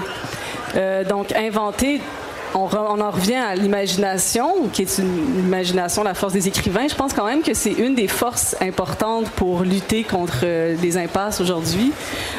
Euh, 0.76 1.04
donc, 1.04 1.32
inventer, 1.36 2.02
on, 2.56 3.02
en 3.02 3.12
revient 3.12 3.36
à 3.36 3.56
l'imagination, 3.56 4.68
qui 4.72 4.84
est 4.84 4.98
une 4.98 5.40
imagination, 5.40 6.04
la 6.04 6.14
force 6.14 6.34
des 6.34 6.48
écrivains. 6.48 6.88
Je 6.88 6.96
pense 6.96 7.14
quand 7.14 7.26
même 7.26 7.42
que 7.42 7.54
c'est 7.54 7.72
une 7.72 7.96
des 7.96 8.08
forces 8.08 8.56
importantes 8.62 9.30
pour 9.32 9.62
lutter 9.62 10.04
contre 10.04 10.42
euh, 10.44 10.76
les 10.82 10.98
impasses 10.98 11.42
aujourd'hui. 11.42 11.92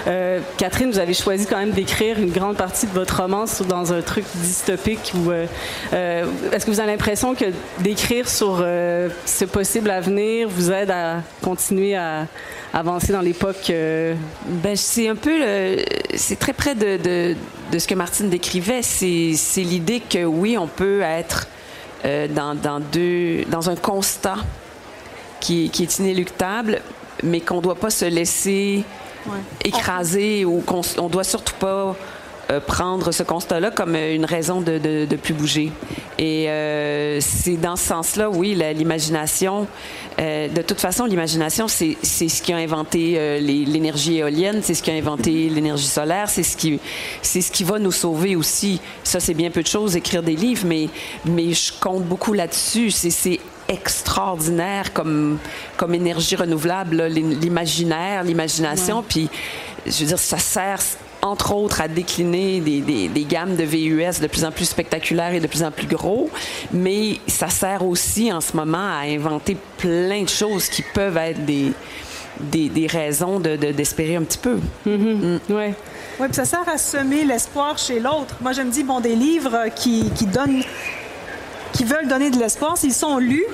Euh, 0.07 0.41
Catherine, 0.57 0.91
vous 0.91 0.99
avez 0.99 1.15
choisi 1.15 1.47
quand 1.47 1.59
même 1.59 1.73
d'écrire 1.73 2.19
une 2.19 2.31
grande 2.31 2.57
partie 2.57 2.87
de 2.87 2.93
votre 2.93 3.21
roman 3.23 3.45
dans 3.69 3.93
un 3.93 4.03
truc 4.03 4.25
dystopique. 4.37 5.13
Euh, 5.93 6.27
est-ce 6.53 6.65
que 6.65 6.71
vous 6.71 6.81
avez 6.81 6.93
l'impression 6.93 7.35
que 7.35 7.47
d'écrire 7.81 8.29
sur 8.29 8.59
ce 8.59 9.45
possible 9.45 9.91
avenir 9.91 10.49
vous 10.49 10.71
aide 10.71 10.91
à 10.91 11.23
continuer 11.43 11.97
à 11.97 12.27
avancer 12.73 13.13
dans 13.13 13.21
l'époque? 13.21 13.73
Ben, 14.47 14.77
c'est 14.77 15.09
un 15.09 15.17
peu, 15.17 15.33
c'est 16.15 16.39
très 16.39 16.53
près 16.53 16.75
de 16.75 17.35
ce 17.73 17.87
que 17.87 17.95
Martine 17.95 18.31
décrivait, 18.31 18.83
c'est 18.83 19.37
l'idée 19.57 20.01
que 20.01 20.25
oui, 20.25 20.57
on 20.59 20.67
peut 20.67 21.01
être 21.03 21.49
euh, 22.05 22.29
dans, 22.29 22.55
dans, 22.55 22.81
deux, 22.81 23.45
dans 23.47 23.71
un 23.71 23.77
constat 23.77 24.37
qui, 25.41 25.71
qui 25.71 25.83
est 25.83 25.99
inéluctable, 25.99 26.81
mais 27.23 27.41
qu'on 27.41 27.57
ne 27.57 27.63
doit 27.63 27.75
pas 27.75 27.91
se 27.91 28.05
laisser 28.05 28.85
écraser 29.65 30.45
ou 30.45 30.61
qu'on 30.61 30.81
ne 30.81 31.09
doit 31.09 31.25
surtout 31.25 31.55
pas 31.55 31.97
euh, 32.51 32.61
prendre 32.61 33.13
ce 33.13 33.23
constat-là 33.23 33.71
comme 33.71 33.97
une 33.97 34.25
raison 34.25 34.61
de 34.61 34.79
ne 34.79 35.17
plus 35.17 35.35
bouger. 35.35 35.73
Et 36.19 36.49
euh, 36.49 37.19
c'est 37.21 37.57
dans 37.57 37.77
ce 37.77 37.87
sens-là, 37.87 38.31
oui, 38.31 38.55
l'imagination. 38.55 39.67
Euh, 40.21 40.49
de 40.49 40.63
toute 40.63 40.81
façon, 40.81 41.07
l'imagination, 41.07 41.69
c'est 41.69 41.97
ce 42.03 42.43
qui 42.43 42.53
a 42.53 42.57
inventé 42.57 43.41
l'énergie 43.41 44.19
éolienne, 44.19 44.61
c'est 44.63 44.75
ce 44.75 44.83
qui 44.83 44.91
a 44.91 44.95
inventé 44.95 45.49
l'énergie 45.49 45.87
solaire, 45.87 46.29
c'est 46.29 46.43
ce 46.43 46.57
qui 46.57 46.79
c'est 47.23 47.41
ce 47.41 47.51
qui 47.51 47.65
va 47.65 47.79
nous 47.79 47.93
sauver 47.93 48.37
aussi. 48.37 48.81
Ça, 49.03 49.21
c'est 49.21 49.35
bien 49.35 49.51
peu 49.51 49.63
de 49.63 49.67
choses, 49.69 49.97
écrire 49.97 50.23
des 50.23 50.37
livres, 50.37 50.65
mais 50.67 50.89
mais 51.25 51.53
je 51.53 51.73
compte 51.81 52.05
beaucoup 52.05 52.33
là-dessus. 52.33 52.91
C'est 52.91 53.41
extraordinaire 53.69 54.93
comme, 54.93 55.39
comme 55.77 55.95
énergie 55.95 56.37
renouvelable, 56.37 57.05
l'imaginaire, 57.07 58.23
l'imagination. 58.23 59.03
Puis, 59.03 59.29
je 59.87 60.01
veux 60.01 60.07
dire, 60.07 60.19
ça 60.19 60.39
sert 60.39 60.81
entre 61.25 61.55
autres, 61.55 61.81
à 61.81 61.89
décliner 61.89 62.61
des, 62.61 62.81
des, 63.09 63.25
gammes 63.25 63.57
de 63.57 63.65
VUS 63.65 64.21
de 64.21 64.27
plus 64.27 64.45
en 64.45 64.53
plus 64.53 64.67
spectaculaires 64.67 65.33
et 65.33 65.41
de 65.41 65.47
plus 65.47 65.63
en 65.63 65.71
plus 65.71 65.87
gros, 65.87 66.29
mais 66.71 67.19
ça 67.27 67.49
sert 67.49 67.85
aussi 67.85 68.31
en 68.31 68.43
ce 68.43 68.55
moment 68.55 68.77
à 68.77 69.05
inventer 69.07 69.57
plein 69.79 70.23
de 70.23 70.29
choses 70.29 70.69
qui 70.69 70.83
peuvent 70.83 71.17
être 71.17 71.45
des, 71.47 71.73
des, 72.39 72.69
des 72.69 72.87
raisons 72.87 73.41
d'espérer 73.41 74.15
de, 74.15 74.19
un 74.19 74.23
petit 74.25 74.39
peu. 74.39 74.59
Mm-hmm. 74.87 75.41
Mm. 75.49 75.55
Ouais. 75.55 75.75
Oui, 76.21 76.27
puis 76.27 76.35
ça 76.35 76.45
sert 76.45 76.69
à 76.69 76.77
semer 76.77 77.25
l'espoir 77.25 77.79
chez 77.79 78.01
l'autre. 78.01 78.37
Moi, 78.43 78.53
je 78.53 78.61
me 78.61 78.71
dis, 78.71 78.85
bon, 78.85 79.01
des 79.01 79.17
livres 79.17 79.69
qui, 79.75 80.11
qui 80.15 80.27
donnent 80.27 80.63
qui 81.73 81.85
veulent 81.85 82.07
donner 82.07 82.31
de 82.31 82.39
l'espoir, 82.39 82.79
s'ils 82.79 82.95
sont 82.95 83.19
lus, 83.19 83.45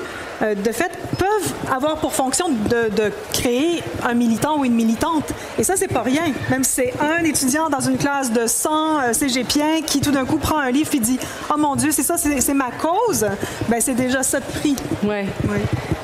euh, 0.43 0.55
de 0.55 0.73
fait, 0.73 0.91
peuvent 1.19 1.55
avoir 1.73 1.97
pour 1.97 2.13
fonction 2.13 2.47
de, 2.49 3.13
créer 3.33 3.83
un 4.05 4.15
militant 4.15 4.59
ou 4.59 4.65
une 4.65 4.75
militante. 4.75 5.33
Et 5.59 5.65
ça, 5.65 5.75
c'est 5.77 5.89
pas 5.89 6.03
rien. 6.03 6.33
Même 6.51 6.65
si 6.65 6.73
c'est 6.73 6.95
un 7.01 7.25
étudiant 7.25 7.69
dans 7.69 7.81
une 7.81 7.99
classe 7.99 8.33
de 8.33 8.47
100 8.47 8.71
euh, 9.01 9.13
cégepiens 9.13 9.83
qui 9.83 10.01
tout 10.01 10.13
d'un 10.13 10.25
coup 10.25 10.39
prend 10.39 10.59
un 10.59 10.71
livre 10.71 10.91
et 10.95 11.01
dit 11.01 11.19
Oh 11.53 11.59
mon 11.59 11.77
Dieu, 11.77 11.91
c'est 11.93 12.03
ça, 12.03 12.17
c'est 12.17 12.55
ma 12.55 12.71
cause, 12.71 13.27
ben 13.69 13.81
c'est 13.81 13.95
déjà 13.95 14.23
ça 14.23 14.41
de 14.41 14.45
prix. 14.45 14.77
Ouais. 15.03 15.27
Oui. 15.45 15.59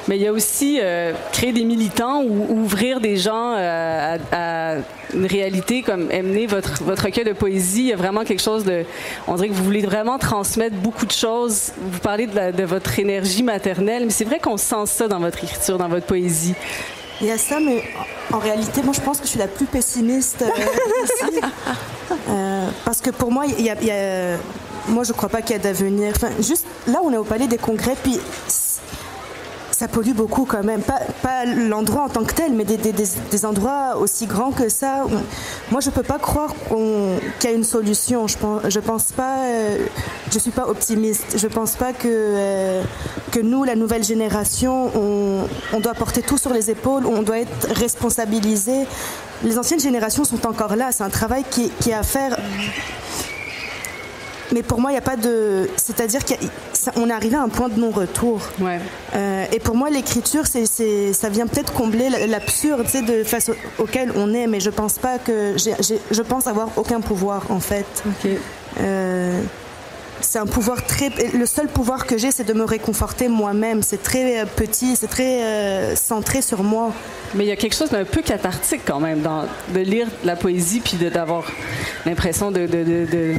Mais 0.09 0.17
il 0.17 0.23
y 0.23 0.27
a 0.27 0.33
aussi 0.33 0.79
euh, 0.81 1.13
créer 1.33 1.53
des 1.53 1.65
militants 1.65 2.23
ou 2.23 2.63
ouvrir 2.63 3.01
des 3.01 3.17
gens 3.17 3.55
à, 3.57 4.77
une 5.15 5.27
réalité 5.27 5.83
comme 5.83 6.11
amener 6.11 6.47
votre, 6.47 6.83
votre 6.83 7.05
recueil 7.05 7.25
de 7.25 7.33
poésie. 7.33 7.81
Il 7.83 7.89
y 7.89 7.93
a 7.93 7.97
vraiment 7.97 8.25
quelque 8.25 8.43
chose 8.43 8.65
de. 8.65 8.85
On 9.27 9.35
dirait 9.35 9.49
que 9.49 9.55
vous 9.55 9.65
voulez 9.65 9.83
vraiment 9.83 10.19
transmettre 10.19 10.77
beaucoup 10.77 11.07
de 11.07 11.13
choses. 11.13 11.73
Vous 11.79 11.99
parlez 12.01 12.27
de, 12.27 12.53
de 12.53 12.65
votre 12.65 12.99
énergie 12.99 13.43
maternelle, 13.43 14.05
mais 14.05 14.11
c'est 14.11 14.25
vrai 14.25 14.39
qu'on 14.39 14.57
sent 14.57 14.87
ça 14.87 15.09
dans 15.09 15.21
votre 15.21 15.43
écriture, 15.43 15.79
dans 15.79 15.89
votre 15.89 16.07
poésie. 16.07 16.55
Il 17.21 17.27
y 17.27 17.31
a 17.31 17.39
ça, 17.39 17.59
mais 17.61 17.83
en 18.31 18.39
réalité, 18.39 18.83
moi, 18.83 18.93
je 18.93 19.01
pense 19.01 19.19
que 19.19 19.25
je 19.25 19.31
suis 19.31 19.39
la 19.39 19.49
plus 19.49 19.67
pessimiste 19.67 20.43
euh, 20.43 21.05
ici. 21.05 21.41
Euh, 22.29 22.69
parce 22.85 23.01
que 23.01 23.11
pour 23.11 23.33
moi, 23.33 23.45
il 23.47 23.65
y 23.65 23.71
a, 23.71 24.37
moi, 24.89 25.03
je 25.05 25.13
ne 25.13 25.17
crois 25.17 25.29
pas 25.29 25.43
qu'il 25.43 25.57
y 25.57 25.59
a 25.59 25.63
d'avenir. 25.63 26.13
Enfin, 26.15 26.29
juste 26.41 26.67
là, 26.87 27.01
on 27.03 27.13
est 27.13 27.17
au 27.17 27.25
Palais 27.25 27.47
des 27.47 27.59
Congrès, 27.59 27.97
puis 28.01 28.19
ça 29.77 29.89
pollue 29.89 30.13
beaucoup 30.13 30.47
quand 30.47 30.65
même. 30.65 30.81
Pas, 30.81 31.45
l'endroit 31.45 32.05
en 32.05 32.09
tant 32.09 32.25
que 32.25 32.33
tel, 32.33 32.53
mais 32.55 32.65
des, 32.65 33.45
endroits 33.45 33.97
aussi 33.99 34.27
grands 34.27 34.51
que 34.51 34.71
ça. 34.71 35.05
Moi, 35.71 35.83
je 35.83 35.91
peux 35.91 36.03
pas 36.03 36.19
croire 36.19 36.55
qu'il 36.69 37.51
y 37.51 37.53
a 37.53 37.57
une 37.57 37.65
solution. 37.65 38.27
Je 38.27 38.81
pense, 38.81 39.13
pas. 39.13 39.37
Euh, 39.45 39.87
je 40.33 40.39
suis 40.39 40.51
pas 40.51 40.67
optimiste. 40.67 41.37
Je 41.37 41.47
pense 41.47 41.77
pas 41.77 41.93
que 41.93 42.09
euh, 42.09 42.83
que 43.33 43.41
nous, 43.41 43.65
la 43.65 43.77
nouvelle 43.77 44.03
génération, 44.03 44.91
on, 44.97 45.47
on, 45.75 45.81
doit 45.81 45.95
porter 45.95 46.23
tout 46.23 46.39
sur 46.39 46.55
les 46.55 46.71
épaules. 46.71 47.05
On 47.05 47.21
doit 47.21 47.41
être 47.41 47.69
responsabilisé. 47.75 48.87
Les 49.45 49.59
anciennes 49.59 49.81
générations 49.81 50.25
sont 50.25 50.47
encore 50.47 50.77
là. 50.77 50.91
C'est 50.91 51.05
un 51.05 51.11
travail 51.11 51.45
qui, 51.51 51.71
qui 51.81 51.91
est 51.91 51.95
à 51.95 52.03
faire 52.03 52.39
mais 54.53 54.63
pour 54.63 54.81
moi, 54.81 54.91
il 54.91 54.95
n'y 54.95 54.99
a 54.99 55.03
pas 55.03 55.17
de. 55.17 55.69
C'est-à-dire 55.77 56.21
qu'on 56.25 57.09
est 57.09 57.13
arrivé 57.13 57.37
à 57.37 57.43
un 57.43 57.49
point 57.49 57.69
de 57.69 57.79
non-retour. 57.79 58.41
Ouais. 58.61 58.79
Euh, 59.15 59.45
et 59.53 59.59
pour 59.59 59.75
moi, 59.77 59.91
l'écriture, 59.91 60.45
c'est, 60.47 61.13
ça 61.13 61.29
vient 61.29 61.47
peut-être 61.47 61.73
combler 61.73 62.09
l'absurde 62.27 62.87
de 63.07 63.25
face 63.25 63.51
auquel 63.79 64.13
on 64.15 64.33
est, 64.35 64.47
mais 64.47 64.61
je 64.61 64.71
pense 64.71 64.99
pas 64.99 65.19
que. 65.19 65.57
je 65.57 66.23
pense 66.23 66.47
avoir 66.47 66.69
aucun 66.77 67.01
pouvoir, 67.01 67.51
en 67.51 67.61
fait. 67.61 67.87
Euh, 68.81 69.41
c'est 70.21 70.39
un 70.39 70.47
pouvoir 70.47 70.85
très. 70.85 71.11
Le 71.35 71.47
seul 71.47 71.69
pouvoir 71.69 72.07
que 72.07 72.17
j'ai, 72.17 72.31
c'est 72.31 72.45
de 72.45 72.53
me 72.53 72.65
réconforter 72.65 73.29
moi-même. 73.29 73.83
C'est 73.83 74.03
très 74.03 74.41
euh, 74.41 74.45
petit, 74.45 74.97
c'est 74.97 75.09
très 75.09 75.97
centré 75.97 76.41
sur 76.41 76.63
moi. 76.63 76.93
Mais 77.35 77.45
il 77.45 77.49
y 77.49 77.53
a 77.53 77.57
quelque 77.57 77.75
chose 77.75 77.91
d'un 77.91 78.05
peu 78.05 78.23
cathartique 78.23 78.83
quand 78.87 79.01
même 79.01 79.21
dans, 79.21 79.45
de 79.75 79.81
lire 79.81 80.07
la 80.25 80.37
poésie 80.37 80.81
puis 80.81 80.97
d'avoir 80.97 81.45
l'impression 82.07 82.51
de, 82.51 82.67
de 82.67 82.85
de 82.85 83.35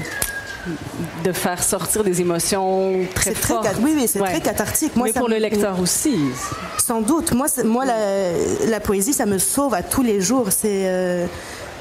faire 1.31 1.63
sortir 1.63 2.03
des 2.03 2.21
émotions 2.21 3.05
très 3.15 3.33
fortes. 3.33 3.67
oui, 3.81 3.93
oui, 3.95 4.07
c'est 4.07 4.19
très 4.19 4.41
cathartique. 4.41 4.95
Moi, 4.95 5.07
Mais 5.07 5.13
pour 5.13 5.29
le 5.29 5.37
lecteur 5.37 5.79
aussi. 5.79 6.17
Sans 6.77 7.01
doute. 7.01 7.33
Moi, 7.33 7.47
moi 7.63 7.85
la, 7.85 8.79
poésie, 8.79 9.13
ça 9.13 9.25
me 9.25 9.37
sauve 9.37 9.73
à 9.73 9.83
tous 9.83 10.03
les 10.03 10.21
jours. 10.21 10.47
C'est... 10.49 10.87
Euh, 10.87 11.27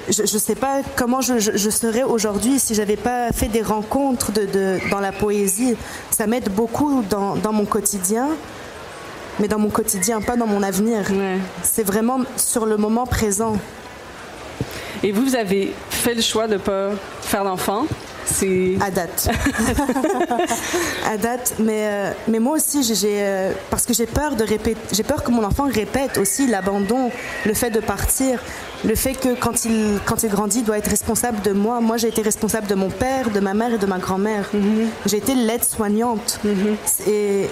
je 0.09 0.23
ne 0.23 0.27
sais 0.27 0.55
pas 0.55 0.83
comment 0.95 1.21
je, 1.21 1.71
serais 1.71 2.05
aujourd'hui 2.05 2.61
si 2.61 2.75
j'avais 2.75 2.97
pas 2.97 3.33
fait 3.33 3.49
des 3.49 3.63
rencontres 3.63 4.31
de, 4.33 4.79
dans 4.91 5.01
la 5.01 5.11
poésie. 5.11 5.75
Ça 6.11 6.27
m'aide 6.29 6.49
beaucoup 6.49 7.03
dans, 7.11 7.35
dans, 7.35 7.53
mon 7.53 7.65
quotidien, 7.65 8.29
mais 9.41 9.49
dans 9.49 9.59
mon 9.59 9.71
quotidien, 9.71 10.21
pas 10.21 10.37
dans 10.37 10.47
mon 10.47 10.63
avenir. 10.63 11.03
C'est 11.63 11.85
vraiment 11.85 12.21
sur 12.37 12.67
le 12.67 12.77
moment 12.77 13.05
présent. 13.05 13.57
Et 15.03 15.13
vous, 15.13 15.23
vous 15.23 15.37
avez 15.37 15.73
fait 15.91 16.15
le 16.15 16.23
choix 16.23 16.47
de 16.47 16.55
ne 16.55 16.59
pas 16.59 16.91
faire 17.21 17.45
d'enfant? 17.45 17.87
À 18.81 18.91
date. 18.91 19.29
à 21.07 21.17
date, 21.17 21.55
mais, 21.59 21.87
euh, 21.87 22.13
mais 22.29 22.39
moi 22.39 22.57
aussi, 22.57 22.83
j'ai, 22.83 23.23
euh, 23.23 23.53
parce 23.71 23.87
que 23.87 23.95
j'ai 23.95 24.07
peur 24.07 24.37
de 24.37 24.45
répéter, 24.45 24.81
j'ai 24.93 25.03
peur 25.03 25.23
que 25.23 25.31
mon 25.31 25.45
enfant 25.45 25.69
répète 25.73 26.19
aussi 26.19 26.47
l'abandon, 26.47 27.11
le 27.45 27.55
fait 27.55 27.71
de 27.71 27.81
partir, 27.81 28.41
le 28.85 28.95
fait 28.95 29.15
que 29.15 29.35
quand 29.35 29.65
il, 29.65 29.99
quand 30.05 30.23
il 30.23 30.31
grandit, 30.31 30.59
il 30.59 30.65
doit 30.65 30.79
être 30.79 30.91
responsable 30.91 31.41
de 31.43 31.53
moi. 31.53 31.81
Moi, 31.81 31.97
j'ai 31.97 32.09
été 32.09 32.23
responsable 32.23 32.67
de 32.67 32.75
mon 32.75 32.91
père, 32.91 33.31
de 33.31 33.41
ma 33.41 33.55
mère 33.55 33.73
et 33.75 33.79
de 33.79 33.87
ma 33.87 33.99
grand-mère. 33.99 34.49
Mm-hmm. 34.55 34.87
J'ai 35.07 35.17
été 35.19 35.35
l'aide-soignante. 35.35 36.41
Mm-hmm. 36.45 37.09
Et, 37.09 37.49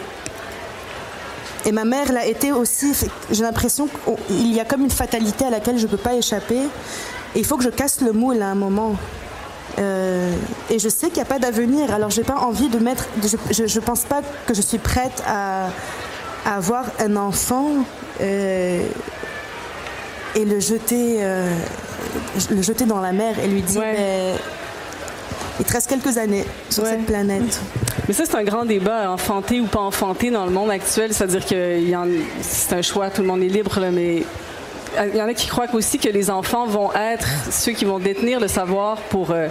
et 1.66 1.72
ma 1.72 1.84
mère 1.84 2.12
l'a 2.12 2.26
été 2.26 2.52
aussi. 2.52 2.92
J'ai 3.30 3.42
l'impression 3.42 3.88
qu'il 4.26 4.52
y 4.52 4.60
a 4.60 4.64
comme 4.64 4.82
une 4.82 4.90
fatalité 4.90 5.46
à 5.46 5.50
laquelle 5.50 5.78
je 5.78 5.86
ne 5.86 5.90
peux 5.90 5.96
pas 5.96 6.14
échapper. 6.14 6.60
Et 7.34 7.38
il 7.38 7.44
faut 7.44 7.56
que 7.56 7.64
je 7.64 7.70
casse 7.70 8.00
le 8.00 8.12
moule 8.12 8.42
à 8.42 8.48
un 8.48 8.54
moment. 8.54 8.96
Euh, 9.78 10.34
et 10.70 10.78
je 10.78 10.88
sais 10.88 11.08
qu'il 11.08 11.16
n'y 11.16 11.22
a 11.22 11.26
pas 11.26 11.38
d'avenir. 11.38 11.92
Alors, 11.92 12.10
j'ai 12.10 12.22
pas 12.22 12.36
envie 12.36 12.68
de 12.68 12.78
mettre. 12.78 13.08
Je 13.50 13.62
ne 13.62 13.84
pense 13.84 14.04
pas 14.04 14.22
que 14.46 14.54
je 14.54 14.62
suis 14.62 14.78
prête 14.78 15.22
à, 15.26 15.68
avoir 16.46 16.84
un 17.00 17.16
enfant 17.16 17.68
euh, 18.20 18.86
et 20.34 20.44
le 20.44 20.60
jeter, 20.60 21.16
euh, 21.20 21.50
le 22.50 22.60
jeter 22.60 22.84
dans 22.84 23.00
la 23.00 23.12
mer 23.12 23.38
et 23.38 23.48
lui 23.48 23.62
dire 23.62 23.82
il 25.60 25.64
te 25.64 25.72
reste 25.72 25.88
quelques 25.88 26.18
années 26.18 26.44
sur 26.68 26.84
cette 26.84 27.06
planète. 27.06 27.60
Mais 28.08 28.14
ça, 28.14 28.24
c'est 28.26 28.36
un 28.36 28.44
grand 28.44 28.64
débat, 28.64 29.10
enfanté 29.10 29.60
ou 29.60 29.66
pas 29.66 29.80
enfanté 29.80 30.30
dans 30.30 30.44
le 30.44 30.50
monde 30.50 30.70
actuel. 30.70 31.14
C'est-à-dire 31.14 31.46
que 31.46 31.78
c'est 32.42 32.74
un 32.74 32.82
choix, 32.82 33.10
tout 33.10 33.22
le 33.22 33.28
monde 33.28 33.42
est 33.42 33.48
libre, 33.48 33.78
mais 33.92 34.24
il 35.12 35.16
y 35.16 35.22
en 35.22 35.28
a 35.28 35.34
qui 35.34 35.46
croient 35.46 35.66
aussi 35.72 35.98
que 35.98 36.08
les 36.08 36.30
enfants 36.30 36.66
vont 36.66 36.92
être 36.92 37.26
ceux 37.50 37.72
qui 37.72 37.84
vont 37.84 37.98
détenir 37.98 38.40
le 38.40 38.48
savoir 38.48 38.96
pour, 38.96 39.30
euh, 39.30 39.48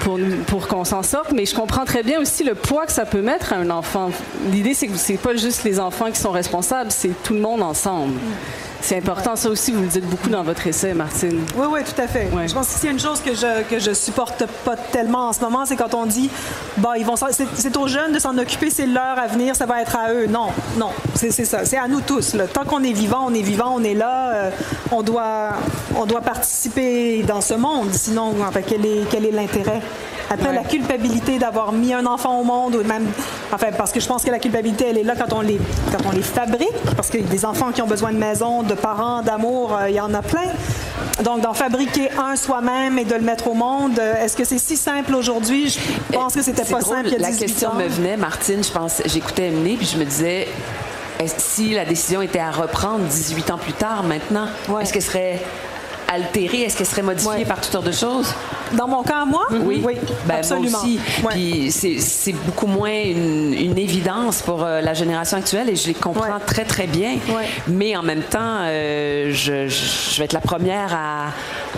pour, 0.00 0.18
pour 0.46 0.68
qu'on 0.68 0.84
s'en 0.84 1.02
sorte, 1.02 1.32
mais 1.32 1.46
je 1.46 1.54
comprends 1.54 1.84
très 1.84 2.02
bien 2.02 2.20
aussi 2.20 2.44
le 2.44 2.54
poids 2.54 2.86
que 2.86 2.92
ça 2.92 3.06
peut 3.06 3.22
mettre 3.22 3.52
à 3.52 3.56
un 3.56 3.70
enfant. 3.70 4.10
L'idée, 4.50 4.74
c'est 4.74 4.86
que 4.86 4.96
c'est 4.96 5.16
pas 5.16 5.36
juste 5.36 5.64
les 5.64 5.80
enfants 5.80 6.10
qui 6.10 6.18
sont 6.18 6.32
responsables, 6.32 6.90
c'est 6.90 7.22
tout 7.22 7.34
le 7.34 7.40
monde 7.40 7.62
ensemble. 7.62 8.14
C'est 8.90 8.96
important, 8.96 9.36
ça 9.36 9.48
aussi, 9.48 9.70
vous 9.70 9.82
le 9.82 9.86
dites 9.86 10.10
beaucoup 10.10 10.30
dans 10.30 10.42
votre 10.42 10.66
essai, 10.66 10.94
Martine. 10.94 11.44
Oui, 11.54 11.68
oui, 11.70 11.80
tout 11.84 12.02
à 12.02 12.08
fait. 12.08 12.28
Je 12.48 12.52
pense 12.52 12.66
que 12.66 12.72
c'est 12.76 12.88
une 12.88 12.98
chose 12.98 13.20
que 13.20 13.36
je, 13.36 13.62
que 13.70 13.78
je 13.78 13.94
supporte 13.94 14.44
pas 14.64 14.74
tellement 14.74 15.28
en 15.28 15.32
ce 15.32 15.38
moment, 15.38 15.64
c'est 15.64 15.76
quand 15.76 15.94
on 15.94 16.06
dit, 16.06 16.28
bah, 16.76 16.94
ils 16.98 17.06
vont, 17.06 17.14
c'est 17.14 17.76
aux 17.76 17.86
jeunes 17.86 18.12
de 18.12 18.18
s'en 18.18 18.36
occuper, 18.36 18.68
c'est 18.68 18.86
leur 18.86 19.16
avenir, 19.16 19.54
ça 19.54 19.64
va 19.64 19.80
être 19.80 19.94
à 19.94 20.12
eux. 20.12 20.26
Non, 20.26 20.48
non, 20.76 20.90
c'est 21.14 21.30
ça. 21.30 21.64
C'est 21.64 21.78
à 21.78 21.86
nous 21.86 22.00
tous. 22.00 22.36
Tant 22.52 22.64
qu'on 22.64 22.82
est 22.82 22.92
vivant, 22.92 23.26
on 23.28 23.32
est 23.32 23.42
vivant, 23.42 23.72
on 23.76 23.84
est 23.84 23.94
là, 23.94 24.32
euh, 24.32 24.50
on, 24.90 25.02
doit, 25.02 25.50
on 25.94 26.04
doit 26.04 26.22
participer 26.22 27.22
dans 27.22 27.40
ce 27.40 27.54
monde. 27.54 27.92
Sinon, 27.92 28.34
enfin, 28.44 28.62
quel 28.66 28.84
est 28.84 29.04
quel 29.08 29.24
est 29.24 29.30
Après, 30.32 30.52
la 30.52 30.62
culpabilité 30.62 31.38
d'avoir 31.38 31.72
mis 31.72 31.92
un 31.92 32.06
enfant 32.06 32.40
au 32.40 32.44
monde, 32.44 32.76
ou 32.76 32.84
même, 32.84 33.06
enfin, 33.52 33.66
parce 33.76 33.90
que 33.90 33.98
je 33.98 34.06
pense 34.06 34.22
que 34.22 34.30
la 34.30 34.38
culpabilité, 34.38 34.86
elle 34.90 34.98
est 34.98 35.02
là 35.02 35.14
quand 35.16 35.32
on 35.36 35.40
les, 35.40 35.60
quand 35.90 36.08
on 36.08 36.12
les 36.12 36.22
fabrique, 36.22 36.68
parce 36.94 37.10
que 37.10 37.18
des 37.18 37.44
enfants 37.44 37.72
qui 37.72 37.82
ont 37.82 37.86
besoin 37.88 38.12
de 38.12 38.18
maison, 38.18 38.62
de 38.62 38.74
parents, 38.74 39.22
d'amour, 39.22 39.76
euh, 39.76 39.90
il 39.90 39.96
y 39.96 40.00
en 40.00 40.14
a 40.14 40.22
plein. 40.22 40.52
Donc, 41.24 41.40
d'en 41.40 41.52
fabriquer 41.52 42.10
un 42.16 42.36
soi-même 42.36 42.96
et 42.98 43.04
de 43.04 43.14
le 43.14 43.22
mettre 43.22 43.48
au 43.48 43.54
monde, 43.54 43.98
euh, 43.98 44.24
est-ce 44.24 44.36
que 44.36 44.44
c'est 44.44 44.58
si 44.58 44.76
simple 44.76 45.16
aujourd'hui? 45.16 45.68
Je 45.68 46.14
pense 46.16 46.34
que 46.34 46.42
c'était 46.42 46.64
pas 46.64 46.80
simple 46.80 47.06
il 47.06 47.12
y 47.12 47.16
a 47.16 47.18
La 47.18 47.32
question 47.32 47.74
me 47.74 47.88
venait, 47.88 48.16
Martine, 48.16 48.62
je 48.62 48.70
pense, 48.70 49.02
j'écoutais 49.06 49.48
Emily, 49.48 49.76
puis 49.76 49.86
je 49.86 49.98
me 49.98 50.04
disais, 50.04 50.46
si 51.26 51.74
la 51.74 51.84
décision 51.84 52.22
était 52.22 52.38
à 52.38 52.52
reprendre 52.52 53.00
18 53.00 53.50
ans 53.50 53.58
plus 53.58 53.72
tard, 53.72 54.04
maintenant, 54.04 54.46
est-ce 54.80 54.92
que 54.92 55.00
ce 55.00 55.08
serait 55.08 55.42
altérée? 56.12 56.62
Est-ce 56.62 56.76
qu'elle 56.76 56.86
serait 56.86 57.02
modifiée 57.02 57.30
Ouais. 57.30 57.44
par 57.44 57.60
toutes 57.60 57.72
sortes 57.72 57.86
de 57.86 57.92
choses? 57.92 58.32
Dans 58.72 58.86
mon 58.86 59.02
cas, 59.02 59.24
moi, 59.24 59.46
Oui, 59.50 59.82
oui, 59.84 59.96
Ben, 60.26 60.36
absolument. 60.36 60.70
Moi 60.78 60.80
aussi. 60.82 61.00
Ouais. 61.24 61.32
Puis 61.32 61.72
c'est- 61.72 62.32
beaucoup 62.32 62.66
moins 62.68 62.92
une, 62.92 63.52
une 63.54 63.78
évidence 63.78 64.42
pour 64.42 64.62
euh, 64.62 64.80
la 64.80 64.94
génération 64.94 65.36
actuelle 65.38 65.68
et 65.68 65.74
je 65.76 65.88
les 65.88 65.94
comprends 65.94 66.22
Ouais. 66.34 66.40
très, 66.46 66.64
très 66.64 66.86
bien. 66.86 67.16
Mais 67.66 67.96
en 67.96 68.02
même 68.02 68.22
temps, 68.22 68.58
euh, 68.62 69.30
je, 69.32 69.66
je 69.68 70.18
vais 70.18 70.24
être 70.26 70.32
la 70.32 70.40
première 70.40 70.94
à, 70.94 71.26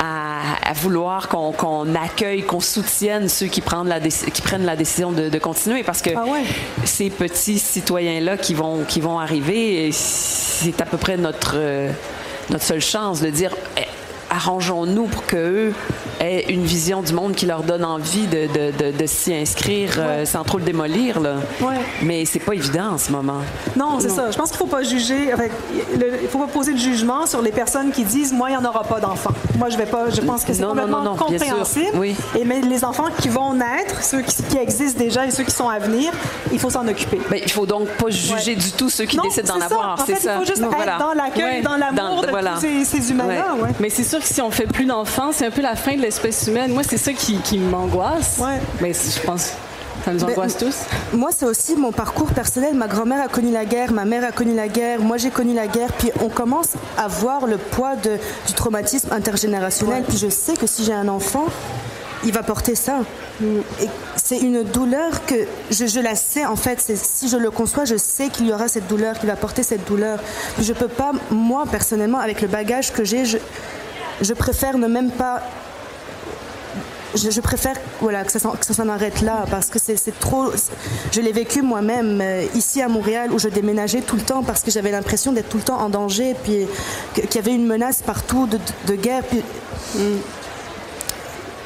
à- 0.00 0.70
à 0.70 0.72
vouloir 0.74 1.28
qu'on 1.28 1.94
accueille, 1.94 2.42
qu'on 2.42 2.60
soutienne 2.60 3.28
ceux 3.28 3.46
qui 3.46 3.60
prennent 3.62 3.88
la, 3.88 4.00
qui 4.00 4.42
prennent 4.42 4.66
la 4.66 4.76
décision 4.76 5.12
de, 5.12 5.28
de 5.30 5.38
continuer 5.38 5.82
parce 5.82 6.02
que 6.02 6.10
Ah 6.16 6.24
ces 6.84 7.08
petits 7.10 7.58
citoyens-là 7.58 8.36
qui 8.36 8.54
vont, 8.54 8.84
qui 8.86 9.00
vont 9.00 9.18
arriver, 9.18 9.90
c'est 9.92 10.80
à 10.80 10.84
peu 10.84 10.96
près 10.98 11.16
notre, 11.16 11.52
euh, 11.56 11.90
notre 12.50 12.64
seule 12.64 12.80
chance 12.80 13.20
de 13.20 13.30
dire 13.30 13.50
eh, 13.78 13.82
arrangeons-nous 14.32 15.06
pour 15.06 15.26
qu'eux 15.26 15.74
aient 16.22 16.46
une 16.52 16.64
vision 16.64 17.02
du 17.02 17.12
monde 17.12 17.34
qui 17.34 17.46
leur 17.46 17.62
donne 17.62 17.84
envie 17.84 18.26
de, 18.26 18.46
de- 18.46 18.72
de- 18.92 18.96
de 18.96 19.06
s'y 19.06 19.34
inscrire 19.34 19.90
euh, 19.98 20.24
sans 20.24 20.44
trop 20.44 20.58
le 20.58 20.64
démolir. 20.64 21.20
Là. 21.20 21.34
Ouais. 21.60 21.76
Mais 22.02 22.24
c'est 22.24 22.38
pas 22.38 22.54
évident 22.54 22.92
en 22.94 22.98
ce 22.98 23.10
moment. 23.12 23.38
Non, 23.76 23.98
c'est 24.00 24.08
ça. 24.08 24.30
Je 24.30 24.36
pense 24.36 24.50
qu'il 24.50 24.56
ne 24.64 24.70
faut 24.70 24.76
pas 24.76 24.82
juger. 24.82 25.32
enfin, 25.34 25.44
le- 25.98 26.18
il 26.20 26.22
ne 26.24 26.28
faut 26.28 26.38
pas 26.38 26.46
poser 26.46 26.72
de 26.72 26.78
jugement 26.78 27.26
sur 27.26 27.42
les 27.42 27.52
personnes 27.52 27.90
qui 27.90 28.04
disent 28.04 28.32
Moi, 28.32 28.50
il 28.50 28.52
n'y 28.58 28.58
en 28.58 28.68
aura 28.68 28.84
pas 28.84 29.00
d'enfants. 29.00 29.32
Moi, 29.58 29.68
je 29.68 29.76
vais 29.76 29.86
pas. 29.86 30.10
Je 30.10 30.20
pense 30.20 30.44
que 30.44 30.52
c'est 30.52 30.62
non, 30.62 30.68
complètement 30.70 31.02
non, 31.02 31.16
compréhensible. 31.16 31.90
Oui. 31.94 32.14
Et 32.38 32.44
mais 32.44 32.60
les 32.60 32.84
enfants 32.84 33.06
qui 33.20 33.28
vont 33.28 33.54
naître, 33.54 34.02
ceux 34.02 34.22
qui, 34.22 34.42
qui 34.42 34.56
existent 34.58 34.98
déjà 34.98 35.26
et 35.26 35.30
ceux 35.30 35.44
qui 35.44 35.50
sont 35.50 35.68
à 35.68 35.78
venir, 35.78 36.12
il 36.52 36.58
faut 36.58 36.70
s'en 36.70 36.86
occuper. 36.86 37.20
Ben, 37.30 37.40
il 37.42 37.50
faut 37.50 37.66
donc 37.66 37.88
pas 37.88 38.08
juger 38.10 38.52
Ouais. 38.52 38.56
du 38.56 38.72
tout 38.72 38.88
ceux 38.88 39.04
qui 39.04 39.16
non, 39.16 39.24
décident 39.24 39.54
d'en 39.54 39.60
avoir. 39.60 39.92
En 40.00 40.04
c'est 40.04 40.14
fait, 40.14 40.20
ça. 40.20 40.34
il 40.34 40.38
faut 40.40 40.46
juste 40.46 40.60
Non, 40.62 40.68
être 40.68 40.76
voilà. 40.76 40.98
dans 40.98 41.12
l'accueil, 41.12 41.42
Ouais. 41.58 41.62
dans 41.62 41.76
l'amour 41.76 42.22
de 42.22 42.28
voilà. 42.28 42.52
tous 42.54 42.60
ces, 42.60 42.84
ces 42.84 43.10
humains-là. 43.10 43.54
Ouais. 43.56 43.62
ouais. 43.62 43.68
Mais 43.80 43.90
c'est 43.90 44.04
sûr 44.04 44.18
que 44.20 44.26
si 44.26 44.40
on 44.40 44.50
fait 44.50 44.66
plus 44.66 44.84
d'enfants, 44.84 45.30
c'est 45.32 45.46
un 45.46 45.50
peu 45.50 45.62
la 45.62 45.74
fin 45.76 45.96
de 45.96 46.02
l'espèce 46.12 46.46
humaine. 46.46 46.72
Moi, 46.72 46.82
c'est 46.88 46.98
ça 46.98 47.12
qui, 47.12 47.36
qui 47.38 47.58
m'angoisse. 47.58 48.38
Ouais. 48.38 48.60
Mais 48.80 48.92
je 48.92 49.20
pense 49.26 49.52
ça 50.04 50.12
nous 50.12 50.18
Mais- 50.26 50.32
angoisse 50.32 50.56
tous. 50.58 50.74
Moi, 51.12 51.30
c'est 51.36 51.44
aussi 51.46 51.76
mon 51.76 51.92
parcours 51.92 52.26
personnel. 52.32 52.74
Ma 52.74 52.88
grand-mère 52.88 53.22
a 53.22 53.28
connu 53.28 53.52
la 53.52 53.64
guerre, 53.64 53.92
ma 53.92 54.04
mère 54.04 54.24
a 54.24 54.32
connu 54.32 54.54
la 54.54 54.66
guerre, 54.68 55.00
moi 55.00 55.16
j'ai 55.16 55.30
connu 55.30 55.54
la 55.54 55.66
guerre. 55.68 55.92
Puis 55.92 56.10
on 56.20 56.28
commence 56.28 56.70
à 56.98 57.06
voir 57.08 57.46
le 57.46 57.56
poids 57.56 57.94
de- 57.96 58.18
du 58.46 58.52
traumatisme 58.54 59.08
intergénérationnel. 59.12 60.02
Puis 60.08 60.18
je 60.18 60.28
sais 60.28 60.54
que 60.56 60.66
si 60.66 60.84
j'ai 60.84 60.92
un 60.92 61.06
enfant, 61.08 61.44
il 62.24 62.32
va 62.32 62.42
porter 62.42 62.74
ça. 62.74 63.00
Et 63.80 63.86
c'est 64.16 64.38
une 64.38 64.62
douleur 64.64 65.24
que 65.26 65.34
je, 65.70 65.86
je 65.86 66.00
la 66.00 66.14
sais 66.16 66.44
en 66.46 66.56
fait. 66.56 66.80
Si 66.80 67.28
je 67.28 67.36
le 67.36 67.50
conçois, 67.50 67.84
je 67.84 67.96
sais 67.96 68.28
qu'il 68.28 68.46
y 68.48 68.52
aura 68.52 68.66
cette 68.68 68.88
douleur, 68.88 69.18
qu'il 69.18 69.28
va 69.28 69.36
porter 69.36 69.62
cette 69.62 69.86
douleur. 69.86 70.18
Puis 70.56 70.64
je 70.64 70.72
peux 70.72 70.88
pas, 70.88 71.12
moi 71.30 71.64
personnellement, 71.70 72.18
avec 72.18 72.40
le 72.40 72.48
bagage 72.48 72.92
que 72.92 73.04
j'ai, 73.04 73.24
je, 73.24 73.38
je 74.20 74.32
préfère 74.34 74.78
ne 74.78 74.86
même 74.88 75.10
pas 75.10 75.42
je, 77.14 77.30
je 77.30 77.40
préfère 77.40 77.76
voilà, 78.00 78.24
que 78.24 78.32
ça, 78.32 78.38
s'en- 78.38 78.52
que 78.52 78.64
ça 78.64 78.74
s'en 78.74 78.88
arrête 78.88 79.20
là 79.22 79.44
parce 79.50 79.66
que 79.68 79.78
c'est 79.78 80.18
trop. 80.18 80.46
Je 81.12 81.20
l'ai 81.20 81.32
vécu 81.32 81.62
moi-même 81.62 82.20
euh, 82.20 82.44
ici 82.54 82.80
à 82.82 82.88
Montréal 82.88 83.32
où 83.32 83.38
je 83.38 83.48
déménageais 83.48 84.00
tout 84.00 84.16
le 84.16 84.22
temps 84.22 84.42
parce 84.42 84.62
que 84.62 84.70
j'avais 84.70 84.90
l'impression 84.90 85.32
d'être 85.32 85.48
tout 85.48 85.58
le 85.58 85.62
temps 85.64 85.80
en 85.80 85.88
danger 85.88 86.34
puis 86.42 86.66
qu'il 87.14 87.34
y 87.34 87.38
avait 87.38 87.54
une 87.54 87.66
menace 87.66 88.02
partout 88.02 88.46
de, 88.46 88.58
de 88.86 88.94
guerre. 88.94 89.22
Puis, 89.24 89.42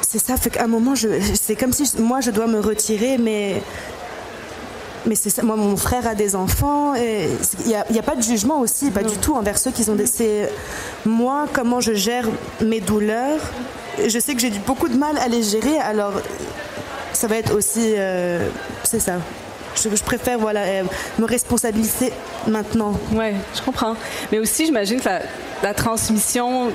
c'est 0.01 0.19
ça, 0.19 0.37
fait 0.37 0.49
qu'à 0.49 0.63
un 0.63 0.67
moment, 0.67 0.93
c'est 1.41 1.55
comme 1.55 1.73
si 1.73 1.89
moi 1.99 2.21
je 2.21 2.31
dois 2.31 2.47
me 2.47 2.59
retirer, 2.59 3.17
mais. 3.17 3.61
Mais 5.05 5.15
c'est 5.15 5.29
ça, 5.29 5.41
moi 5.43 5.55
mon 5.55 5.77
frère 5.77 6.05
a 6.05 6.15
des 6.15 6.35
enfants, 6.35 6.93
et 6.95 7.29
il 7.65 7.75
n'y 7.91 7.99
a 7.99 8.03
pas 8.03 8.15
de 8.15 8.21
jugement 8.21 8.59
aussi, 8.59 8.91
pas 8.91 9.03
du 9.03 9.15
tout 9.17 9.35
envers 9.35 9.57
ceux 9.57 9.71
qui 9.71 9.89
ont 9.89 9.95
des. 9.95 10.05
C'est 10.05 10.51
moi, 11.05 11.45
comment 11.53 11.79
je 11.79 11.93
gère 11.93 12.25
mes 12.61 12.81
douleurs. 12.81 13.39
Je 14.05 14.19
sais 14.19 14.33
que 14.35 14.41
j'ai 14.41 14.51
beaucoup 14.65 14.87
de 14.89 14.97
mal 14.97 15.17
à 15.17 15.27
les 15.27 15.43
gérer, 15.43 15.77
alors 15.79 16.13
ça 17.13 17.27
va 17.27 17.37
être 17.37 17.53
aussi. 17.55 17.93
euh, 17.97 18.47
c'est 18.83 18.99
ça. 18.99 19.13
Je, 19.75 19.95
je 19.95 20.03
préfère 20.03 20.39
voilà, 20.39 20.61
euh, 20.61 20.83
me 21.19 21.25
responsabiliser 21.25 22.11
maintenant. 22.47 22.93
Oui, 23.11 23.25
je 23.55 23.61
comprends. 23.61 23.95
Mais 24.31 24.39
aussi, 24.39 24.65
j'imagine 24.65 24.99
que 24.99 25.05
la, 25.05 25.21
la 25.61 25.73
transmission 25.73 26.71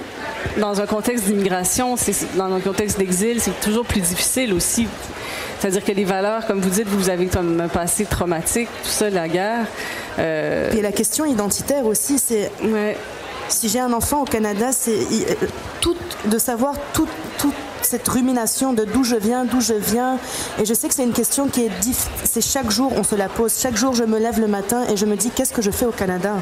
dans 0.59 0.81
un 0.81 0.87
contexte 0.87 1.25
d'immigration, 1.25 1.97
dans 2.37 2.53
un 2.53 2.61
contexte 2.61 2.99
d'exil, 2.99 3.41
c'est 3.41 3.59
toujours 3.61 3.85
plus 3.87 4.01
difficile 4.01 4.53
aussi. 4.53 4.87
C'est-à-dire 5.59 5.85
que 5.85 5.93
les 5.93 6.05
valeurs, 6.05 6.47
comme 6.47 6.61
vous 6.61 6.71
dites, 6.71 6.89
vous 6.89 7.09
avez 7.09 7.27
comme 7.27 7.61
un 7.61 7.69
passé 7.69 8.05
traumatique, 8.05 8.69
tout 8.85 8.91
ça, 8.91 9.11
la 9.11 9.29
guerre. 9.29 9.67
Euh, 10.19 10.71
Et 10.73 10.83
la 10.83 10.91
question 10.93 11.25
identitaire 11.25 11.87
aussi, 11.87 12.19
c'est 12.19 12.51
ouais. 12.65 12.97
Si 13.49 13.69
j'ai 13.69 13.81
un 13.81 13.93
enfant 13.93 14.23
au 14.23 14.25
Canada, 14.25 14.73
c'est 14.73 14.99
euh, 15.01 15.95
de 16.27 16.39
savoir 16.39 16.75
toute 16.93 17.09
cette 17.85 18.07
rumination 18.09 18.73
de 18.73 18.85
d'où 18.85 19.05
je 19.05 19.17
viens, 19.17 19.45
d'où 19.45 19.61
je 19.61 19.75
viens. 19.75 20.19
Et 20.59 20.65
je 20.65 20.75
sais 20.75 20.89
que 20.89 20.95
c'est 20.95 21.05
une 21.05 21.13
question 21.13 21.49
qui 21.49 21.67
est 21.67 21.71
c'est 22.25 22.41
chaque 22.41 22.71
jour 22.71 22.93
on 22.97 23.03
se 23.03 23.15
la 23.15 23.29
pose. 23.29 23.55
Chaque 23.59 23.77
jour 23.77 23.95
je 23.95 24.05
me 24.05 24.19
lève 24.19 24.41
le 24.41 24.47
matin 24.47 24.85
et 24.89 24.97
je 24.97 25.07
me 25.07 25.17
dis 25.17 25.31
qu'est-ce 25.31 25.53
que 25.53 25.63
je 25.63 25.71
fais 25.71 25.87
au 25.87 25.93
Canada? 25.93 26.37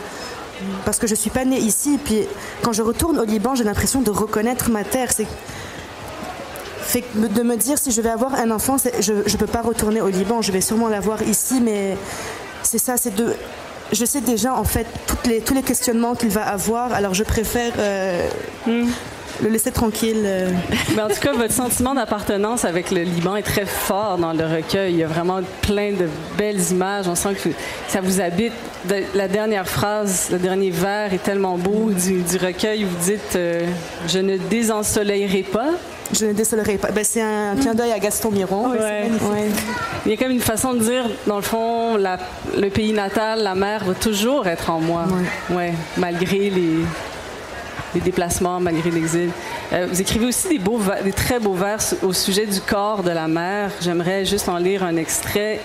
Parce 0.84 0.98
que 0.98 1.07
je 1.07 1.14
suis 1.14 1.30
pas 1.30 1.44
née 1.44 1.59
ici. 1.59 1.98
Puis 2.03 2.26
quand 2.62 2.72
je 2.72 2.82
retourne 2.82 3.18
au 3.18 3.24
Liban, 3.24 3.55
j'ai 3.55 3.64
l'impression 3.64 4.03
de 4.03 4.11
reconnaître 4.11 4.70
ma 4.70 4.84
terre. 4.84 5.11
C'est 5.12 5.26
de 7.14 7.42
me 7.42 7.57
dire 7.57 7.78
si 7.78 7.92
je 7.92 8.01
vais 8.01 8.11
avoir 8.11 8.34
un 8.34 8.51
enfant, 8.51 8.76
je 9.01 9.12
ne 9.12 9.36
peux 9.36 9.46
pas 9.46 9.62
retourner 9.62 10.01
au 10.01 10.09
Liban, 10.09 10.42
je 10.42 10.53
vais 10.53 10.61
sûrement 10.61 10.88
l'avoir 10.88 11.22
ici, 11.22 11.61
mais 11.61 11.96
c'est 12.62 12.78
ça, 12.78 12.96
c'est 12.96 13.14
de... 13.14 13.34
Je 13.93 14.05
sais 14.05 14.20
déjà 14.20 14.55
en 14.55 14.64
fait 14.64 14.86
toutes 15.07 15.26
les, 15.26 15.41
tous 15.41 15.55
les 15.55 15.62
questionnements 15.62 16.14
qu'il 16.14 16.30
va 16.30 16.47
avoir, 16.47 16.93
alors 16.93 17.14
je 17.14 17.24
préfère 17.24 17.72
euh, 17.78 18.28
le 19.43 19.49
laisser 19.49 19.70
tranquille. 19.72 20.22
euh. 20.24 20.51
Mais 20.97 21.03
en 21.03 21.09
tout 21.09 21.20
cas, 21.20 21.32
votre 21.32 21.53
sentiment 21.53 21.95
d'appartenance 21.95 22.64
avec 22.64 22.91
le 22.91 23.03
Liban 23.03 23.36
est 23.36 23.43
très 23.43 23.66
fort 23.66 24.18
dans 24.18 24.32
le 24.32 24.45
recueil. 24.45 24.93
Il 24.95 24.99
y 24.99 25.05
a 25.05 25.07
vraiment 25.09 25.41
plein 25.62 25.93
de 25.93 26.09
belles 26.36 26.61
images. 26.70 27.07
On 27.09 27.14
sent 27.14 27.34
que 27.43 27.51
ça 27.88 28.01
vous 28.01 28.20
habite. 28.20 28.53
La 29.14 29.28
dernière 29.28 29.68
phrase, 29.68 30.28
le 30.32 30.38
dernier 30.38 30.70
vers 30.70 31.12
est 31.12 31.22
tellement 31.22 31.57
beau 31.59 31.91
du, 31.91 32.22
du 32.22 32.36
recueil. 32.36 32.84
Vous 32.84 32.97
dites 33.05 33.36
euh, 33.36 33.66
Je 34.09 34.18
ne 34.18 34.36
désensoleillerai 34.38 35.43
pas. 35.43 35.68
Je 36.12 36.26
ne 36.26 36.32
désolerai 36.32 36.76
pas. 36.76 36.91
Ben, 36.91 37.05
c'est 37.05 37.20
un 37.22 37.55
clin 37.55 37.72
d'œil 37.74 37.93
à 37.93 37.99
Gaston 38.01 38.30
Miron. 38.32 38.70
Ouais. 38.70 39.05
Il 40.07 40.11
y 40.11 40.14
a 40.14 40.16
comme 40.16 40.32
une 40.32 40.41
façon 40.41 40.74
de 40.74 40.80
dire, 40.80 41.05
dans 41.28 41.36
le 41.36 41.43
fond, 41.43 41.97
la- 41.97 42.18
le 42.59 42.68
pays 42.68 42.93
natal, 42.93 43.43
la 43.45 43.55
mer 43.55 43.84
va 43.84 43.95
toujours 43.95 44.49
être 44.49 44.70
en 44.70 44.80
moi. 44.80 45.05
Ouais. 45.51 45.72
malgré 45.97 46.51
les, 46.51 46.78
les 47.95 48.01
déplacements, 48.01 48.61
malgré 48.61 48.91
l'exil. 48.91 49.30
Euh, 49.72 49.86
vous 49.91 50.01
écrivez 50.01 50.26
aussi 50.26 50.49
des, 50.49 50.59
beaux, 50.59 50.80
des 51.05 51.12
très 51.12 51.41
beaux 51.41 51.55
vers 51.55 51.78
au 52.03 52.12
sujet 52.12 52.47
du 52.47 52.61
corps 52.61 53.03
de 53.03 53.11
la 53.11 53.28
mer. 53.28 53.70
J'aimerais 53.80 54.24
juste 54.24 54.49
en 54.49 54.59
lire 54.59 54.82
un 54.84 54.97
extrait. 54.97 55.61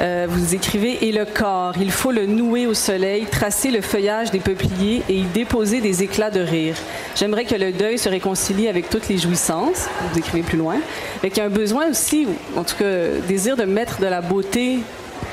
Euh, 0.00 0.26
vous 0.28 0.54
écrivez 0.54 1.08
Et 1.08 1.12
le 1.12 1.24
corps, 1.24 1.74
il 1.80 1.90
faut 1.90 2.12
le 2.12 2.24
nouer 2.26 2.66
au 2.66 2.74
soleil, 2.74 3.26
tracer 3.26 3.70
le 3.72 3.80
feuillage 3.80 4.30
des 4.30 4.38
peupliers 4.38 5.02
et 5.08 5.14
y 5.14 5.24
déposer 5.24 5.80
des 5.80 6.04
éclats 6.04 6.30
de 6.30 6.40
rire. 6.40 6.76
J'aimerais 7.16 7.44
que 7.44 7.56
le 7.56 7.72
deuil 7.72 7.98
se 7.98 8.08
réconcilie 8.08 8.68
avec 8.68 8.90
toutes 8.90 9.08
les 9.08 9.18
jouissances. 9.18 9.88
Vous 10.12 10.18
écrivez 10.18 10.42
plus 10.42 10.58
loin. 10.58 10.76
Mais 11.22 11.30
qu'il 11.30 11.38
y 11.38 11.40
a 11.40 11.46
un 11.46 11.50
besoin 11.50 11.90
aussi, 11.90 12.28
en 12.56 12.62
tout 12.62 12.76
cas, 12.76 13.08
désir 13.26 13.56
de 13.56 13.64
mettre 13.64 13.98
de 14.00 14.06
la 14.06 14.20
beauté 14.20 14.78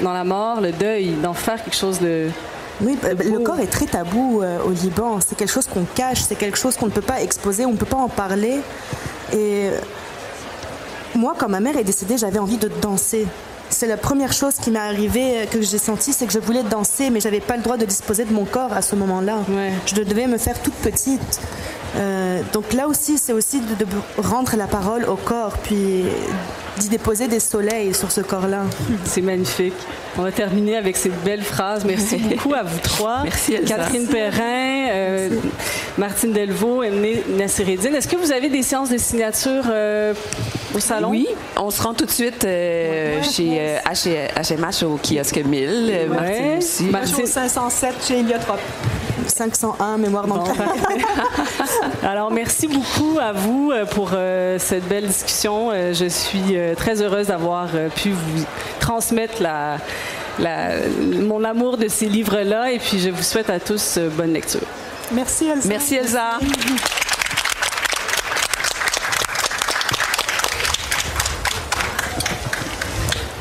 dans 0.02 0.14
la 0.14 0.24
mort, 0.24 0.62
le 0.62 0.72
deuil, 0.72 1.12
d'en 1.22 1.34
faire 1.34 1.64
quelque 1.64 1.78
chose 1.78 2.00
de. 2.00 2.30
Oui, 2.82 2.97
ben, 3.01 3.17
le 3.17 3.38
beau. 3.38 3.43
corps 3.43 3.59
est 3.59 3.67
très 3.67 3.86
tabou 3.86 4.41
euh, 4.41 4.59
au 4.63 4.71
Liban. 4.71 5.19
C'est 5.26 5.36
quelque 5.36 5.51
chose 5.51 5.67
qu'on 5.67 5.86
cache, 5.95 6.21
c'est 6.21 6.36
quelque 6.36 6.57
chose 6.57 6.76
qu'on 6.76 6.88
ne 6.88 6.91
peut 6.91 7.01
pas 7.01 7.21
exposer, 7.21 7.65
on 7.65 7.71
ne 7.71 7.78
peut 7.78 7.86
pas 7.86 7.97
en 7.97 8.09
parler. 8.09 8.59
Et 9.32 9.69
euh, 9.69 9.80
moi, 11.15 11.36
quand 11.38 11.49
ma 11.49 11.59
mère 11.59 11.78
est 11.78 11.84
décédée, 11.84 12.17
j'avais 12.17 12.39
envie 12.39 12.57
de 12.57 12.69
danser. 12.82 13.26
C'est 13.69 13.88
la 13.88 13.97
première 13.97 14.32
chose 14.32 14.55
qui 14.55 14.69
m'est 14.71 14.80
arrivée, 14.80 15.39
euh, 15.39 15.45
que 15.45 15.61
j'ai 15.61 15.78
sentie, 15.78 16.13
c'est 16.13 16.26
que 16.28 16.34
je 16.34 16.39
voulais 16.39 16.63
danser, 16.63 17.09
mais 17.09 17.19
j'avais 17.19 17.39
pas 17.39 17.57
le 17.57 17.63
droit 17.63 17.78
de 17.78 17.86
disposer 17.86 18.26
de 18.26 18.34
mon 18.34 18.45
corps 18.45 18.73
à 18.73 18.82
ce 18.82 18.95
moment-là. 18.95 19.38
Ouais. 19.49 19.71
Je 19.86 19.95
devais 20.01 20.28
me 20.28 20.38
faire 20.38 20.61
toute 20.61 20.76
petite. 20.76 21.39
Euh, 21.95 22.41
donc 22.51 22.73
là 22.73 22.88
aussi, 22.88 23.17
c'est 23.17 23.34
aussi 23.34 23.61
de, 23.61 23.86
de 23.86 23.88
rendre 24.17 24.55
la 24.57 24.67
parole 24.67 25.05
au 25.05 25.15
corps, 25.15 25.53
puis 25.63 26.03
d'y 26.80 26.89
déposer 26.89 27.28
des 27.28 27.39
soleils 27.39 27.93
sur 27.93 28.11
ce 28.11 28.21
corps-là. 28.21 28.63
C'est 29.05 29.21
magnifique. 29.21 29.73
On 30.17 30.21
va 30.21 30.32
terminer 30.32 30.78
avec 30.78 30.95
ces 30.97 31.09
belles 31.09 31.43
phrases. 31.43 31.84
Merci 31.86 32.17
beaucoup 32.17 32.53
à 32.53 32.63
vous 32.63 32.80
trois. 32.80 33.21
Merci, 33.23 33.53
Elsa. 33.53 33.76
Catherine 33.76 34.07
Perrin, 34.07 34.88
euh, 34.89 35.30
Martine 35.97 36.32
Delvaux, 36.32 36.84
Emily 36.84 37.19
Nassireddine. 37.38 37.95
Est-ce 37.95 38.07
que 38.07 38.15
vous 38.15 38.32
avez 38.32 38.49
des 38.49 38.61
séances 38.63 38.89
de 38.89 38.97
signature 38.97 39.63
euh, 39.69 40.13
au 40.73 40.80
salon? 40.80 41.09
Oui, 41.09 41.28
on 41.57 41.69
se 41.69 41.82
rend 41.82 41.93
tout 41.93 42.05
de 42.05 42.11
suite 42.11 42.45
euh, 42.45 43.21
chez 43.23 43.57
euh, 43.59 43.78
H- 43.89 44.55
HMH 44.55 44.86
au 44.86 44.97
kiosque 44.97 45.38
1000. 45.45 45.69
Euh, 45.69 46.07
Martine 46.07 46.26
Ouais. 46.45 46.57
aussi. 46.59 46.84
Martine- 46.86 47.23
Au 47.23 47.28
507 47.28 47.95
chez 48.07 48.19
Eliotrop. 48.19 48.59
501, 49.28 49.97
mémoire 49.97 50.28
dans 50.28 50.36
Bon. 50.38 50.43
Alors, 52.03 52.32
merci 52.32 52.67
beaucoup 52.67 53.17
à 53.19 53.32
vous 53.32 53.71
euh, 53.71 53.86
pour 53.86 54.11
euh, 54.13 54.57
cette 54.59 54.88
belle 54.88 55.07
discussion. 55.07 55.69
Euh, 55.73 55.93
Je 55.93 56.05
suis 56.05 56.55
euh, 56.55 56.64
euh, 56.66 56.74
très 56.74 57.01
heureuse 57.01 57.28
d'avoir 57.28 57.70
euh, 57.76 57.89
pu 57.89 58.09
vous 58.09 58.45
transmettre 58.80 59.43
mon 60.39 61.43
amour 61.43 61.78
de 61.78 61.88
ces 61.88 62.07
livres-là 62.07 62.72
et 62.72 62.80
puis 62.80 62.99
je 62.99 63.09
vous 63.09 63.24
souhaite 63.24 63.49
à 63.49 63.59
tous 63.59 63.97
euh, 63.97 64.09
bonne 64.09 64.34
lecture. 64.34 64.61
Merci 65.11 65.45
Elsa. 65.45 65.68
Merci 65.68 65.95
Elsa. 65.95 66.39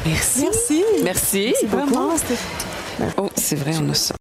Merci. 0.05 0.41
Merci. 0.43 0.85
Merci. 1.03 1.45
Merci 1.53 1.67
beaucoup. 1.67 1.87
Vraiment, 1.87 2.15
oh, 3.17 3.31
c'est 3.37 3.57
vrai, 3.57 3.73
on 3.81 3.89
a 3.89 3.95
ça. 3.95 4.15